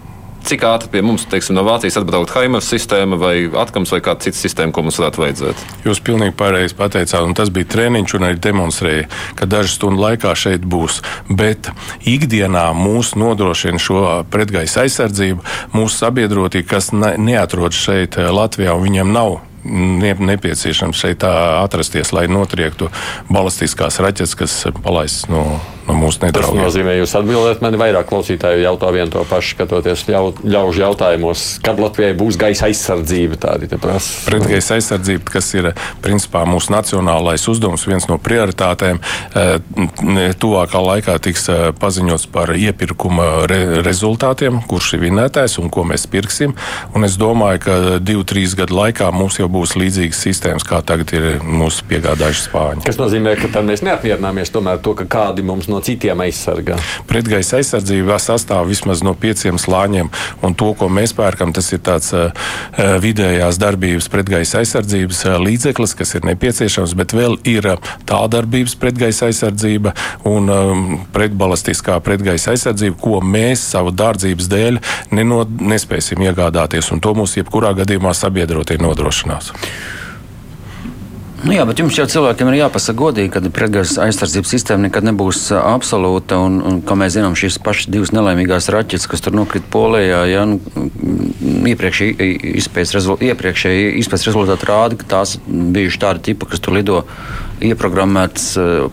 cik 0.46 0.64
ātri 0.68 0.90
pie 0.92 1.02
mums, 1.04 1.24
teiksim, 1.30 1.56
no 1.56 1.64
Vācijas 1.66 1.98
atbraukt 2.00 2.32
Haimers 2.36 2.68
sistēma 2.70 3.18
vai 3.20 3.34
atkams 3.62 3.92
vai 3.94 4.00
kāda 4.04 4.26
cita 4.26 4.38
sistēma, 4.38 4.74
ko 4.74 4.84
mums 4.86 4.98
varētu 5.00 5.22
vajadzēt? 5.22 5.64
Jūs 5.86 6.02
pilnīgi 6.06 6.36
pareizi 6.38 6.76
pateicāt, 6.78 7.24
un 7.26 7.34
tas 7.38 7.50
bija 7.54 7.68
treniņš 7.74 8.16
un 8.18 8.28
arī 8.28 8.38
demonstrēja, 8.46 9.08
ka 9.38 9.48
dažu 9.50 9.74
stundu 9.74 10.04
laikā 10.04 10.34
šeit 10.38 10.66
būs. 10.66 11.00
Bet 11.28 11.70
ikdienā 12.06 12.68
mūs 12.78 13.14
nodrošina 13.18 13.82
šo 13.82 14.02
pretgaisa 14.30 14.84
aizsardzību 14.86 15.42
mūsu 15.74 16.00
sabiedrotī, 16.04 16.62
kas 16.66 16.92
ne, 16.94 17.16
neatrodas 17.18 17.78
šeit 17.88 18.18
Latvijā, 18.18 18.76
un 18.76 18.86
viņiem 18.86 19.14
nav 19.16 19.40
nepieciešams 19.66 21.00
šeit 21.00 21.24
atrasties, 21.26 22.12
lai 22.14 22.28
notriektu 22.30 22.90
balistiskās 23.32 23.98
raķetes, 24.02 24.36
kas 24.38 24.60
palaistas 24.84 25.26
no 25.32 25.42
no 25.88 25.96
mūsu 25.98 26.22
nedraugiem. 26.24 26.62
Tas 26.62 26.66
nozīmē, 26.66 26.96
jūs 27.00 27.14
atbildat 27.18 27.62
man 27.64 27.76
vairāk 27.80 28.08
klausītāju 28.10 28.64
jautā 28.64 28.90
vienu 28.94 29.12
to 29.14 29.22
pašu, 29.28 29.54
skatoties 29.56 30.04
ļau, 30.10 30.24
ļaužu 30.42 30.82
jautājumos, 30.82 31.44
kad 31.64 31.80
Latvijai 31.82 32.16
būs 32.18 32.38
gaisa 32.40 32.68
aizsardzība. 32.70 33.38
Pretgaisa 34.26 34.76
aizsardzība, 34.78 35.30
kas 35.36 35.52
ir 35.56 35.70
principā 36.04 36.44
mūsu 36.48 36.72
nacionālais 36.74 37.46
uzdevums, 37.50 37.86
viens 37.88 38.08
no 38.10 38.18
prioritātēm, 38.22 39.00
eh, 39.36 39.56
tuvākā 40.42 40.82
laikā 40.82 41.18
tiks 41.22 41.48
eh, 41.52 41.64
paziņots 41.76 42.28
par 42.34 42.54
iepirkuma 42.56 43.46
re 43.50 43.60
rezultātiem, 43.86 44.60
kurš 44.68 44.96
ir 44.96 45.04
vinētājs 45.06 45.58
un 45.62 45.70
ko 45.72 45.86
mēs 45.88 46.06
pirksim. 46.10 46.56
Un 46.96 47.06
es 47.06 47.18
domāju, 47.20 47.62
ka 47.66 47.76
divu, 48.02 48.24
trīs 48.26 48.56
gadu 48.58 48.76
laikā 48.78 49.10
mums 49.14 49.38
jau 49.40 49.48
būs 49.52 49.76
līdzīgas 49.78 50.22
sistēmas, 50.26 50.66
kā 50.66 50.82
tagad 50.86 51.12
ir 51.16 51.28
mūsu 51.42 51.86
piegādājuši 51.90 52.44
Spāņi. 52.46 52.84
Tas 52.86 52.98
nozīmē, 53.00 53.36
ka 53.40 53.62
mēs 53.66 53.82
neapmierināmies 53.86 54.52
tomēr 54.54 54.80
to, 54.84 54.94
ka 54.98 55.06
kādi 55.10 55.44
mums 55.46 55.68
no 55.70 55.75
no 55.76 55.84
citiem 55.84 56.24
aizsargā? 56.24 56.78
Pretgaisa 57.10 57.60
aizsardzība 57.60 58.16
sastāv 58.22 58.70
vismaz 58.70 59.02
no 59.04 59.12
pieciem 59.18 59.60
slāņiem, 59.60 60.10
un 60.46 60.56
to, 60.58 60.72
ko 60.78 60.88
mēs 60.92 61.14
pērkam, 61.16 61.52
tas 61.56 61.68
ir 61.74 61.82
tāds 61.84 62.12
uh, 62.16 62.30
vidējās 63.02 63.60
darbības 63.60 64.08
pretgaisa 64.12 64.62
aizsardzības 64.62 65.22
uh, 65.28 65.36
līdzeklis, 65.42 65.94
kas 65.98 66.16
ir 66.16 66.26
nepieciešams, 66.30 66.96
bet 66.98 67.14
vēl 67.16 67.38
ir 67.48 67.68
uh, 67.74 67.92
tā 68.08 68.22
darbības 68.32 68.76
pretgaisa 68.80 69.28
aizsardzība 69.30 69.92
un 70.28 70.50
um, 70.52 70.86
pretbalistiskā 71.14 71.98
pretgaisa 72.04 72.54
aizsardzība, 72.54 72.98
ko 73.02 73.20
mēs 73.20 73.68
savu 73.74 73.92
dārdzības 73.96 74.50
dēļ 74.52 74.80
neno, 75.16 75.44
nespēsim 75.44 76.24
iegādāties, 76.26 76.90
un 76.94 77.04
to 77.04 77.14
mums 77.18 77.36
jebkurā 77.38 77.74
gadījumā 77.82 78.14
sabiedrotie 78.16 78.80
nodrošinās. 78.82 79.52
Nu 81.46 81.54
jā, 81.54 81.62
bet 81.62 81.78
jums 81.78 81.94
jau 81.94 82.08
cilvēkiem 82.10 82.48
ir 82.50 82.56
jāpasaka 82.58 82.98
godīgi, 82.98 83.30
ka 83.30 83.40
pretgaisa 83.54 84.02
aizsardzības 84.08 84.50
sistēma 84.50 84.88
nekad 84.88 85.06
nebūs 85.06 85.44
absolūta. 85.54 86.40
Un, 86.42 86.56
un, 86.66 86.80
kā 86.82 86.96
mēs 86.98 87.14
zinām, 87.14 87.36
šīs 87.38 87.60
pašas 87.62 87.86
divas 87.94 88.10
nelaimīgās 88.16 88.66
raķetes, 88.74 89.06
kas 89.12 89.22
tur 89.22 89.36
nokrita 89.38 89.70
Polijā, 89.70 90.24
ja, 90.26 90.42
nu, 90.50 90.58
iepriekšēji 91.70 92.32
izpētes 92.58 92.96
rezultāti, 92.98 93.30
rezultāti 94.26 94.70
rāda, 94.72 94.98
ka 94.98 95.10
tās 95.14 95.36
bijušas 95.46 96.02
tāda 96.02 96.24
tipa, 96.26 96.50
kas 96.50 96.66
tur 96.66 96.74
lido 96.80 97.04
ieprogrammētas 97.64 98.48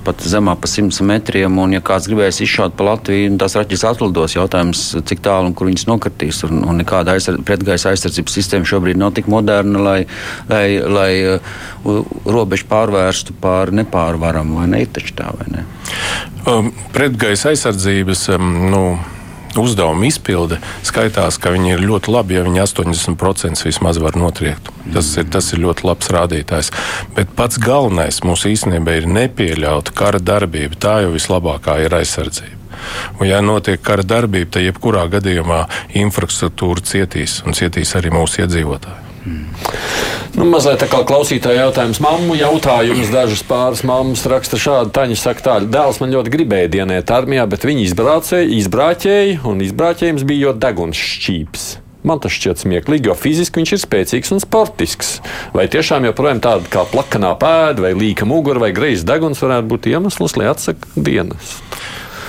pat 0.06 0.22
zemā 0.24 0.54
pa 0.60 0.70
100 0.70 1.04
metriem. 1.08 1.58
Un, 1.60 1.74
ja 1.76 1.82
kāds 1.84 2.08
gribēs 2.08 2.40
izšaut 2.46 2.78
pa 2.78 2.86
Latviju, 2.88 3.34
tās 3.42 3.58
raķetes 3.60 3.86
atlidos. 3.90 4.38
Jautājums, 4.38 4.86
cik 5.10 5.24
tālu 5.26 5.50
un 5.50 5.58
kur 5.58 5.68
viņas 5.72 5.88
nokritīs. 5.90 6.44
Un, 6.48 6.62
un 6.70 6.80
nekāda 6.80 7.18
aizsardz, 7.18 7.44
pretgaisa 7.48 7.92
aizsardzības 7.92 8.38
sistēma 8.40 8.70
šobrīd 8.70 9.00
nav 9.00 9.16
tik 9.18 9.28
moderna, 9.32 9.84
lai, 9.84 9.98
lai, 10.52 10.66
lai 10.80 11.10
uh, 11.34 11.54
robežu 12.44 12.68
pārvērstu 12.70 13.36
par 13.42 13.74
nepārvaramu, 13.74 14.60
vai 14.62 14.70
ne? 14.76 14.84
Ir 14.84 14.94
taču 14.94 15.16
tā, 15.18 15.32
vai 15.40 15.50
ne? 15.56 15.66
Um, 16.44 16.72
pretgaisa 16.94 17.54
aizsardzības. 17.54 18.28
Um, 18.36 18.54
nu 18.74 18.84
uzdevuma 19.60 20.08
izpilde 20.08 20.58
skaitās, 20.86 21.38
ka 21.38 21.52
viņi 21.54 21.76
ir 21.76 21.84
ļoti 21.86 22.12
labi, 22.14 22.38
ja 22.38 22.46
viņi 22.46 22.64
80% 22.64 23.68
vismaz 23.68 24.00
var 24.02 24.18
notriekt. 24.20 24.72
Tas 24.94 25.12
ir, 25.18 25.28
tas 25.34 25.52
ir 25.54 25.62
ļoti 25.64 25.86
labs 25.88 26.10
rādītājs. 26.14 26.72
Bet 27.14 27.36
pats 27.38 27.62
galvenais 27.62 28.24
mums 28.26 28.48
īstenībā 28.50 28.98
ir 28.98 29.10
nepieļaut 29.10 29.94
kara 29.98 30.22
darbību. 30.24 30.80
Tā 30.82 31.00
jau 31.06 31.14
vislabākā 31.14 31.80
ir 31.86 31.96
aizsardzība. 32.02 32.60
Un, 33.20 33.28
ja 33.30 33.40
notiek 33.46 33.82
kara 33.82 34.04
darbība, 34.04 34.56
tad 34.58 34.66
jebkurā 34.66 35.06
gadījumā 35.14 35.64
infrastruktūra 36.02 36.84
cietīs 36.84 37.42
un 37.46 37.56
cietīs 37.58 37.94
arī 38.00 38.12
mūsu 38.14 38.44
iedzīvotāji. 38.44 39.13
Nu, 40.34 40.48
mazliet 40.50 40.82
tā 40.82 40.88
kā 40.92 41.04
klausītāja 41.08 41.68
jautājums. 41.68 42.02
Mammu 42.04 42.36
jautājums 42.40 43.12
dažas 43.14 43.44
pāris 43.48 43.84
mammas 43.88 44.26
raksta 44.30 44.58
šādi. 44.60 44.92
Taņa 44.96 45.20
saka 45.20 45.46
tā, 45.46 45.60
dēls 45.64 46.02
man 46.02 46.16
ļoti 46.16 46.34
gribēja 46.34 46.72
dienēt 46.74 47.14
armijā, 47.14 47.46
bet 47.50 47.68
viņi 47.68 47.86
izbraucēja, 47.88 48.50
izbrāķēja, 48.58 49.40
un 49.48 49.64
izbrāķējums 49.64 50.28
bija 50.28 50.50
jo 50.50 50.58
deguns 50.66 51.00
šķīps. 51.00 51.70
Man 52.04 52.20
tas 52.20 52.36
šķiet 52.36 52.66
smieklīgi, 52.66 53.08
jo 53.08 53.16
fiziski 53.16 53.62
viņš 53.62 53.72
ir 53.78 53.82
spēcīgs 53.86 54.34
un 54.36 54.42
sportisks. 54.44 55.14
Vai 55.56 55.70
tiešām 55.72 56.10
joprojām 56.10 56.42
tāda 56.44 56.68
kā 56.72 56.84
plakanā 56.92 57.32
pēda, 57.40 57.86
vai 57.86 57.94
līka 57.96 58.28
mugura, 58.28 58.66
vai 58.66 58.74
greizs 58.76 59.06
deguns 59.08 59.40
varētu 59.44 59.70
būt 59.72 59.88
iemesls, 59.94 60.36
lai 60.36 60.50
atsaktu 60.52 61.06
dienas? 61.06 61.56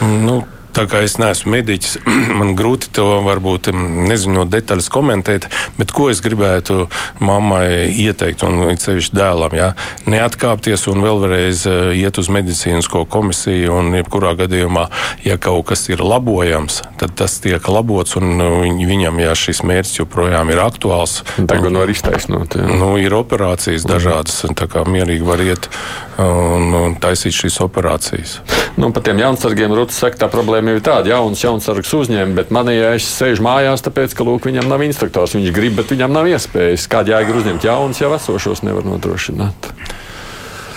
Nu, 0.04 0.44
Tā 0.74 0.88
kā 0.90 1.04
es 1.06 1.14
neesmu 1.22 1.52
mediķis, 1.54 1.98
man 2.38 2.54
grūti 2.58 2.90
to 2.96 3.06
varbūt 3.22 3.70
nezinot 3.74 4.50
detaļas 4.50 4.88
komentēt, 4.90 5.46
bet 5.78 5.92
ko 5.94 6.08
es 6.10 6.22
gribētu 6.24 6.88
mammai 7.22 7.92
ieteikt, 7.92 8.42
un 8.46 8.74
ceļš 8.80 9.12
dēlam, 9.14 9.54
ja? 9.54 9.70
neatkāpties 10.10 10.88
un 10.90 11.04
vēlreiz 11.04 11.64
eh, 11.70 11.92
iet 12.00 12.18
uz 12.18 12.30
medicīnisko 12.34 13.04
komisiju, 13.10 13.70
un 13.78 13.94
jebkurā 14.00 14.34
gadījumā, 14.42 14.88
ja 15.26 15.38
kaut 15.38 15.68
kas 15.70 15.86
ir 15.92 16.02
labojams, 16.02 16.82
tad 17.00 17.14
tas 17.18 17.38
tiek 17.44 17.62
labots, 17.70 18.16
un 18.18 18.34
nu, 18.40 18.50
viņam, 18.82 19.22
ja 19.22 19.36
šis 19.38 19.62
mērķis 19.66 20.00
joprojām 20.02 20.50
ir 20.50 20.62
aktuāls, 20.64 21.20
tagad 21.38 21.70
no 21.74 21.84
ir 21.86 21.94
iztaisnot. 21.94 22.58
Jā. 22.58 22.66
Nu, 22.82 22.94
ir 22.98 23.14
operācijas 23.14 23.86
dažādas, 23.86 24.42
tā 24.58 24.68
kā 24.70 24.82
mierīgi 24.88 25.26
var 25.26 25.42
iet 25.44 25.70
un, 26.18 26.70
un 26.74 26.98
taisīt 27.02 27.34
šīs 27.34 27.60
operācijas. 27.64 28.38
Nu, 28.80 28.90
par 28.94 29.04
tiem 29.06 29.20
jaunsargiem 29.22 29.74
Rūtas 29.74 30.00
saka, 30.02 30.24
tā 30.24 30.28
problēma 30.30 30.63
jau 30.70 30.76
ir 30.78 30.84
tāda, 30.84 31.12
jauns 31.14 31.42
jaunsargs 31.44 31.94
uzņēma, 31.98 32.36
bet 32.38 32.52
man, 32.54 32.70
ja 32.72 32.94
es 32.98 33.08
sēžu 33.08 33.44
mājās, 33.46 33.84
tāpēc, 33.86 34.14
ka 34.16 34.26
lūk, 34.26 34.48
viņam 34.50 34.68
nav 34.70 34.84
instruktors, 34.86 35.36
viņš 35.36 35.52
grib, 35.56 35.76
bet 35.80 35.92
viņam 35.94 36.14
nav 36.14 36.30
iespējas. 36.30 36.88
Kāda 36.90 37.16
jēga 37.16 37.36
uzņemt 37.40 37.66
jaunus, 37.68 38.02
jau 38.02 38.12
esošos 38.16 38.64
nevar 38.66 38.86
nodrošināt? 38.88 39.72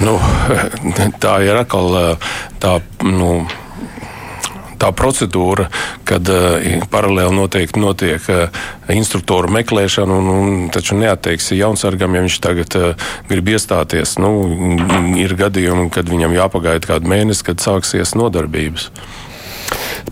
Nu, 0.03 0.17
tā 1.23 1.39
ir 1.45 1.63
atkal 1.63 2.17
tā. 2.61 2.79
Nu, 3.05 3.39
tā 4.77 4.91
procedūra, 4.95 5.67
kad 6.07 6.29
uh, 6.31 6.65
paralēli 6.91 7.35
noteikti 7.35 7.81
notiek 7.81 8.29
uh, 8.31 8.65
instruktoru 8.93 9.51
meklēšana, 9.57 10.17
un, 10.21 10.29
un 10.31 10.67
taču 10.73 10.97
neatteiksi 10.99 11.59
jaunsargam, 11.59 12.15
ja 12.15 12.25
viņš 12.25 12.39
tagad 12.43 12.77
uh, 12.79 13.07
grib 13.29 13.51
iestāties. 13.53 14.17
Nu, 14.21 14.31
ir 15.19 15.35
gadījumi, 15.39 15.89
kad 15.93 16.09
viņam 16.09 16.35
jāpagaida 16.37 16.93
kādu 16.93 17.13
mēnesi, 17.13 17.45
kad 17.49 17.63
sāksies 17.63 18.15
nodarbības. 18.17 18.91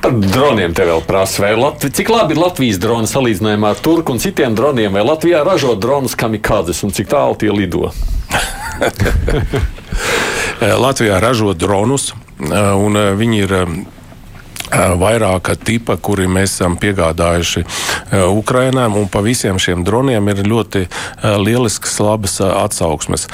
Par 0.02 0.14
droniem 0.22 0.74
te 0.76 0.86
vēl 0.86 1.02
prasa, 1.08 1.42
vai 1.46 1.54
Latvi, 1.58 1.90
cik 1.96 2.12
labi 2.14 2.36
ir 2.36 2.42
Latvijas 2.42 2.80
droni 2.82 3.10
salīdzinājumā 3.10 3.72
ar 3.74 3.82
turku 3.82 4.14
un 4.14 4.22
citiem 4.22 4.56
droniem, 4.58 4.94
vai 4.94 5.06
Latvijā 5.06 5.42
ražo 5.48 5.74
dronus 5.80 6.18
kamikādzes 6.20 6.84
un 6.86 6.94
cik 6.96 7.10
tālu 7.14 7.38
tie 7.40 7.52
lido? 7.54 7.92
Latvijā 10.86 11.20
ražo 11.24 11.56
dronus, 11.58 12.12
un 12.40 13.00
viņi 13.20 13.44
ir 13.46 13.56
vairāka 14.74 15.56
tipa, 15.56 15.98
kuri 15.98 16.28
mēs 16.32 16.56
esam 16.56 16.78
piegādājuši 16.82 17.64
Ukrainām, 18.32 18.98
un 19.00 19.08
pa 19.12 19.22
visiem 19.26 19.60
šiem 19.62 19.84
droniem 19.86 20.28
ir 20.32 20.44
ļoti 20.48 20.86
lielisks, 21.44 22.00
labas 22.04 22.40
atsauksmes. 22.42 23.28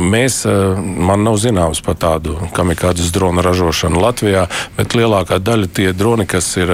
Mēs, 0.00 0.42
man 0.78 1.24
nav 1.26 1.38
zināms 1.42 1.82
par 1.84 1.98
tādu 2.00 2.36
kamikādas 2.56 3.12
dronu 3.14 3.44
ražošanu 3.44 4.02
Latvijā, 4.02 4.46
bet 4.78 4.96
lielākā 4.98 5.40
daļa 5.42 5.72
tie 5.74 5.92
droni, 5.96 6.26
kas 6.26 6.54
ir 6.60 6.72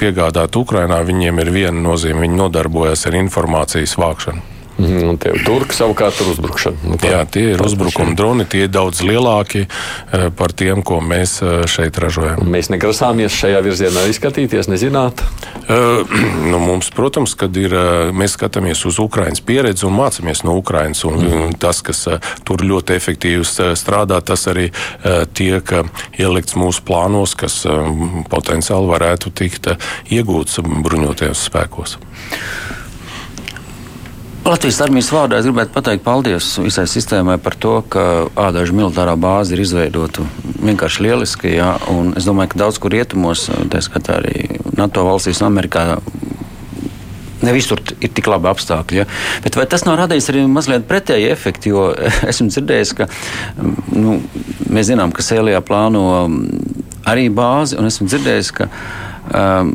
piegādāti 0.00 0.60
Ukrainā, 0.60 1.02
viņiem 1.06 1.44
ir 1.44 1.52
viena 1.54 1.78
nozīme, 1.90 2.26
viņi 2.26 2.42
nodarbojas 2.44 3.06
ar 3.10 3.20
informācijas 3.22 3.96
vākšanu. 4.00 4.61
Mhm, 4.78 5.08
un 5.10 5.18
tie 5.20 5.34
turki 5.44 5.76
savukārt 5.76 6.20
ir 6.22 6.30
uzbrukšana. 6.32 6.80
Nu, 6.86 6.96
tā, 7.00 7.10
Jā, 7.12 7.20
tie 7.28 7.44
ir 7.52 7.62
uzbrukuma 7.62 8.16
droni, 8.16 8.46
tie 8.48 8.64
ir 8.66 8.72
daudz 8.72 9.02
lielāki 9.04 9.66
eh, 9.66 10.28
par 10.36 10.54
tiem, 10.56 10.80
ko 10.86 11.00
mēs 11.04 11.36
eh, 11.44 11.64
šeit 11.68 11.98
ražojam. 12.00 12.40
Un 12.42 12.52
mēs 12.54 12.70
negrasāmies 12.72 13.36
šajā 13.36 13.60
virzienā 13.64 14.06
izskatīties, 14.10 14.70
nezināt. 14.72 15.20
Uh, 15.62 16.08
nu, 16.52 16.58
mums, 16.62 16.88
protams, 16.96 17.36
kad 17.38 17.56
ir, 17.60 17.74
mēs 18.16 18.36
skatāmies 18.38 18.82
uz 18.88 18.98
Ukraiņas 19.02 19.44
pieredzi 19.46 19.86
un 19.88 19.96
mācāmies 20.00 20.44
no 20.48 20.56
Ukraiņas. 20.62 21.04
Un, 21.10 21.20
mm. 21.20 21.56
Tas, 21.62 21.82
kas 21.84 22.06
tur 22.48 22.64
ļoti 22.66 22.96
efektīvi 22.96 23.44
strādā, 23.78 24.18
tas 24.24 24.46
arī 24.50 24.70
tiek 25.36 25.68
ielikts 26.18 26.56
mūsu 26.58 26.82
plānos, 26.86 27.36
kas 27.38 27.62
potenciāli 28.32 28.90
varētu 28.90 29.32
tikt 29.42 29.70
iegūts 30.12 30.62
bruņotajos 30.64 31.46
spēkos. 31.50 31.98
Latvijas 34.42 34.80
armijas 34.82 35.08
vārdā 35.14 35.38
es 35.38 35.46
gribētu 35.46 35.70
pateikt 35.70 36.02
paldies 36.02 36.46
visai 36.58 36.82
sistēmai 36.90 37.36
par 37.38 37.54
to, 37.62 37.76
ka 37.86 38.02
ādažu 38.48 38.74
militārā 38.74 39.14
bāze 39.14 39.54
ir 39.54 39.62
izveidota 39.62 40.24
vienkārši 40.58 41.04
lieliski. 41.06 41.52
Jā, 41.54 41.76
es 42.18 42.26
domāju, 42.26 42.50
ka 42.50 42.60
daudz 42.64 42.80
kur 42.82 42.90
rietumos, 42.90 43.44
tā 43.70 43.78
skatā 43.86 44.18
arī 44.18 44.58
NATO 44.74 45.06
valstīs 45.06 45.42
un 45.44 45.52
Amerikā, 45.52 45.86
Ne 47.42 47.50
visur 47.50 47.80
ir 47.98 48.10
tik 48.14 48.28
labi 48.30 48.46
apstākļi. 48.46 48.98
Ja? 49.00 49.04
Bet 49.42 49.56
vai 49.58 49.64
tas 49.66 49.82
nav 49.82 49.96
radījis 49.98 50.28
arī 50.30 50.44
mazliet 50.46 50.84
pretēju 50.86 51.32
efektu? 51.34 51.72
Jo 51.72 51.86
esmu 52.30 52.46
dzirdējis, 52.52 52.92
ka 53.00 53.08
nu, 53.90 54.20
mēs 54.70 54.92
zinām, 54.92 55.10
ka 55.10 55.24
Sēlijā 55.26 55.58
plāno 55.66 56.04
arī 57.10 57.26
bāzi, 57.34 57.74
un 57.82 57.90
esmu 57.90 58.06
dzirdējis, 58.06 58.52
ka 58.60 58.68
um, 58.70 59.74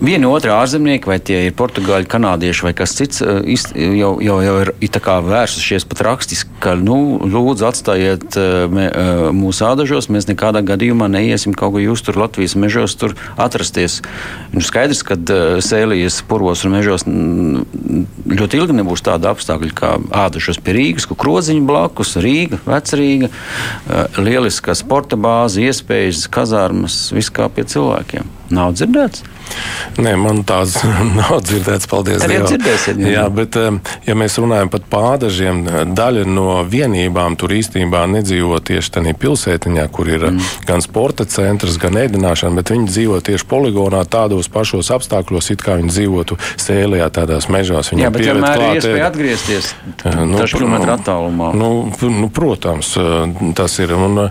Vieni 0.00 0.24
otri 0.24 0.48
ārzemnieki, 0.48 1.04
vai 1.10 1.18
tie 1.20 1.42
ir 1.44 1.52
portugāļi, 1.52 2.06
kanādieši 2.08 2.64
vai 2.64 2.70
kas 2.72 2.94
cits, 2.96 3.20
eh, 3.20 3.44
jau, 4.00 4.14
jau, 4.24 4.38
jau 4.40 4.54
ir 4.62 4.70
vērsušies 4.80 5.84
pat 5.84 6.00
rakstiski, 6.06 6.48
ka 6.58 6.72
nu, 6.74 7.20
lūdzu 7.20 7.66
atstājiet 7.68 8.38
eh, 8.40 8.64
mē, 8.72 8.86
eh, 8.88 9.20
mūsu 9.36 9.66
ādažos, 9.68 10.08
mēs 10.08 10.24
nekādā 10.30 10.64
gadījumā 10.64 11.10
neiesim 11.12 11.52
kaut 11.52 11.76
kur 11.76 11.84
jūs 11.84 12.00
tur 12.00 12.16
Latvijas 12.16 12.56
mežos 12.56 12.96
tur 12.96 13.12
atrasties. 13.36 14.00
Nu, 14.56 14.64
skaidrs, 14.64 15.04
ka 15.04 15.20
sēlijas 15.60 16.22
puros 16.24 16.64
un 16.64 16.78
mežos 16.78 17.04
ļoti 17.04 18.56
ilgi 18.56 18.80
nebūs 18.80 19.04
tāda 19.04 19.34
apstākļa 19.34 19.76
kā 19.76 19.94
ādažos 20.24 20.64
pie 20.64 20.78
Rīgas, 20.80 21.10
kur 21.12 21.20
kroziņu 21.20 21.68
blakus, 21.68 22.16
Rīga, 22.16 22.56
Vecrīga, 22.64 23.28
lieliska 24.16 24.72
sporta 24.72 25.20
bāze, 25.20 25.60
iespējas, 25.60 26.24
kazārmas, 26.32 27.10
viss 27.12 27.28
kā 27.28 27.52
pie 27.52 27.68
cilvēkiem. 27.68 28.39
Nav 28.50 28.74
dzirdēts? 28.74 29.22
Nē, 30.00 30.14
man 30.20 30.42
tāds 30.46 30.76
nav 31.18 31.40
dzirdēts. 31.44 31.88
Paldies. 31.90 32.22
Arī 32.24 32.38
dzirdēsiet. 32.44 33.00
Jā, 33.10 33.24
bet, 33.34 33.56
ja 34.06 34.16
mēs 34.18 34.38
runājam 34.40 34.70
par 34.72 34.84
pādažiem, 34.90 35.62
daļa 35.96 36.24
no 36.28 36.60
vienībām 36.70 37.36
tur 37.40 37.54
īstenībā 37.56 38.04
nedzīvo 38.10 38.60
tieši 38.62 38.94
tādā 38.96 39.14
pilsētiņā, 39.18 39.86
kur 39.94 40.10
ir 40.10 40.26
mm. 40.30 40.50
gan 40.68 40.84
sporta 40.84 41.26
centrs, 41.30 41.78
gan 41.82 41.98
ēdināšana, 42.00 42.58
bet 42.60 42.72
viņi 42.74 42.90
dzīvo 42.90 43.18
tieši 43.26 43.48
poligonā 43.50 44.02
tādos 44.10 44.50
pašos 44.52 44.92
apstākļos, 44.94 45.50
it 45.54 45.64
kā 45.66 45.78
viņi 45.80 45.94
dzīvotu 45.94 46.38
sēlijā, 46.60 47.10
tādās 47.14 47.50
mežās. 47.52 47.92
Viņam 47.92 48.06
Jā, 48.06 48.12
bet 48.14 48.26
vienmēr 48.28 48.62
ir 48.62 48.80
iespēja 48.80 49.10
atgriezties 49.10 49.72
nu, 50.04 50.38
dažu 50.38 50.60
kilometru 50.60 50.94
attālumā. 50.94 51.50
Nu, 51.58 51.70
nu, 51.90 52.30
protams, 52.34 52.94
tas 53.58 53.78
ir. 53.82 53.94
Un 54.00 54.22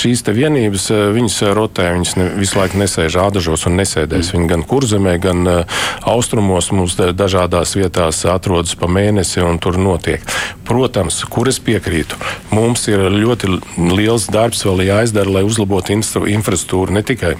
šīs 0.00 0.24
te 0.26 0.34
vienības, 0.36 0.90
viņas 1.14 1.38
rotē, 1.56 1.90
viņas 1.96 2.16
ne, 2.18 2.28
visu 2.40 2.58
laiku 2.58 2.80
nesēž 2.80 2.99
ādažos 3.08 3.68
un 3.68 3.78
nesēž 3.80 4.00
nesēdēs. 4.00 4.32
Viņi 4.34 4.48
gan 4.48 4.64
kurzemē, 4.64 5.18
gan 5.20 5.46
uh, 5.46 5.80
austrumos 6.06 6.70
mums 6.72 6.96
dažādās 6.96 7.76
vietās 7.76 8.24
atrodas 8.24 8.74
pa 8.74 8.86
mēnesi 8.86 9.42
un 9.42 9.58
tur 9.58 9.78
notiek. 9.78 10.22
Protams, 10.64 11.24
kur 11.30 11.48
es 11.48 11.60
piekrītu, 11.60 12.16
mums 12.52 12.88
ir 12.88 13.10
ļoti 13.10 13.60
liels 13.90 14.28
darbs 14.30 14.64
vēl 14.64 14.86
jāizdara, 14.88 15.30
lai 15.30 15.44
uzlabotu 15.44 15.94
infrastruktūru 15.94 16.94
ne 16.94 17.02
tikai 17.02 17.36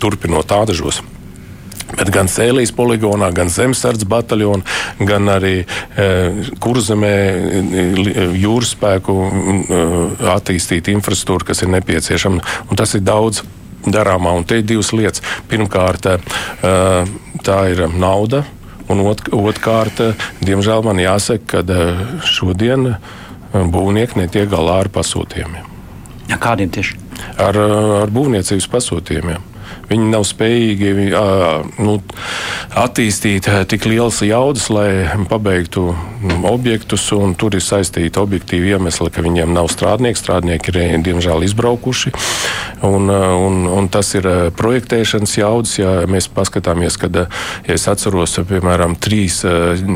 turpinot 0.00 0.46
tādažos. 0.46 1.02
Bet 1.92 2.08
gan 2.08 2.28
Sēlijas 2.30 2.70
poligonā, 2.72 3.28
gan 3.36 3.50
Zemesardzes 3.52 4.08
bataljonā, 4.08 4.64
gan 5.04 5.28
arī 5.28 5.58
e, 5.60 6.06
kurzemē 6.62 7.10
e, 7.12 8.22
jūras 8.40 8.72
spēku 8.72 9.16
e, 9.28 9.80
attīstīt 10.32 10.88
infrastruktūru, 10.94 11.50
kas 11.50 11.60
ir 11.66 11.74
nepieciešama. 11.74 12.40
Un 12.70 12.80
tas 12.80 12.96
ir 12.96 13.04
daudz 13.04 13.42
darāmā. 13.86 14.34
Un 14.36 14.44
te 14.44 14.60
ir 14.60 14.66
divas 14.66 14.92
lietas. 14.92 15.22
Pirmkārt, 15.50 16.06
eh, 16.06 17.12
tā 17.42 17.58
ir 17.70 17.88
nauda. 17.88 18.44
Un 18.90 19.00
otrkārt, 19.06 20.02
diemžēl 20.44 20.82
man 20.84 20.98
jāsaka, 21.00 21.62
ka 21.62 21.62
eh, 21.72 22.02
šodien 22.24 22.92
eh, 22.92 22.98
būvnieki 23.52 24.18
netiek 24.20 24.50
galā 24.50 24.82
ar 24.84 24.92
pasūtījumiem. 24.92 25.70
Kādiem 26.42 26.70
tieši? 26.72 26.96
Ar, 27.38 27.56
ar 28.02 28.12
būvniecības 28.12 28.68
pasūtījumiem. 28.72 29.51
Viņi 29.90 30.08
nav 30.12 30.24
spējīgi 30.24 30.92
nu, 31.82 31.96
attīstīt 32.78 33.48
tik 33.68 33.86
lielas 33.88 34.22
jaudas, 34.24 34.68
lai 34.72 34.88
pabeigtu 35.28 35.90
objektus. 36.48 37.08
Tur 37.40 37.56
ir 37.56 37.64
saistīti 37.64 38.20
objektīvi 38.20 38.72
iemesli, 38.72 39.10
ka 39.12 39.24
viņiem 39.24 39.52
nav 39.52 39.68
strādnieki. 39.72 40.20
Strādnieki 40.22 40.72
ir 40.72 41.02
diemžēl 41.04 41.44
izbraukuši. 41.48 42.14
Un, 42.86 43.10
un, 43.10 43.58
un 43.68 43.90
tas 43.92 44.14
ir 44.18 44.28
projektēšanas 44.58 45.36
jaudas. 45.38 45.76
Ja 45.80 45.94
mēs 46.10 46.30
paskatāmies, 46.32 46.96
kad 47.00 47.24
ja 47.24 47.26
es 47.66 47.88
atceros, 47.90 48.38
piemēram, 48.48 48.96
trīs, 49.02 49.42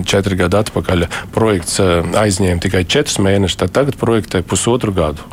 četri 0.09 0.39
gadi 0.43 0.61
atpakaļ 0.61 1.09
projekts 1.35 1.81
aizņēma 1.81 2.63
tikai 2.67 2.85
četrus 2.85 3.21
mēnešus, 3.23 3.63
tad 3.65 3.75
tagad 3.81 3.99
projektē 4.01 4.45
pusotru 4.47 4.95
gadu. 4.97 5.25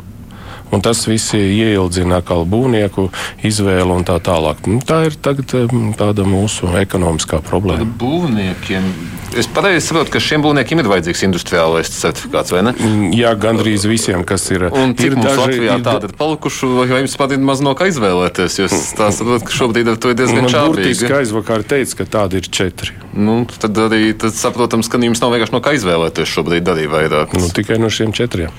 Un 0.74 0.82
tas 0.82 1.04
viss 1.06 1.34
ieildzina 1.38 2.18
atkal 2.18 2.42
būvnieku 2.50 3.08
izvēli 3.46 3.94
un 3.94 4.06
tā 4.06 4.18
tālāk. 4.24 4.64
Nu, 4.66 4.80
tā 4.82 5.04
ir 5.08 5.14
tagad, 5.14 5.54
tāda 6.00 6.26
mūsu 6.26 6.72
ekonomiskā 6.80 7.38
problēma. 7.46 7.86
Būvniekiem 8.00 8.90
Es 9.34 9.48
pareizi 9.50 9.82
saprotu, 9.88 10.12
ka 10.14 10.20
šiem 10.22 10.44
būvniekiem 10.44 10.78
ir 10.78 10.88
vajadzīgs 10.90 11.24
industriālais 11.26 11.88
certifikāts, 11.90 12.52
vai 12.54 12.60
ne? 12.68 12.72
Mm, 12.78 13.08
jā, 13.18 13.32
gandrīz 13.40 13.86
visiem, 13.90 14.22
kas 14.26 14.46
ir. 14.54 14.68
Un 14.70 14.94
cik 14.94 15.08
ir 15.08 15.16
mums 15.18 15.26
daži, 15.26 15.40
Latvijā 15.40 15.78
ir... 15.80 15.82
tāda 15.88 16.10
ir 16.10 16.14
palikuši, 16.20 16.70
vai 16.78 17.00
jums 17.02 17.16
pat 17.18 17.34
ir 17.34 17.42
maz 17.50 17.64
no 17.64 17.74
kā 17.78 17.88
izvēlēties? 17.90 18.60
Jo 18.60 18.68
es 18.70 18.92
saprotu, 18.94 19.40
ka 19.48 19.56
šobrīd 19.58 19.90
ar 19.90 19.98
to 19.98 20.14
ir 20.14 20.20
diezgan 20.20 20.46
čābīgi. 20.46 20.76
Burtiski 20.76 21.18
aizvakar 21.18 21.66
teica, 21.74 21.98
ka 22.02 22.08
tādi 22.18 22.42
ir 22.42 22.50
četri. 22.60 22.94
Nu, 23.14 23.44
tad 23.46 23.78
arī 23.78 24.08
tad 24.18 24.34
saprotams, 24.34 24.88
ka 24.90 24.98
jums 24.98 25.20
nav 25.22 25.30
vienkārši 25.34 25.54
no 25.54 25.60
kā 25.62 25.74
izvēlēties 25.76 26.30
šobrīd 26.34 26.66
arī 26.72 26.88
vairāk. 26.90 27.36
Nu, 27.38 27.46
tikai 27.54 27.76
no 27.78 27.90
šiem 27.92 28.10
četriem. 28.16 28.50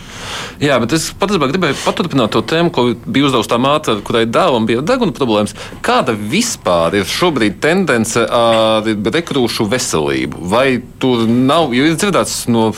Jā, 0.63 0.77
bet 0.79 0.95
es 0.95 1.09
patiesībā 1.19 1.49
gribēju 1.51 1.75
paturpināt 1.81 2.31
to 2.31 2.39
tēmu, 2.47 2.71
ko 2.71 2.85
bija 2.95 3.27
uzdevusi 3.27 3.51
tā 3.51 3.59
māte, 3.59 3.97
kurai 4.07 4.23
dēlam 4.29 4.67
bija 4.69 4.83
deguna 4.85 5.15
problēmas. 5.15 5.55
Kāda 5.83 6.15
vispār 6.15 6.95
ir 7.01 7.09
šobrīd 7.09 7.59
tendence 7.63 8.23
ar 8.23 8.87
rekrūšu 8.87 9.67
veselību? 9.71 10.45
Vai 10.53 10.79
tur 11.03 11.25
nav, 11.27 11.75
jo 11.75 11.89
ir 11.89 11.99
dzirdēts, 11.99 12.45
no, 12.53 12.69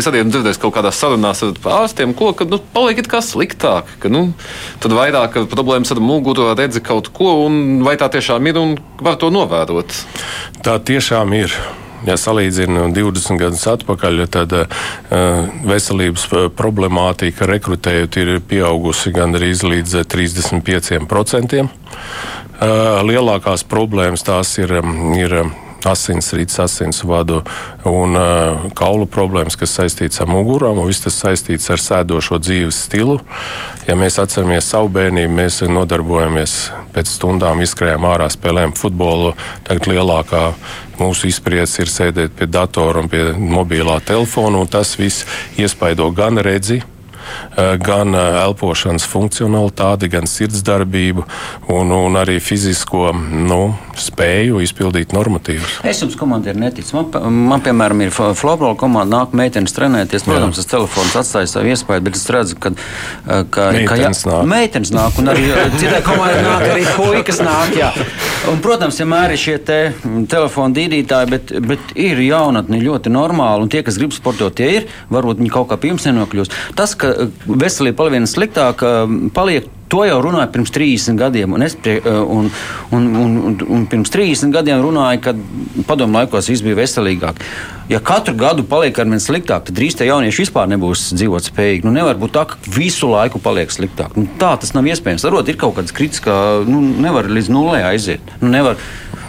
es 0.00 0.08
arī 0.08 0.22
esmu 0.22 0.32
dzirdējis 0.32 0.62
kaut 0.64 0.78
kādās 0.78 0.96
sarunās 1.02 1.44
ar 1.44 1.52
ārstiem, 1.82 2.16
ko, 2.16 2.32
ka 2.32 2.48
nu, 2.48 2.60
paliek 2.72 3.02
it 3.04 3.12
kā 3.12 3.20
sliktāk, 3.24 3.92
ka 4.00 4.12
nu, 4.12 4.30
tad 4.80 4.96
vairāk 4.96 5.36
problēmas 5.52 5.92
ar 5.92 6.00
muguru, 6.00 6.54
redzi 6.56 6.80
kaut 6.84 7.12
ko, 7.12 7.42
un 7.44 7.82
vai 7.84 7.98
tā 8.00 8.08
tiešām 8.16 8.48
ir 8.48 8.62
un 8.62 8.76
var 9.04 9.20
to 9.20 9.28
novērot? 9.34 9.92
Tā 10.64 10.78
tiešām 10.88 11.17
ir. 11.36 11.54
Ja 12.06 12.14
salīdzinām 12.14 12.92
20 12.94 13.40
gadus 13.40 13.64
atpakaļ, 13.66 14.20
tad 14.30 14.52
uh, 14.54 14.68
veselības 15.66 16.28
problemātika 16.54 17.48
rekrutējot 17.50 18.18
ir 18.22 18.34
pieaugusi 18.46 19.10
gandrīz 19.16 19.64
līdz 19.66 20.04
35%. 20.06 21.64
Uh, 21.64 23.00
lielākās 23.02 23.66
problēmas 23.66 24.22
tās 24.26 24.54
ir, 24.62 24.78
ir 25.18 25.40
asinsrites, 25.86 26.58
asinsvadu 26.62 27.42
un 27.86 28.16
uh, 28.18 28.66
kaulu 28.78 29.06
problēmas, 29.10 29.56
kas 29.58 29.76
saistītas 29.78 30.22
ar 30.24 30.30
mugurām, 30.30 30.80
un 30.80 30.88
viss 30.90 31.04
tas 31.04 31.18
saistīts 31.22 31.70
ar 31.70 31.82
sēdošo 31.82 32.40
dzīves 32.42 32.82
stilu. 32.88 33.18
Ja 33.86 33.96
mēs 33.98 34.18
atceramies 34.20 34.68
savu 34.72 34.90
bērnību, 34.98 35.38
mēs 35.38 35.62
nodarbojamies 35.68 36.58
pēc 36.96 37.14
stundām, 37.14 37.62
izskrējām 37.64 38.06
ārā, 38.08 38.28
spēlējām 38.32 38.74
futbolu. 38.78 39.32
Tagad 39.68 39.88
lielākā 39.92 40.44
mūsu 40.98 41.30
izpratne 41.30 41.48
ir 41.84 41.90
sēdēt 41.92 42.36
pie 42.36 42.50
datora 42.50 43.04
un 43.04 43.08
pie 43.08 43.30
mobilā 43.38 44.00
telefona, 44.04 44.60
un 44.60 44.70
tas 44.70 44.96
viss 44.98 45.26
iespaido 45.56 46.10
gan 46.12 46.42
redzi, 46.42 46.82
Eh, 46.82 46.97
gan 47.82 48.14
eh, 48.14 48.40
elpošanas 48.44 49.06
funkcionalitāti, 49.08 50.10
gan 50.12 50.28
sirdsdarbību 50.30 51.24
un, 51.74 51.92
un 51.94 52.18
arī 52.20 52.38
fizisko 52.42 53.10
nu, 53.14 53.62
spēju 53.98 54.60
izpildīt 54.62 55.14
normatīvus. 55.16 55.80
Es 55.88 56.02
jums 56.02 56.16
komandieri 56.18 56.60
neticu. 56.62 56.96
Man, 56.98 57.38
man 57.50 57.64
piemēram, 57.64 58.04
ir 58.06 58.14
florbola 58.14 58.76
komanda, 58.78 59.18
nāk 59.18 59.34
meitenes 59.38 59.74
trenēties. 59.76 60.26
Protams, 60.28 60.60
tas 60.60 60.70
telefons 60.70 61.16
atstāja 61.18 61.50
savu 61.50 61.72
iespēju, 61.72 62.04
bet 62.06 62.18
es 62.18 62.26
redzu, 62.32 62.58
ka, 62.62 62.72
eh, 62.74 63.44
ka, 63.50 63.70
meitenes 63.74 64.22
ka 64.22 64.30
jā, 64.30 64.36
nāk. 64.36 64.50
meitenes 64.52 64.94
nāk 64.94 65.18
un 65.22 65.32
arī 65.34 65.48
citai 65.80 66.02
komandai 66.06 66.44
nāk 66.46 66.66
arī 66.72 66.86
puikas 66.98 67.42
nāk. 67.44 67.74
Jā. 67.78 67.90
Un, 68.52 68.62
protams, 68.64 68.98
vienmēr 69.02 69.34
ir 69.34 69.42
šie 69.42 69.56
te 69.66 69.78
telefonu 70.30 70.76
dīdītāji, 70.78 71.30
bet, 71.34 71.52
bet 71.68 71.92
ir 71.98 72.22
jaunatni 72.22 72.80
ļoti 72.84 73.12
normāli, 73.12 73.66
un 73.66 73.72
tie, 73.72 73.82
kas 73.86 73.98
grib 74.00 74.14
sportot, 74.16 74.54
tie 74.54 74.70
ir. 74.78 74.88
Varbūt 75.12 75.42
viņi 75.42 75.52
kaut 75.52 75.68
kā 75.70 75.78
pie 75.80 75.92
jums 75.92 76.06
nenokļūst. 76.08 76.56
Tas, 76.78 76.94
ka 76.98 77.12
veselība 77.48 78.04
paliek 78.04 78.30
sliktāka, 78.30 78.94
paliek 79.34 79.66
To 79.88 80.02
jau 80.04 80.18
runāju 80.20 80.50
pirms 80.52 80.72
30 80.74 81.16
gadiem, 81.16 81.54
un 81.56 81.64
es 81.64 81.72
prie, 81.80 81.96
un, 82.04 82.50
un, 82.92 83.06
un, 83.16 83.36
un, 83.48 83.54
un 83.72 83.86
pirms 83.88 84.12
30 84.12 84.52
gadiem 84.52 84.82
runāju, 84.84 85.22
ka 85.24 85.32
padomu 85.88 86.18
laikos 86.18 86.50
viss 86.52 86.64
bija 86.64 86.76
veselīgāk. 86.82 87.40
Ja 87.88 88.02
katru 88.04 88.34
gadu 88.36 88.66
paliek 88.68 88.98
ar 89.00 89.08
vien 89.08 89.22
sliktāk, 89.22 89.64
tad 89.64 89.78
drīz 89.78 89.96
tie 89.96 90.10
jaunieši 90.10 90.44
vispār 90.44 90.68
nebūs 90.68 91.06
dzīvot 91.16 91.48
spējīgi. 91.48 91.88
Nu, 91.88 91.94
nevar 91.96 92.20
būt 92.20 92.36
tā, 92.36 92.44
ka 92.50 92.60
visu 92.74 93.08
laiku 93.08 93.40
paliek 93.40 93.72
sliktāk. 93.72 94.12
Nu, 94.18 94.28
tā 94.40 94.52
tas 94.60 94.74
nav 94.76 94.84
iespējams. 94.92 95.24
Varbūt 95.24 95.54
ir 95.54 95.60
kaut 95.62 95.78
kāds 95.78 95.96
kritiskā, 95.96 96.36
nu, 96.68 96.82
nevar 97.00 97.30
līdz 97.32 97.48
nulē 97.54 97.80
aiziet. 97.88 98.34
Nu, 98.42 98.52
nevar, 98.52 98.76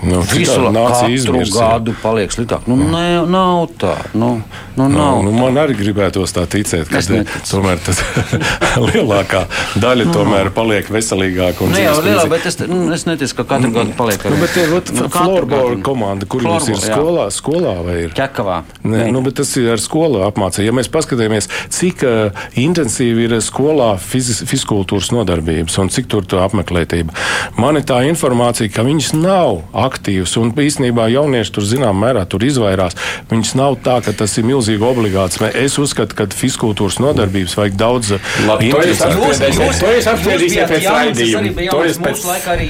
Nu, 0.03 0.21
Visu 0.31 0.61
katru 0.71 1.43
gadu 1.51 1.93
paliek 1.99 2.31
sliktāk. 2.31 2.67
Nu, 2.69 2.77
ne, 2.79 3.19
nav 3.27 3.65
tā. 3.79 3.95
Nu, 4.13 4.39
nu, 4.77 4.85
nu 4.85 4.87
nav 4.93 5.17
nu, 5.23 5.31
nu, 5.31 5.33
man 5.35 5.59
arī 5.59 5.75
gribētos 5.79 6.31
tā 6.35 6.45
ticēt, 6.49 6.87
ka 6.87 7.01
tomēr 7.49 7.81
tas 7.83 7.99
lielākā 8.87 9.43
daļa 9.81 10.07
nu. 10.07 10.13
tomēr 10.15 10.51
paliek 10.55 10.87
veselīgāka. 10.93 11.67
Nu, 11.67 11.81
jā, 11.81 11.95
lielā, 12.05 12.23
bet 12.31 12.47
es, 12.47 12.59
nu, 12.69 12.79
es 12.95 13.03
neticu, 13.09 13.41
ka 13.41 13.47
katru 13.55 13.73
gadu 13.75 13.95
paliek. 13.97 14.23
Nu, 14.31 14.39
bet 14.39 14.55
ir 14.61 14.71
nu, 14.71 15.09
florbola 15.11 15.79
komanda, 15.83 16.29
kur 16.29 16.47
jums 16.47 16.69
ir 16.71 16.79
skolā, 16.79 17.27
skolā 17.35 17.75
vai 17.83 17.97
ir? 18.05 18.15
Ķekavā. 18.15 18.61
Nē, 18.87 19.09
nu, 19.11 19.23
bet 19.25 19.39
tas 19.41 19.51
ir 19.59 19.73
ar 19.75 19.83
skolu 19.83 20.23
apmācību. 20.29 20.69
Ja 20.69 20.75
mēs 20.79 20.91
paskatāmies, 20.93 21.49
cik 21.75 22.05
uh, 22.07 22.47
intensīvi 22.59 23.27
ir 23.27 23.37
skolā 23.43 23.91
fiz, 23.99 24.31
fiziskultūras 24.47 25.11
nodarbības 25.15 25.75
un 25.83 25.91
cik 25.91 26.07
tur 26.11 26.27
apmeklētība, 26.39 27.15
man 27.59 27.79
ir 27.79 27.85
tā 27.89 27.99
informācija, 28.07 28.71
ka 28.71 28.87
viņas 28.87 29.11
nav 29.19 29.63
aktīvas 29.89 30.35
un 30.39 30.53
īstenībā 30.53 31.09
jaunieši 31.11 31.53
tur 31.55 31.65
zinām 31.67 31.99
mērā 31.99 32.25
tur 32.29 32.45
izvairās. 32.45 32.95
Viņas 33.31 33.53
nav 33.59 33.79
tā, 33.85 33.99
ka 34.05 34.13
tas 34.15 34.37
ir 34.39 34.47
milzīgi 34.47 34.85
obligāts. 34.85 35.41
Es 35.49 35.77
uzskatu, 35.81 36.15
ka 36.17 36.29
fiziskultūras 36.31 36.99
nodarbības 37.03 37.57
vajag 37.59 37.77
daudz 37.79 38.13
interesantākas. 38.15 39.81
To 39.81 39.91
jūs 39.95 40.09
apspriedīsiet 40.13 40.71
pēc 40.71 40.87
raidījuma. 40.93 41.67
To 41.73 41.83
jūs 41.87 42.01
pēc 42.05 42.25
laika 42.29 42.55
arī, 42.55 42.69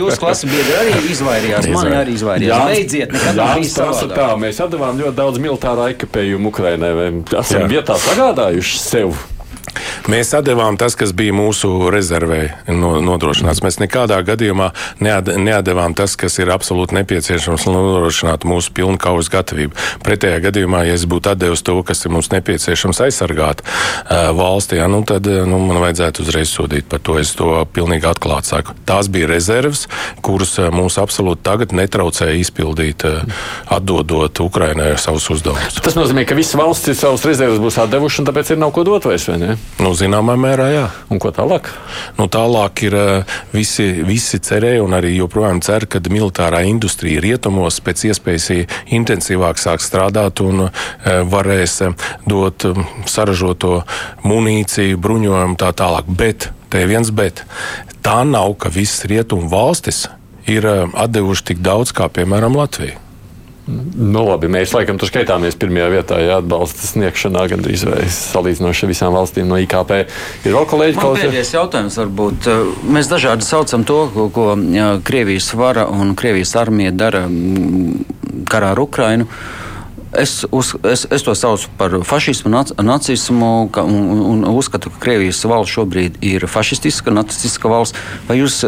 jūs 0.00 0.20
klasi 0.22 0.50
biedri 0.50 0.78
arī 0.80 0.96
izvairījās. 1.12 1.70
Mani 1.76 1.98
arī 2.00 2.16
izvairījās. 2.18 2.64
Beidziet, 2.72 3.14
nekad 3.16 3.38
nav 3.38 3.54
bijis 3.60 3.76
savādāk. 3.76 4.34
Mēs 4.42 4.62
atdevām 4.64 5.02
ļoti 5.02 5.16
daudz 5.18 5.42
militārā 5.42 5.90
ekipējumu 5.96 6.52
Ukrainai. 6.52 6.92
Esam 7.42 7.68
vietā 7.70 7.98
sagādājuši 8.00 8.82
sev 8.82 9.16
Mēs 10.10 10.32
atdevām 10.34 10.76
tas, 10.80 10.96
kas 10.98 11.12
bija 11.14 11.34
mūsu 11.36 11.90
rezervē 11.92 12.40
nodrošināts. 12.68 13.62
Mēs 13.62 13.78
nekādā 13.78 14.18
gadījumā 14.26 14.70
neatdevām 15.02 15.94
tas, 15.98 16.16
kas 16.18 16.40
ir 16.42 16.50
absolūti 16.54 16.96
nepieciešams, 16.98 17.66
lai 17.68 17.76
nodrošinātu 17.76 18.50
mūsu 18.50 18.72
pilnu 18.74 18.98
kaujas 19.02 19.30
gatavību. 19.32 19.76
Pretējā 20.02 20.40
gadījumā, 20.48 20.82
ja 20.88 20.96
es 20.98 21.06
būtu 21.08 21.32
atdevis 21.32 21.62
to, 21.66 21.76
kas 21.86 22.02
ir 22.04 22.14
mums 22.14 22.32
nepieciešams 22.34 23.02
aizsargāt 23.06 23.62
uh, 23.62 24.32
valstī, 24.36 24.80
ja, 24.80 24.88
nu, 24.90 25.02
tad 25.06 25.28
nu, 25.28 25.60
man 25.68 25.80
vajadzētu 25.84 26.26
uzreiz 26.26 26.50
sodīt 26.50 26.88
par 26.90 27.02
to. 27.04 27.18
Es 27.22 27.34
to 27.38 27.62
pilnīgi 27.74 28.08
atklāti 28.10 28.50
saku. 28.52 28.74
Tās 28.88 29.10
bija 29.12 29.30
rezerves, 29.30 29.86
kuras 30.24 30.56
mums 30.74 30.98
absolūti 30.98 31.44
tagad 31.46 31.74
netraucēja 31.76 32.34
izpildīt, 32.42 33.06
atdodot 33.70 34.42
Ukrainai 34.42 34.96
savus 35.00 35.28
uzdevumus. 35.32 35.78
Tas 35.84 35.96
nozīmē, 35.98 36.26
ka 36.26 36.38
visas 36.38 36.58
valstis 36.58 37.02
savus 37.02 37.26
rezerves 37.28 37.62
būs 37.62 37.78
atdevušas, 37.84 38.22
un 38.22 38.30
tāpēc 38.32 38.54
ir 38.54 38.62
nav 38.62 38.74
ko 38.74 38.86
dot 38.88 39.06
vairs, 39.06 39.28
vai 39.30 39.38
ne? 39.42 39.56
Nu, 39.82 39.90
zināmā 39.98 40.36
mērā, 40.38 40.66
jā. 40.70 40.82
Un 41.10 41.18
ko 41.18 41.32
tālāk? 41.34 41.66
Nu, 42.14 42.28
tālāk 42.30 42.84
ir 42.86 42.94
eh, 42.94 43.32
visi, 43.50 43.86
visi 44.06 44.38
cerēja 44.38 44.84
un 44.84 44.94
arī 44.94 45.14
joprojām 45.16 45.58
cer, 45.64 45.88
ka 45.90 45.98
militārā 46.12 46.60
industrija 46.68 47.22
rietumos 47.24 47.80
pēc 47.82 48.04
iespējas 48.12 48.48
intensīvāk 48.94 49.58
sāk 49.58 49.82
strādāt 49.82 50.44
un 50.44 50.68
eh, 50.68 51.22
varēs 51.26 51.78
eh, 51.88 52.08
dot 52.30 52.68
saražoto 53.10 53.80
munīciju, 54.22 55.00
bruņojumu 55.02 55.58
tā 55.58 55.72
tālāk. 55.74 56.10
Bet, 56.20 56.52
te 56.70 56.86
viens 56.86 57.10
bet, 57.10 57.42
tā 58.06 58.20
nav, 58.28 58.54
ka 58.62 58.70
visas 58.70 59.08
rietumu 59.10 59.50
valstis 59.50 60.04
ir 60.46 60.66
atdevuši 60.68 61.52
tik 61.52 61.64
daudz 61.64 61.94
kā, 61.96 62.06
piemēram, 62.12 62.54
Latvija. 62.58 63.00
Nu, 63.62 64.24
labi, 64.26 64.48
mēs 64.50 64.72
laikam 64.74 64.96
tur 64.98 65.06
skaitāmies 65.06 65.54
pirmajā 65.60 65.88
vietā, 65.92 66.16
ja 66.18 66.40
atbalsta 66.40 66.82
sniegšanā 66.88 67.44
gandrīz 67.52 67.84
vai 67.86 68.00
salīdzinoši 68.10 68.88
visām 68.90 69.14
valstīm 69.14 69.46
no 69.46 69.60
IKP. 69.62 69.92
Ir 70.42 70.56
vēl 70.56 70.66
kolēģi, 70.72 70.96
kas 70.98 71.20
ir. 71.20 71.28
Pēdējais 71.28 71.52
jautājums 71.54 71.98
varbūt. 72.02 72.48
Mēs 72.96 73.10
dažādi 73.12 73.46
saucam 73.46 73.86
to, 73.86 74.00
ko, 74.14 74.26
ko 74.34 74.46
Krievijas 75.06 75.52
vara 75.54 75.86
un 75.94 76.16
Krievijas 76.18 76.56
armija 76.58 76.90
dara 77.04 77.28
karā 78.50 78.72
ar 78.74 78.82
Ukrainu. 78.82 79.30
Es, 80.18 80.44
uz, 80.50 80.74
es, 80.84 81.06
es 81.10 81.22
to 81.24 81.32
saucu 81.34 81.70
par 81.78 81.94
fašismu, 82.04 82.50
nac, 82.52 82.72
nacismu 82.76 83.68
ka, 83.72 83.82
un, 83.82 84.20
un 84.20 84.44
uzskatu, 84.50 84.90
ka 84.92 85.00
Krievijas 85.06 85.40
valsts 85.48 85.72
šobrīd 85.72 86.18
ir 86.20 86.44
fašistiska, 86.50 87.14
nacistiska 87.14 87.70
valsts. 87.72 87.96
Vai 88.28 88.36
jūs, 88.36 88.58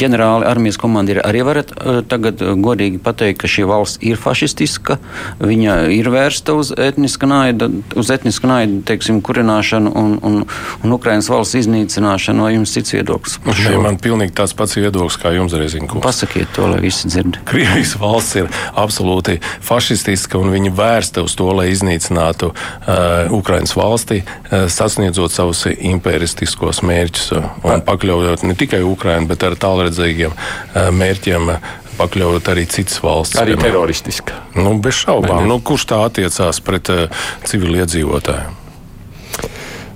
ģenerāli 0.00 0.48
armijas 0.48 0.78
komandiri, 0.82 1.22
arī 1.22 1.44
varat 1.46 1.70
tagad 2.10 2.42
godīgi 2.62 2.98
pateikt, 3.02 3.38
ka 3.44 3.50
šī 3.50 3.66
valsts 3.70 4.02
ir 4.02 4.18
fašistiska, 4.18 4.98
viņa 5.38 5.76
ir 5.94 6.10
vērsta 6.10 6.56
uz 6.58 6.72
etniska 6.74 7.30
naida, 7.30 7.70
uz 7.94 8.10
etniska 8.10 8.50
naida, 8.50 8.80
teiksim, 8.90 9.22
kurināšanu 9.22 9.94
un, 9.94 10.18
un, 10.26 10.42
un 10.82 10.96
Ukrainas 10.98 11.30
valsts 11.30 11.60
iznīcināšanu, 11.62 12.42
vai 12.46 12.56
jums 12.56 12.74
cits 12.74 12.96
viedoklis? 12.96 13.38
Nē, 13.46 13.76
man 13.86 14.00
pilnīgi 14.02 14.34
tāds 14.42 14.56
pats 14.58 14.74
viedoklis 14.78 15.20
kā 15.22 15.30
jums, 15.36 15.54
Rezinkungs. 15.56 16.02
Pasakiet 16.04 16.50
to, 16.58 16.66
lai 16.72 16.82
visi 16.82 17.06
dzird. 17.06 17.38
Krievijas 17.46 17.94
valsts 18.02 18.42
ir 18.42 18.50
absolūti 18.74 19.38
fašistiska 19.64 20.42
un 20.42 20.55
viņa 20.56 20.74
vērsta 20.76 21.24
uz 21.26 21.36
to, 21.38 21.48
lai 21.56 21.68
iznīcinātu 21.72 22.50
uh, 22.50 23.32
Ukraiņas 23.36 23.76
valsti, 23.78 24.22
uh, 24.24 24.66
sasniedzot 24.72 25.34
savus 25.34 25.66
imperialistiskos 25.70 26.82
mērķus 26.86 27.32
uh, 27.36 27.50
un 27.68 27.84
pakļaujot 27.86 28.46
ne 28.48 28.58
tikai 28.58 28.82
Ukraiņu, 28.86 29.30
bet 29.30 29.46
ar 29.46 29.58
tālredzīgiem 29.66 30.32
uh, 30.34 30.88
mērķiem. 30.94 31.52
Uh, 31.56 31.74
pakļaut 31.96 32.48
arī 32.52 32.66
citas 32.68 32.98
valsts. 33.00 33.38
Arī 33.40 33.56
teroristiska. 33.56 34.36
Nu, 34.56 34.74
bez 34.82 34.98
šaubām. 35.00 35.46
Nu, 35.48 35.58
kurš 35.64 35.86
tā 35.88 36.02
attiecās 36.04 36.60
pret 36.64 36.90
uh, 36.92 37.28
civiliedzīvotājiem? 37.48 38.58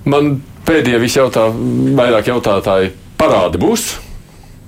Man 0.09 0.31
pēdējie 0.65 1.01
visi 1.01 1.19
jautā, 1.21 1.47
vairāk 1.97 2.31
jautātāji 2.31 2.93
parādi 3.21 3.61
būs 3.61 3.91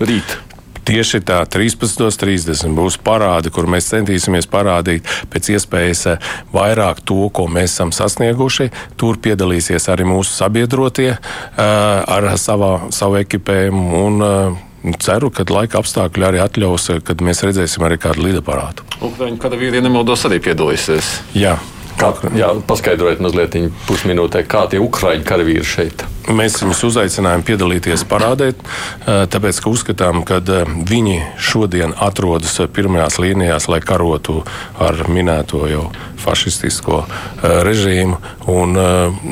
rīt. 0.04 0.38
Tieši 0.84 1.22
tā, 1.24 1.44
13.30 1.48 2.76
būs 2.76 2.98
parādi, 3.04 3.52
kur 3.54 3.70
mēs 3.72 3.88
centīsimies 3.94 4.50
parādīt 4.52 5.08
pēc 5.32 5.54
iespējas 5.56 6.04
eh, 6.12 6.28
vairāk 6.52 7.00
to, 7.08 7.30
ko 7.32 7.48
mēs 7.48 7.78
esam 7.78 7.94
sasnieguši. 7.96 8.70
Tur 9.00 9.20
piedalīsies 9.24 9.88
arī 9.94 10.08
mūsu 10.10 10.36
sabiedrotie 10.36 11.14
eh, 11.14 11.64
ar 11.64 12.30
savā, 12.40 12.90
savu 12.92 13.22
ekipējumu. 13.24 13.90
Un, 14.04 14.28
eh, 14.28 14.62
Ceru, 15.00 15.30
ka 15.32 15.46
laika 15.48 15.80
apstākļi 15.80 16.26
arī 16.28 16.42
atļaus, 16.44 16.90
kad 17.08 17.22
mēs 17.24 17.40
redzēsim 17.48 17.86
arī 17.88 17.96
kādu 18.04 18.26
lidaparātu. 18.26 18.84
Ukraiņu 19.00 19.40
karavīri, 19.40 19.80
ja 19.80 19.86
nemaldos, 19.86 20.26
arī 20.28 20.42
piedalīsies. 20.44 21.14
Jā. 21.40 21.54
Kā, 22.00 22.14
jā, 22.36 22.50
paskaidrojiet 22.68 23.22
mazliet 23.24 23.56
pusminūtē, 23.88 24.44
kā 24.50 24.66
tie 24.72 24.82
ukraiņu 24.84 25.28
karavīri 25.28 25.68
šeit. 25.68 26.06
Mēs 26.32 26.56
viņus 26.62 26.86
uzaicinājām 26.88 27.42
piedalīties 27.44 28.06
parādē, 28.08 28.54
eh, 28.54 29.26
tāpēc, 29.28 29.60
ka 29.60 29.70
uzskatām, 29.70 30.24
ka 30.24 30.40
eh, 30.40 30.64
viņi 30.64 31.20
šodien 31.36 31.94
atrodas 32.00 32.56
pirmajās 32.72 33.20
līnijās, 33.20 33.68
lai 33.68 33.82
karotu 33.84 34.44
ar 34.80 35.04
minēto 35.12 35.68
jau 35.68 35.90
fašistisko 36.24 37.04
eh, 37.04 37.60
režīmu. 37.68 38.18
Un 38.48 38.76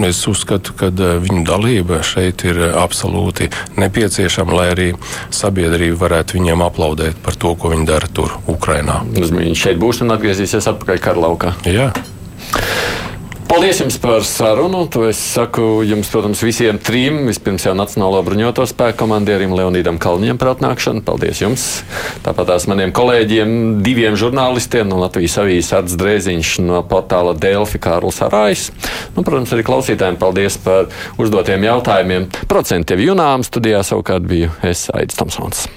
es 0.07 0.19
uzskatu, 0.27 0.75
ka 0.75 0.91
viņu 0.91 1.43
dalība 1.47 2.01
šeit 2.03 2.43
ir 2.47 2.59
absolūti 2.75 3.49
nepieciešama, 3.79 4.55
lai 4.55 4.69
arī 4.75 4.87
sabiedrība 5.31 5.99
varētu 6.05 6.39
viņiem 6.39 6.63
aplaudēt 6.63 7.19
par 7.23 7.35
to, 7.35 7.55
ko 7.55 7.71
viņi 7.71 7.87
dara 7.87 8.07
tur, 8.07 8.35
Ukrainā. 8.51 9.01
Viņš 9.11 9.67
šeit 9.67 9.79
būs 9.79 10.03
un 10.03 10.15
atgriezīsies 10.15 10.67
atpakaļ 10.71 11.03
karlaukā. 11.03 11.55
Jā. 11.67 11.91
Paldies 13.51 13.81
jums 13.81 13.97
par 13.99 14.23
sarunu. 14.23 14.85
To 14.95 15.01
es 15.09 15.19
saku 15.19 15.81
jums, 15.83 16.07
protams, 16.07 16.39
visiem 16.39 16.77
trim. 16.79 17.17
Vispirms 17.27 17.65
jau 17.67 17.73
Nacionālo 17.75 18.21
bruņoto 18.23 18.63
spēku 18.63 19.01
komandierim 19.01 19.51
Leonīdam 19.57 19.99
Kalniņam 19.99 20.39
par 20.39 20.53
atnākšanu. 20.53 21.03
Paldies 21.03 21.41
jums. 21.43 21.65
Tāpat 22.23 22.47
tās 22.53 22.69
maniem 22.71 22.95
kolēģiem, 22.95 23.83
diviem 23.83 24.15
žurnālistiem 24.15 24.87
no 24.87 25.01
Latvijas 25.03 25.35
avīzes 25.43 25.75
Arts 25.81 25.99
Drēziņš 25.99 26.53
no 26.63 26.79
portāla 26.87 27.35
Delfi 27.35 27.83
Kārls 27.83 28.23
Arājs. 28.23 28.69
Nu, 29.17 29.27
protams, 29.27 29.51
arī 29.51 29.67
klausītājiem 29.67 30.21
paldies 30.21 30.55
par 30.63 30.87
uzdotiem 31.19 31.67
jautājumiem. 31.67 32.31
Procenti 32.47 32.95
jau 32.95 33.11
junām 33.11 33.43
studijā 33.43 33.83
savukārt 33.83 34.31
biju 34.31 34.55
es 34.63 34.87
Aidis 34.95 35.19
Tomsons. 35.19 35.67